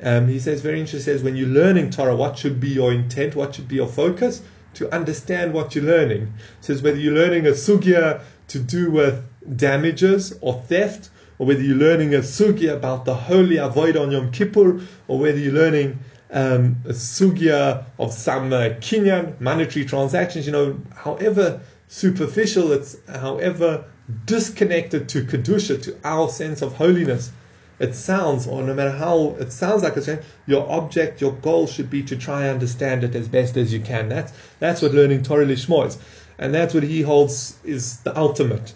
Um, 0.00 0.28
he 0.28 0.38
says, 0.38 0.62
very 0.62 0.78
interesting, 0.78 1.12
says, 1.12 1.24
when 1.24 1.34
you're 1.34 1.48
learning 1.48 1.90
Torah, 1.90 2.14
what 2.14 2.38
should 2.38 2.60
be 2.60 2.68
your 2.68 2.92
intent? 2.92 3.34
What 3.34 3.56
should 3.56 3.66
be 3.66 3.74
your 3.74 3.88
focus? 3.88 4.42
To 4.74 4.94
understand 4.94 5.52
what 5.52 5.74
you're 5.74 5.84
learning. 5.84 6.32
Says, 6.60 6.80
whether 6.82 6.98
you're 6.98 7.14
learning 7.14 7.48
a 7.48 7.50
sugya 7.50 8.22
to 8.46 8.58
do 8.60 8.92
with 8.92 9.24
damages 9.56 10.38
or 10.40 10.62
theft, 10.68 11.10
or 11.40 11.46
whether 11.48 11.62
you're 11.62 11.76
learning 11.76 12.14
a 12.14 12.18
sugya 12.18 12.76
about 12.76 13.04
the 13.04 13.14
holy 13.14 13.56
avodah 13.56 14.00
on 14.00 14.12
Yom 14.12 14.30
Kippur, 14.30 14.80
or 15.08 15.18
whether 15.18 15.38
you're 15.38 15.52
learning 15.52 15.98
um, 16.30 16.76
sugya 16.88 17.84
of 17.98 18.12
some 18.12 18.52
uh, 18.52 18.70
kinyan, 18.80 19.40
monetary 19.40 19.84
transactions, 19.84 20.46
you 20.46 20.52
know, 20.52 20.78
however 20.94 21.60
superficial 21.88 22.72
it's, 22.72 22.96
however 23.08 23.84
disconnected 24.26 25.08
to 25.08 25.24
kedusha, 25.24 25.82
to 25.82 25.96
our 26.04 26.28
sense 26.28 26.62
of 26.62 26.74
holiness, 26.74 27.32
it 27.78 27.94
sounds, 27.94 28.46
or 28.46 28.62
no 28.62 28.74
matter 28.74 28.90
how 28.90 29.36
it 29.38 29.52
sounds 29.52 29.82
like 29.82 29.96
it's 29.96 30.08
your 30.46 30.68
object, 30.70 31.20
your 31.20 31.32
goal 31.32 31.66
should 31.66 31.88
be 31.88 32.02
to 32.02 32.16
try 32.16 32.42
and 32.42 32.50
understand 32.50 33.04
it 33.04 33.14
as 33.14 33.28
best 33.28 33.56
as 33.56 33.72
you 33.72 33.80
can. 33.80 34.08
That's 34.08 34.32
that's 34.58 34.82
what 34.82 34.92
learning 34.92 35.22
Torah 35.22 35.46
Lishmo 35.46 35.86
is, 35.86 35.98
and 36.38 36.52
that's 36.52 36.74
what 36.74 36.82
he 36.82 37.02
holds 37.02 37.56
is 37.64 37.98
the 38.00 38.18
ultimate. 38.18 38.74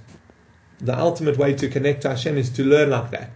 The 0.78 0.96
ultimate 0.96 1.36
way 1.36 1.52
to 1.54 1.68
connect 1.68 2.02
to 2.02 2.10
Hashem 2.10 2.38
is 2.38 2.50
to 2.50 2.64
learn 2.64 2.90
like 2.90 3.10
that. 3.10 3.30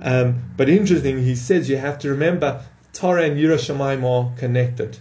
Um, 0.00 0.42
but 0.56 0.68
interesting, 0.68 1.22
he 1.22 1.34
says 1.34 1.68
you 1.68 1.76
have 1.76 1.98
to 2.00 2.10
remember 2.10 2.64
Torah 2.92 3.24
and 3.24 3.38
Yiras 3.38 3.66
Shamayim 3.68 4.04
are 4.04 4.36
connected. 4.38 4.98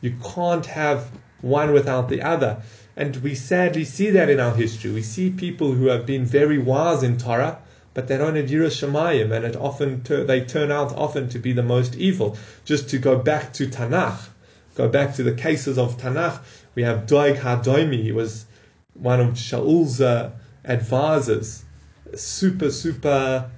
You 0.00 0.14
can't 0.22 0.66
have 0.66 1.10
one 1.40 1.72
without 1.72 2.08
the 2.08 2.22
other. 2.22 2.62
And 2.96 3.16
we 3.16 3.34
sadly 3.34 3.84
see 3.84 4.10
that 4.10 4.28
in 4.28 4.40
our 4.40 4.54
history. 4.54 4.92
We 4.92 5.02
see 5.02 5.30
people 5.30 5.72
who 5.72 5.86
have 5.86 6.04
been 6.04 6.24
very 6.24 6.58
wise 6.58 7.02
in 7.02 7.16
Torah, 7.16 7.58
but 7.94 8.08
they 8.08 8.18
don't 8.18 8.36
have 8.36 8.50
Yiras 8.50 8.76
Shamayim, 8.80 9.32
and 9.32 9.44
it 9.44 9.56
often 9.56 10.02
they 10.04 10.44
turn 10.44 10.70
out 10.70 10.92
often 10.92 11.28
to 11.30 11.38
be 11.38 11.52
the 11.52 11.62
most 11.62 11.96
evil. 11.96 12.36
Just 12.64 12.90
to 12.90 12.98
go 12.98 13.16
back 13.16 13.52
to 13.54 13.66
Tanakh, 13.66 14.28
go 14.74 14.88
back 14.88 15.14
to 15.14 15.22
the 15.22 15.32
cases 15.32 15.78
of 15.78 15.96
Tanakh, 15.96 16.40
we 16.74 16.82
have 16.82 17.06
Doeg 17.06 17.36
Hadoimi. 17.36 18.02
He 18.02 18.12
was 18.12 18.44
one 18.94 19.20
of 19.20 19.38
Shaul's 19.38 20.00
uh, 20.00 20.30
advisors, 20.64 21.64
super, 22.14 22.70
super 22.70 23.50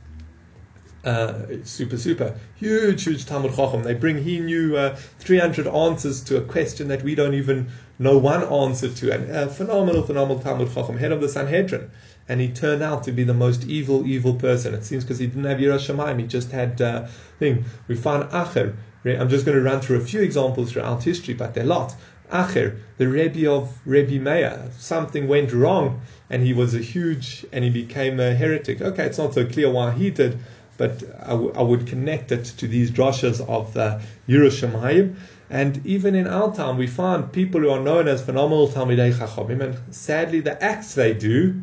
uh, 1.04 1.34
super, 1.64 1.96
super 1.96 2.38
huge, 2.54 3.04
huge 3.04 3.26
Talmud 3.26 3.54
Chacham. 3.54 3.82
They 3.82 3.94
bring, 3.94 4.22
he 4.22 4.38
knew 4.40 4.76
uh, 4.76 4.96
300 5.18 5.66
answers 5.66 6.20
to 6.24 6.36
a 6.36 6.42
question 6.42 6.88
that 6.88 7.02
we 7.02 7.14
don't 7.14 7.34
even 7.34 7.68
know 7.98 8.18
one 8.18 8.42
answer 8.44 8.88
to. 8.88 9.12
And 9.12 9.30
a 9.30 9.48
phenomenal, 9.48 10.02
phenomenal 10.02 10.42
Talmud 10.42 10.72
Chacham, 10.72 10.98
head 10.98 11.12
of 11.12 11.20
the 11.20 11.28
Sanhedrin. 11.28 11.90
And 12.28 12.40
he 12.40 12.48
turned 12.48 12.82
out 12.82 13.02
to 13.04 13.12
be 13.12 13.24
the 13.24 13.34
most 13.34 13.64
evil, 13.64 14.06
evil 14.06 14.34
person. 14.34 14.74
It 14.74 14.84
seems 14.84 15.04
because 15.04 15.18
he 15.18 15.26
didn't 15.26 15.44
have 15.44 15.58
Yiras 15.58 15.88
Shamayim, 15.88 16.20
he 16.20 16.26
just 16.26 16.52
had 16.52 16.80
uh, 16.80 17.06
thing. 17.38 17.64
We 17.88 17.96
found 17.96 18.30
Acher. 18.30 18.74
I'm 19.04 19.28
just 19.28 19.44
going 19.44 19.58
to 19.58 19.64
run 19.64 19.80
through 19.80 19.96
a 19.96 20.04
few 20.04 20.20
examples 20.22 20.70
throughout 20.70 21.02
history, 21.02 21.34
but 21.34 21.54
there 21.54 21.64
are 21.64 21.66
lots. 21.66 21.96
Acher, 22.30 22.78
the 22.96 23.08
Rebbe 23.08 23.50
of 23.50 23.76
Rebbe 23.84 24.22
Meir, 24.22 24.70
something 24.78 25.26
went 25.26 25.52
wrong 25.52 26.00
and 26.30 26.42
he 26.42 26.54
was 26.54 26.74
a 26.74 26.78
huge, 26.78 27.44
and 27.52 27.62
he 27.62 27.68
became 27.68 28.18
a 28.18 28.34
heretic. 28.34 28.80
Okay, 28.80 29.04
it's 29.04 29.18
not 29.18 29.34
so 29.34 29.44
clear 29.44 29.70
why 29.70 29.90
he 29.90 30.10
did, 30.10 30.38
but 30.82 31.00
I, 31.22 31.28
w- 31.28 31.52
I 31.54 31.62
would 31.62 31.86
connect 31.86 32.32
it 32.32 32.44
to 32.44 32.66
these 32.66 32.90
drashas 32.90 33.40
of 33.48 33.76
uh, 33.76 34.00
Yiras 34.28 34.58
Shamayim. 34.60 35.14
And 35.48 35.80
even 35.86 36.16
in 36.16 36.26
our 36.26 36.52
time, 36.52 36.76
we 36.76 36.88
find 36.88 37.32
people 37.32 37.60
who 37.60 37.70
are 37.70 37.78
known 37.78 38.08
as 38.08 38.20
phenomenal 38.20 38.66
Talmidei 38.66 39.12
Chachamim, 39.14 39.60
and 39.60 39.94
sadly, 39.94 40.40
the 40.40 40.60
acts 40.60 40.96
they 40.96 41.14
do, 41.14 41.54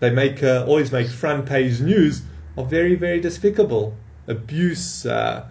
they 0.00 0.10
make 0.10 0.42
uh, 0.42 0.66
always 0.68 0.92
make 0.92 1.08
front 1.08 1.46
page 1.46 1.80
news, 1.80 2.20
are 2.58 2.66
very, 2.66 2.96
very 2.96 3.18
despicable. 3.18 3.96
Abuse, 4.26 5.06
uh, 5.06 5.48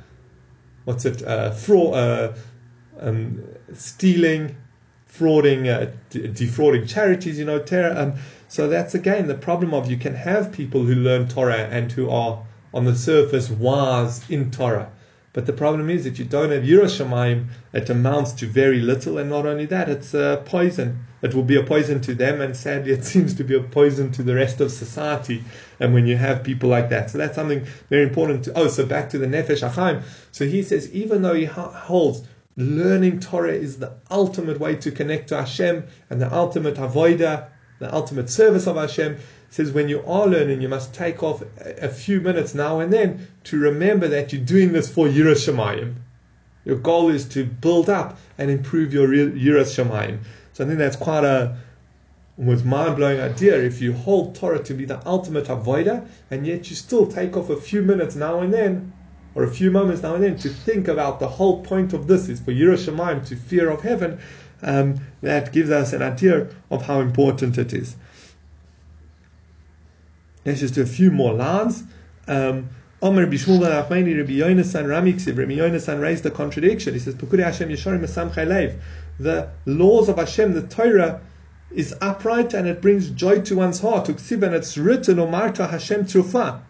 what's 0.85 1.03
it, 1.05 1.23
uh, 1.23 1.49
fraud, 1.49 1.95
uh, 1.95 2.33
um, 2.99 3.43
stealing, 3.73 4.55
frauding, 5.11 5.65
uh, 5.67 5.91
de- 6.11 6.27
defrauding 6.27 6.85
charities, 6.85 7.39
you 7.39 7.45
know, 7.45 7.57
terror. 7.57 7.95
Um, 7.97 8.13
so 8.47 8.67
that's 8.67 8.93
again 8.93 9.25
the 9.25 9.33
problem 9.49 9.73
of 9.73 9.89
you 9.89 9.97
can 9.97 10.13
have 10.13 10.51
people 10.51 10.83
who 10.83 10.93
learn 10.93 11.27
Torah 11.27 11.67
and 11.71 11.91
who 11.91 12.11
are 12.11 12.43
on 12.73 12.85
the 12.85 12.95
surface 12.95 13.49
wise 13.49 14.27
in 14.29 14.51
Torah. 14.51 14.91
But 15.37 15.45
the 15.45 15.53
problem 15.53 15.89
is 15.89 16.03
that 16.03 16.17
you 16.17 16.25
don't 16.25 16.49
have 16.49 16.63
Yiras 16.63 16.97
Shamayim, 16.97 17.49
it 17.71 17.89
amounts 17.91 18.31
to 18.33 18.47
very 18.47 18.79
little, 18.79 19.19
and 19.19 19.29
not 19.29 19.45
only 19.45 19.67
that, 19.67 19.87
it's 19.87 20.15
a 20.15 20.41
poison. 20.45 21.05
It 21.21 21.35
will 21.35 21.43
be 21.43 21.55
a 21.55 21.63
poison 21.63 22.01
to 22.01 22.15
them, 22.15 22.41
and 22.41 22.57
sadly, 22.57 22.93
it 22.93 23.05
seems 23.13 23.35
to 23.35 23.43
be 23.43 23.55
a 23.55 23.61
poison 23.61 24.11
to 24.13 24.23
the 24.23 24.33
rest 24.33 24.61
of 24.61 24.71
society. 24.71 25.43
And 25.79 25.93
when 25.93 26.07
you 26.07 26.17
have 26.17 26.43
people 26.43 26.69
like 26.69 26.89
that, 26.89 27.11
so 27.11 27.19
that's 27.19 27.35
something 27.35 27.65
very 27.89 28.01
important. 28.01 28.45
To, 28.45 28.53
oh, 28.55 28.67
so 28.67 28.85
back 28.85 29.11
to 29.11 29.19
the 29.19 29.27
Nefesh 29.27 29.61
HaChaim. 29.61 30.01
So 30.31 30.47
he 30.47 30.63
says, 30.63 30.91
even 30.91 31.21
though 31.21 31.35
he 31.35 31.45
holds 31.45 32.23
learning 32.55 33.19
Torah 33.19 33.53
is 33.53 33.77
the 33.77 33.93
ultimate 34.09 34.59
way 34.59 34.75
to 34.77 34.89
connect 34.89 35.29
to 35.29 35.37
Hashem 35.37 35.85
and 36.09 36.19
the 36.19 36.33
ultimate 36.33 36.77
avodah, 36.77 37.45
the 37.79 37.93
ultimate 37.93 38.31
service 38.31 38.65
of 38.65 38.75
Hashem, 38.75 39.17
says 39.49 39.71
when 39.71 39.89
you 39.89 40.03
are 40.05 40.27
learning, 40.27 40.61
you 40.61 40.69
must 40.69 40.93
take 40.93 41.23
off 41.23 41.41
a, 41.59 41.89
few 41.89 42.19
minutes 42.19 42.53
now 42.53 42.79
and 42.79 42.91
then 42.91 43.27
to 43.45 43.57
remember 43.57 44.07
that 44.07 44.33
you're 44.33 44.41
doing 44.43 44.73
this 44.73 44.89
for 44.89 45.07
Yiras 45.07 45.47
Shamayim. 45.47 45.95
Your 46.65 46.77
goal 46.77 47.09
is 47.09 47.25
to 47.29 47.45
build 47.45 47.89
up 47.89 48.17
and 48.37 48.51
improve 48.51 48.93
your 48.93 49.07
Yiras 49.07 49.73
Shamayim. 49.73 50.19
So 50.53 50.63
I 50.63 50.67
think 50.67 50.79
that's 50.79 50.97
quite 50.97 51.23
a 51.23 51.57
almost 52.37 52.65
mind-blowing 52.65 53.19
idea 53.19 53.59
if 53.59 53.81
you 53.81 53.93
hold 53.93 54.35
Torah 54.35 54.63
to 54.63 54.73
be 54.73 54.85
the 54.85 55.05
ultimate 55.07 55.45
avodah 55.45 56.07
and 56.29 56.45
yet 56.45 56.69
you 56.69 56.75
still 56.75 57.07
take 57.07 57.35
off 57.35 57.49
a 57.49 57.55
few 57.59 57.81
minutes 57.81 58.15
now 58.15 58.41
and 58.41 58.53
then 58.53 58.93
or 59.33 59.43
a 59.43 59.51
few 59.51 59.71
moments 59.71 60.03
now 60.03 60.13
and 60.13 60.23
then 60.23 60.37
to 60.37 60.49
think 60.49 60.87
about 60.87 61.19
the 61.19 61.27
whole 61.27 61.63
point 61.63 61.93
of 61.93 62.05
this 62.07 62.29
is 62.29 62.39
for 62.39 62.51
Yiras 62.51 62.87
Shamayim 62.87 63.25
to 63.27 63.35
fear 63.35 63.69
of 63.69 63.81
heaven 63.81 64.19
um, 64.61 64.99
that 65.21 65.51
gives 65.51 65.69
us 65.69 65.93
an 65.93 66.01
idea 66.01 66.47
of 66.69 66.83
how 66.83 66.99
important 66.99 67.57
it 67.57 67.73
is. 67.73 67.95
Let's 70.47 70.61
just 70.61 70.75
do 70.75 70.81
a 70.81 70.85
few 70.85 71.11
more 71.11 71.33
lines. 71.33 71.83
Um, 72.25 72.69
Omer 73.01 73.27
Bishmul 73.27 73.59
Rabbi 73.69 74.01
Yonasan. 74.01 74.87
Rabbi 74.87 75.99
raised 75.99 76.25
a 76.25 76.31
contradiction. 76.31 76.93
He 76.93 77.01
says, 77.01 77.15
Hashem 77.15 77.67
Esam 77.69 78.79
The 79.19 79.49
laws 79.65 80.07
of 80.07 80.15
Hashem, 80.15 80.53
the 80.53 80.61
Torah, 80.61 81.19
is 81.69 81.93
upright 81.99 82.53
and 82.53 82.65
it 82.65 82.81
brings 82.81 83.09
joy 83.09 83.41
to 83.41 83.57
one's 83.57 83.81
heart. 83.81 84.07
And 84.07 84.55
it's 84.55 84.77
written, 84.77 85.17
Hashem 85.17 86.05
Trufa. 86.05 86.61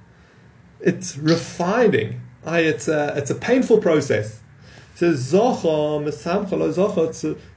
It's 0.80 1.16
refining. 1.16 2.20
It's 2.48 2.88
a, 2.88 3.14
it's 3.16 3.30
a 3.30 3.36
painful 3.36 3.78
process. 3.78 4.42
Says 4.98 5.32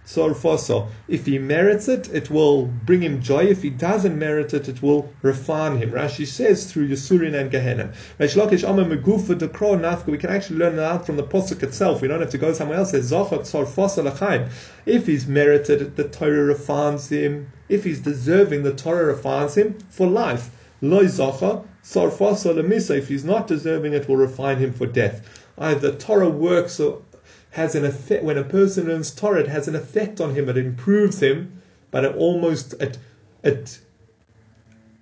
Tzorfoso. 0.04 0.88
If 1.08 1.24
he 1.24 1.38
merits 1.38 1.88
it, 1.88 2.12
it 2.12 2.28
will 2.28 2.66
bring 2.66 3.00
him 3.00 3.22
joy. 3.22 3.44
If 3.44 3.62
he 3.62 3.70
doesn't 3.70 4.18
merit 4.18 4.52
it, 4.52 4.68
it 4.68 4.82
will 4.82 5.08
refine 5.22 5.78
him. 5.78 5.92
Rashi 5.92 6.26
says 6.26 6.70
through 6.70 6.88
Yisurin 6.88 7.34
and 7.34 7.50
Gehenna. 7.50 7.94
Reish 8.18 8.36
Lakish 8.36 8.62
Megufa 8.62 9.38
Dekro 9.38 9.80
Nafka. 9.80 10.08
We 10.08 10.18
can 10.18 10.28
actually 10.28 10.58
learn 10.58 10.76
that 10.76 11.06
from 11.06 11.16
the 11.16 11.22
pasuk 11.22 11.62
itself. 11.62 12.02
We 12.02 12.08
don't 12.08 12.20
have 12.20 12.28
to 12.28 12.36
go 12.36 12.52
somewhere 12.52 12.76
else. 12.76 12.90
Says 12.90 13.10
Zocha 13.10 13.38
Tzorfoso 13.38 14.10
Lachaim. 14.10 14.50
If 14.84 15.06
he's 15.06 15.26
merited 15.26 15.80
it, 15.80 15.96
the 15.96 16.04
Torah 16.08 16.44
refines 16.44 17.08
him. 17.08 17.50
If 17.70 17.84
he's 17.84 18.00
deserving, 18.00 18.64
the 18.64 18.74
Torah 18.74 19.06
refines 19.06 19.54
him 19.56 19.78
for 19.88 20.06
life. 20.06 20.50
Loi 20.82 21.04
Zocha 21.04 21.64
Tzorfoso. 21.84 22.54
If 22.90 23.08
he's 23.08 23.24
not 23.24 23.46
deserving, 23.46 23.94
it 23.94 24.08
will 24.08 24.18
refine 24.18 24.58
him 24.58 24.74
for 24.74 24.86
death. 24.86 25.46
Either 25.56 25.92
Torah 25.92 26.28
works 26.28 26.80
or 26.80 27.02
has 27.50 27.74
an 27.74 27.84
effect 27.84 28.22
when 28.22 28.38
a 28.38 28.44
person 28.44 28.86
learns 28.86 29.10
Torah, 29.10 29.40
it 29.40 29.48
has 29.48 29.68
an 29.68 29.74
effect 29.74 30.20
on 30.20 30.34
him. 30.34 30.48
It 30.48 30.56
improves 30.56 31.20
him, 31.20 31.60
but 31.90 32.04
it 32.04 32.14
almost 32.16 32.74
it 32.74 32.98
it 33.42 33.80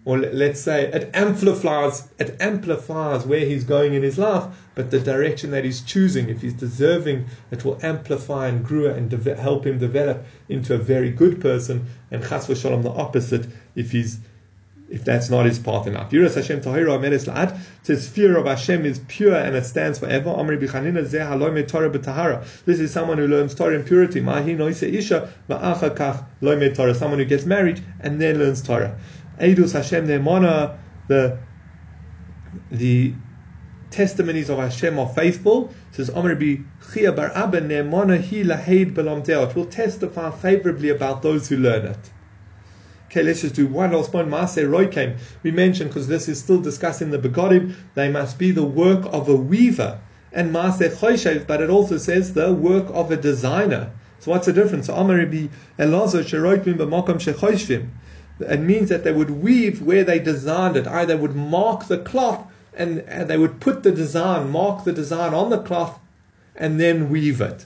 or 0.05 0.16
let's 0.18 0.61
say 0.61 0.86
it 0.86 1.11
amplifies 1.12 2.09
it 2.18 2.34
amplifies 2.40 3.26
where 3.26 3.44
he's 3.44 3.64
going 3.64 3.92
in 3.92 4.03
his 4.03 4.16
life, 4.16 4.44
but 4.74 4.90
the 4.90 5.01
direction 5.01 5.51
that 5.51 5.64
he's 5.64 5.82
choosing, 5.82 6.30
if 6.30 6.40
he's 6.40 6.55
deserving, 6.55 7.26
it 7.51 7.64
will 7.64 7.78
amplify 7.82 8.49
and 8.49 8.64
grow 8.64 8.86
and 8.86 9.11
de- 9.11 9.34
help 9.34 9.66
him 9.66 9.78
develop 9.78 10.24
into 10.49 10.74
a 10.74 10.78
very 10.78 11.11
good 11.11 11.42
person. 11.42 11.84
And 12.11 12.22
chas 12.22 12.46
v'shalom 12.46 12.82
the 12.82 12.90
opposite 12.90 13.49
if 13.74 13.90
he's 13.92 14.18
if 14.91 15.05
that's 15.05 15.28
not 15.28 15.45
his 15.45 15.59
path 15.59 15.86
enough. 15.86 16.11
Yiras 16.11 16.34
Hashem 16.34 16.61
Tahira 16.61 16.99
Ameres 16.99 17.26
La'ad 17.26 17.59
says 17.82 18.09
fear 18.09 18.39
of 18.39 18.47
Hashem 18.47 18.86
is 18.86 19.01
pure 19.09 19.34
and 19.34 19.55
it 19.55 19.64
stands 19.64 19.99
forever. 19.99 20.30
Amri 20.30 20.59
Bichanina 20.59 21.05
Zeh 21.07 21.68
Torah 21.68 21.91
B'Tahara. 21.91 22.64
This 22.64 22.80
is 22.80 22.91
someone 22.91 23.18
who 23.18 23.26
learns 23.26 23.55
Torah 23.55 23.74
in 23.74 23.84
purity. 23.84 24.20
Mahi 24.20 24.55
Noise 24.55 24.82
Isha 24.84 25.30
Ma'acha 25.49 25.95
Kach 25.95 26.24
Loime 26.41 26.74
Torah. 26.74 26.95
Someone 26.95 27.18
who 27.18 27.26
gets 27.26 27.45
married 27.45 27.84
and 28.01 28.20
then 28.20 28.39
learns 28.39 28.62
Torah. 28.62 28.99
Eidus 29.39 29.72
Hashem 29.72 30.07
Ne'emona 30.07 30.78
the 31.07 31.39
the 32.70 33.14
testimonies 33.91 34.49
of 34.49 34.59
Hashem 34.59 34.99
are 34.99 35.09
faithful. 35.09 35.68
It 35.91 35.97
says 35.97 36.11
Amr 36.11 36.34
Chia 36.34 37.12
Bar 37.12 37.30
Abba 37.34 37.61
Ne'emona 37.61 38.18
Hi 38.18 38.57
Laheid 38.57 38.95
Belam 38.95 39.20
It 39.28 39.55
will 39.55 39.66
testify 39.66 40.30
favorably 40.30 40.89
about 40.89 41.20
those 41.20 41.49
who 41.49 41.59
learn 41.59 41.84
it. 41.86 42.11
Okay, 43.11 43.22
let's 43.22 43.40
just 43.40 43.54
do 43.54 43.66
one 43.66 43.92
last 43.92 44.12
point. 44.12 44.28
Maaseh 44.28 44.68
Roikem, 44.68 45.16
we 45.42 45.50
mentioned 45.50 45.88
because 45.88 46.09
this 46.09 46.28
is 46.28 46.38
still 46.38 46.61
discussing 46.61 47.11
the 47.11 47.18
begodim, 47.18 47.74
they 47.94 48.11
must 48.11 48.38
be 48.38 48.50
the 48.50 48.62
work 48.62 49.02
of 49.06 49.30
a 49.30 49.34
weaver. 49.34 49.98
And 50.30 50.54
Maaseh 50.54 50.94
Choishev, 50.94 51.46
but 51.46 51.62
it 51.62 51.70
also 51.70 51.96
says 51.96 52.34
the 52.34 52.52
work 52.52 52.84
of 52.90 53.11
a 53.11 53.16
designer. 53.16 53.90
So 54.18 54.30
what's 54.30 54.44
the 54.44 54.52
difference? 54.52 54.88
So 54.88 54.92
Amaribi 54.92 55.48
Elazo 55.78 56.22
Sheroikim 56.22 56.76
B'Makom 56.76 57.16
Shechoishvim. 57.16 57.88
It 58.40 58.61
means 58.61 58.90
that 58.90 59.04
they 59.04 59.12
would 59.12 59.30
weave 59.30 59.80
where 59.80 60.04
they 60.04 60.18
designed 60.18 60.76
it. 60.76 60.86
Either 60.86 61.14
they 61.14 61.20
would 61.20 61.34
mark 61.34 61.88
the 61.88 61.98
cloth 61.98 62.46
and, 62.74 62.98
and 63.00 63.30
they 63.30 63.38
would 63.38 63.59
put 63.59 63.84
the 63.84 63.90
design, 63.90 64.50
mark 64.50 64.84
the 64.84 64.92
design 64.92 65.32
on 65.32 65.48
the 65.48 65.62
cloth, 65.62 65.98
and 66.54 66.78
then 66.78 67.09
weave 67.09 67.40
it. 67.40 67.64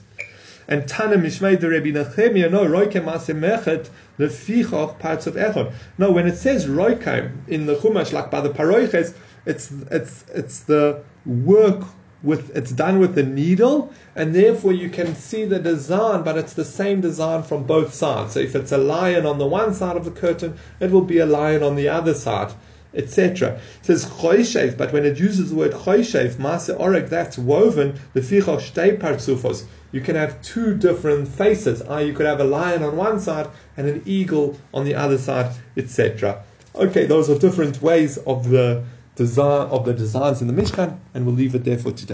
And 0.67 0.87
Tana 0.87 1.17
Mishmei 1.17 1.59
the 1.59 1.69
Rebbe 1.69 1.91
Nechemia, 1.91 2.49
no, 2.49 2.65
Roikem 2.65 3.05
Asemechet, 3.05 3.89
the 4.17 4.27
Fichoch 4.27 4.97
parts 4.99 5.27
of 5.27 5.35
Echon. 5.35 5.73
No, 5.97 6.11
when 6.11 6.27
it 6.27 6.37
says 6.37 6.67
Roikem 6.67 7.47
in 7.47 7.65
the 7.65 7.75
Chumash, 7.75 8.13
like 8.13 8.31
by 8.31 8.41
the 8.41 8.49
Paroiches, 8.49 9.13
it's, 9.45 9.71
it's, 9.91 10.23
it's 10.33 10.59
the 10.61 11.03
work 11.25 11.83
with, 12.21 12.55
it's 12.55 12.71
done 12.71 12.99
with 12.99 13.15
the 13.15 13.23
needle, 13.23 13.91
and 14.15 14.33
therefore 14.33 14.71
you 14.71 14.89
can 14.89 15.13
see 15.15 15.43
the 15.43 15.59
design, 15.59 16.23
but 16.23 16.37
it's 16.37 16.53
the 16.53 16.63
same 16.63 17.01
design 17.01 17.43
from 17.43 17.63
both 17.63 17.93
sides. 17.93 18.33
So 18.33 18.39
if 18.39 18.55
it's 18.55 18.71
a 18.71 18.77
lion 18.77 19.25
on 19.25 19.37
the 19.37 19.47
one 19.47 19.73
side 19.73 19.97
of 19.97 20.05
the 20.05 20.11
curtain, 20.11 20.57
it 20.79 20.91
will 20.91 21.01
be 21.01 21.17
a 21.17 21.25
lion 21.25 21.63
on 21.63 21.75
the 21.75 21.89
other 21.89 22.13
side 22.13 22.53
etc. 22.95 23.59
It 23.81 23.85
says 23.85 24.05
choishev, 24.05 24.77
but 24.77 24.93
when 24.93 25.05
it 25.05 25.19
uses 25.19 25.49
the 25.49 25.55
word 25.55 25.71
choishev, 25.71 26.35
maase 26.35 26.77
oreg, 26.77 27.09
that's 27.09 27.37
woven, 27.37 27.99
the 28.13 28.21
fichoch 28.21 28.71
shtei 28.71 28.99
partsufos. 28.99 29.65
You 29.93 30.01
can 30.01 30.15
have 30.15 30.41
two 30.41 30.75
different 30.75 31.27
faces. 31.27 31.83
Uh, 31.87 31.97
you 31.99 32.13
could 32.13 32.25
have 32.25 32.39
a 32.39 32.43
lion 32.43 32.81
on 32.81 32.97
one 32.97 33.19
side 33.19 33.47
and 33.77 33.87
an 33.87 34.01
eagle 34.05 34.59
on 34.73 34.85
the 34.85 34.95
other 34.95 35.19
side, 35.19 35.55
etc. 35.77 36.43
Okay, 36.73 37.05
those 37.05 37.29
are 37.29 37.37
different 37.37 37.79
ways 37.79 38.17
of 38.17 38.49
the 38.49 38.83
design 39.15 39.67
of 39.69 39.85
the 39.85 39.93
designs 39.93 40.41
in 40.41 40.47
the 40.47 40.53
Mishkan, 40.53 40.97
and 41.13 41.27
we'll 41.27 41.35
leave 41.35 41.53
it 41.53 41.63
there 41.63 41.77
for 41.77 41.91
today. 41.91 42.11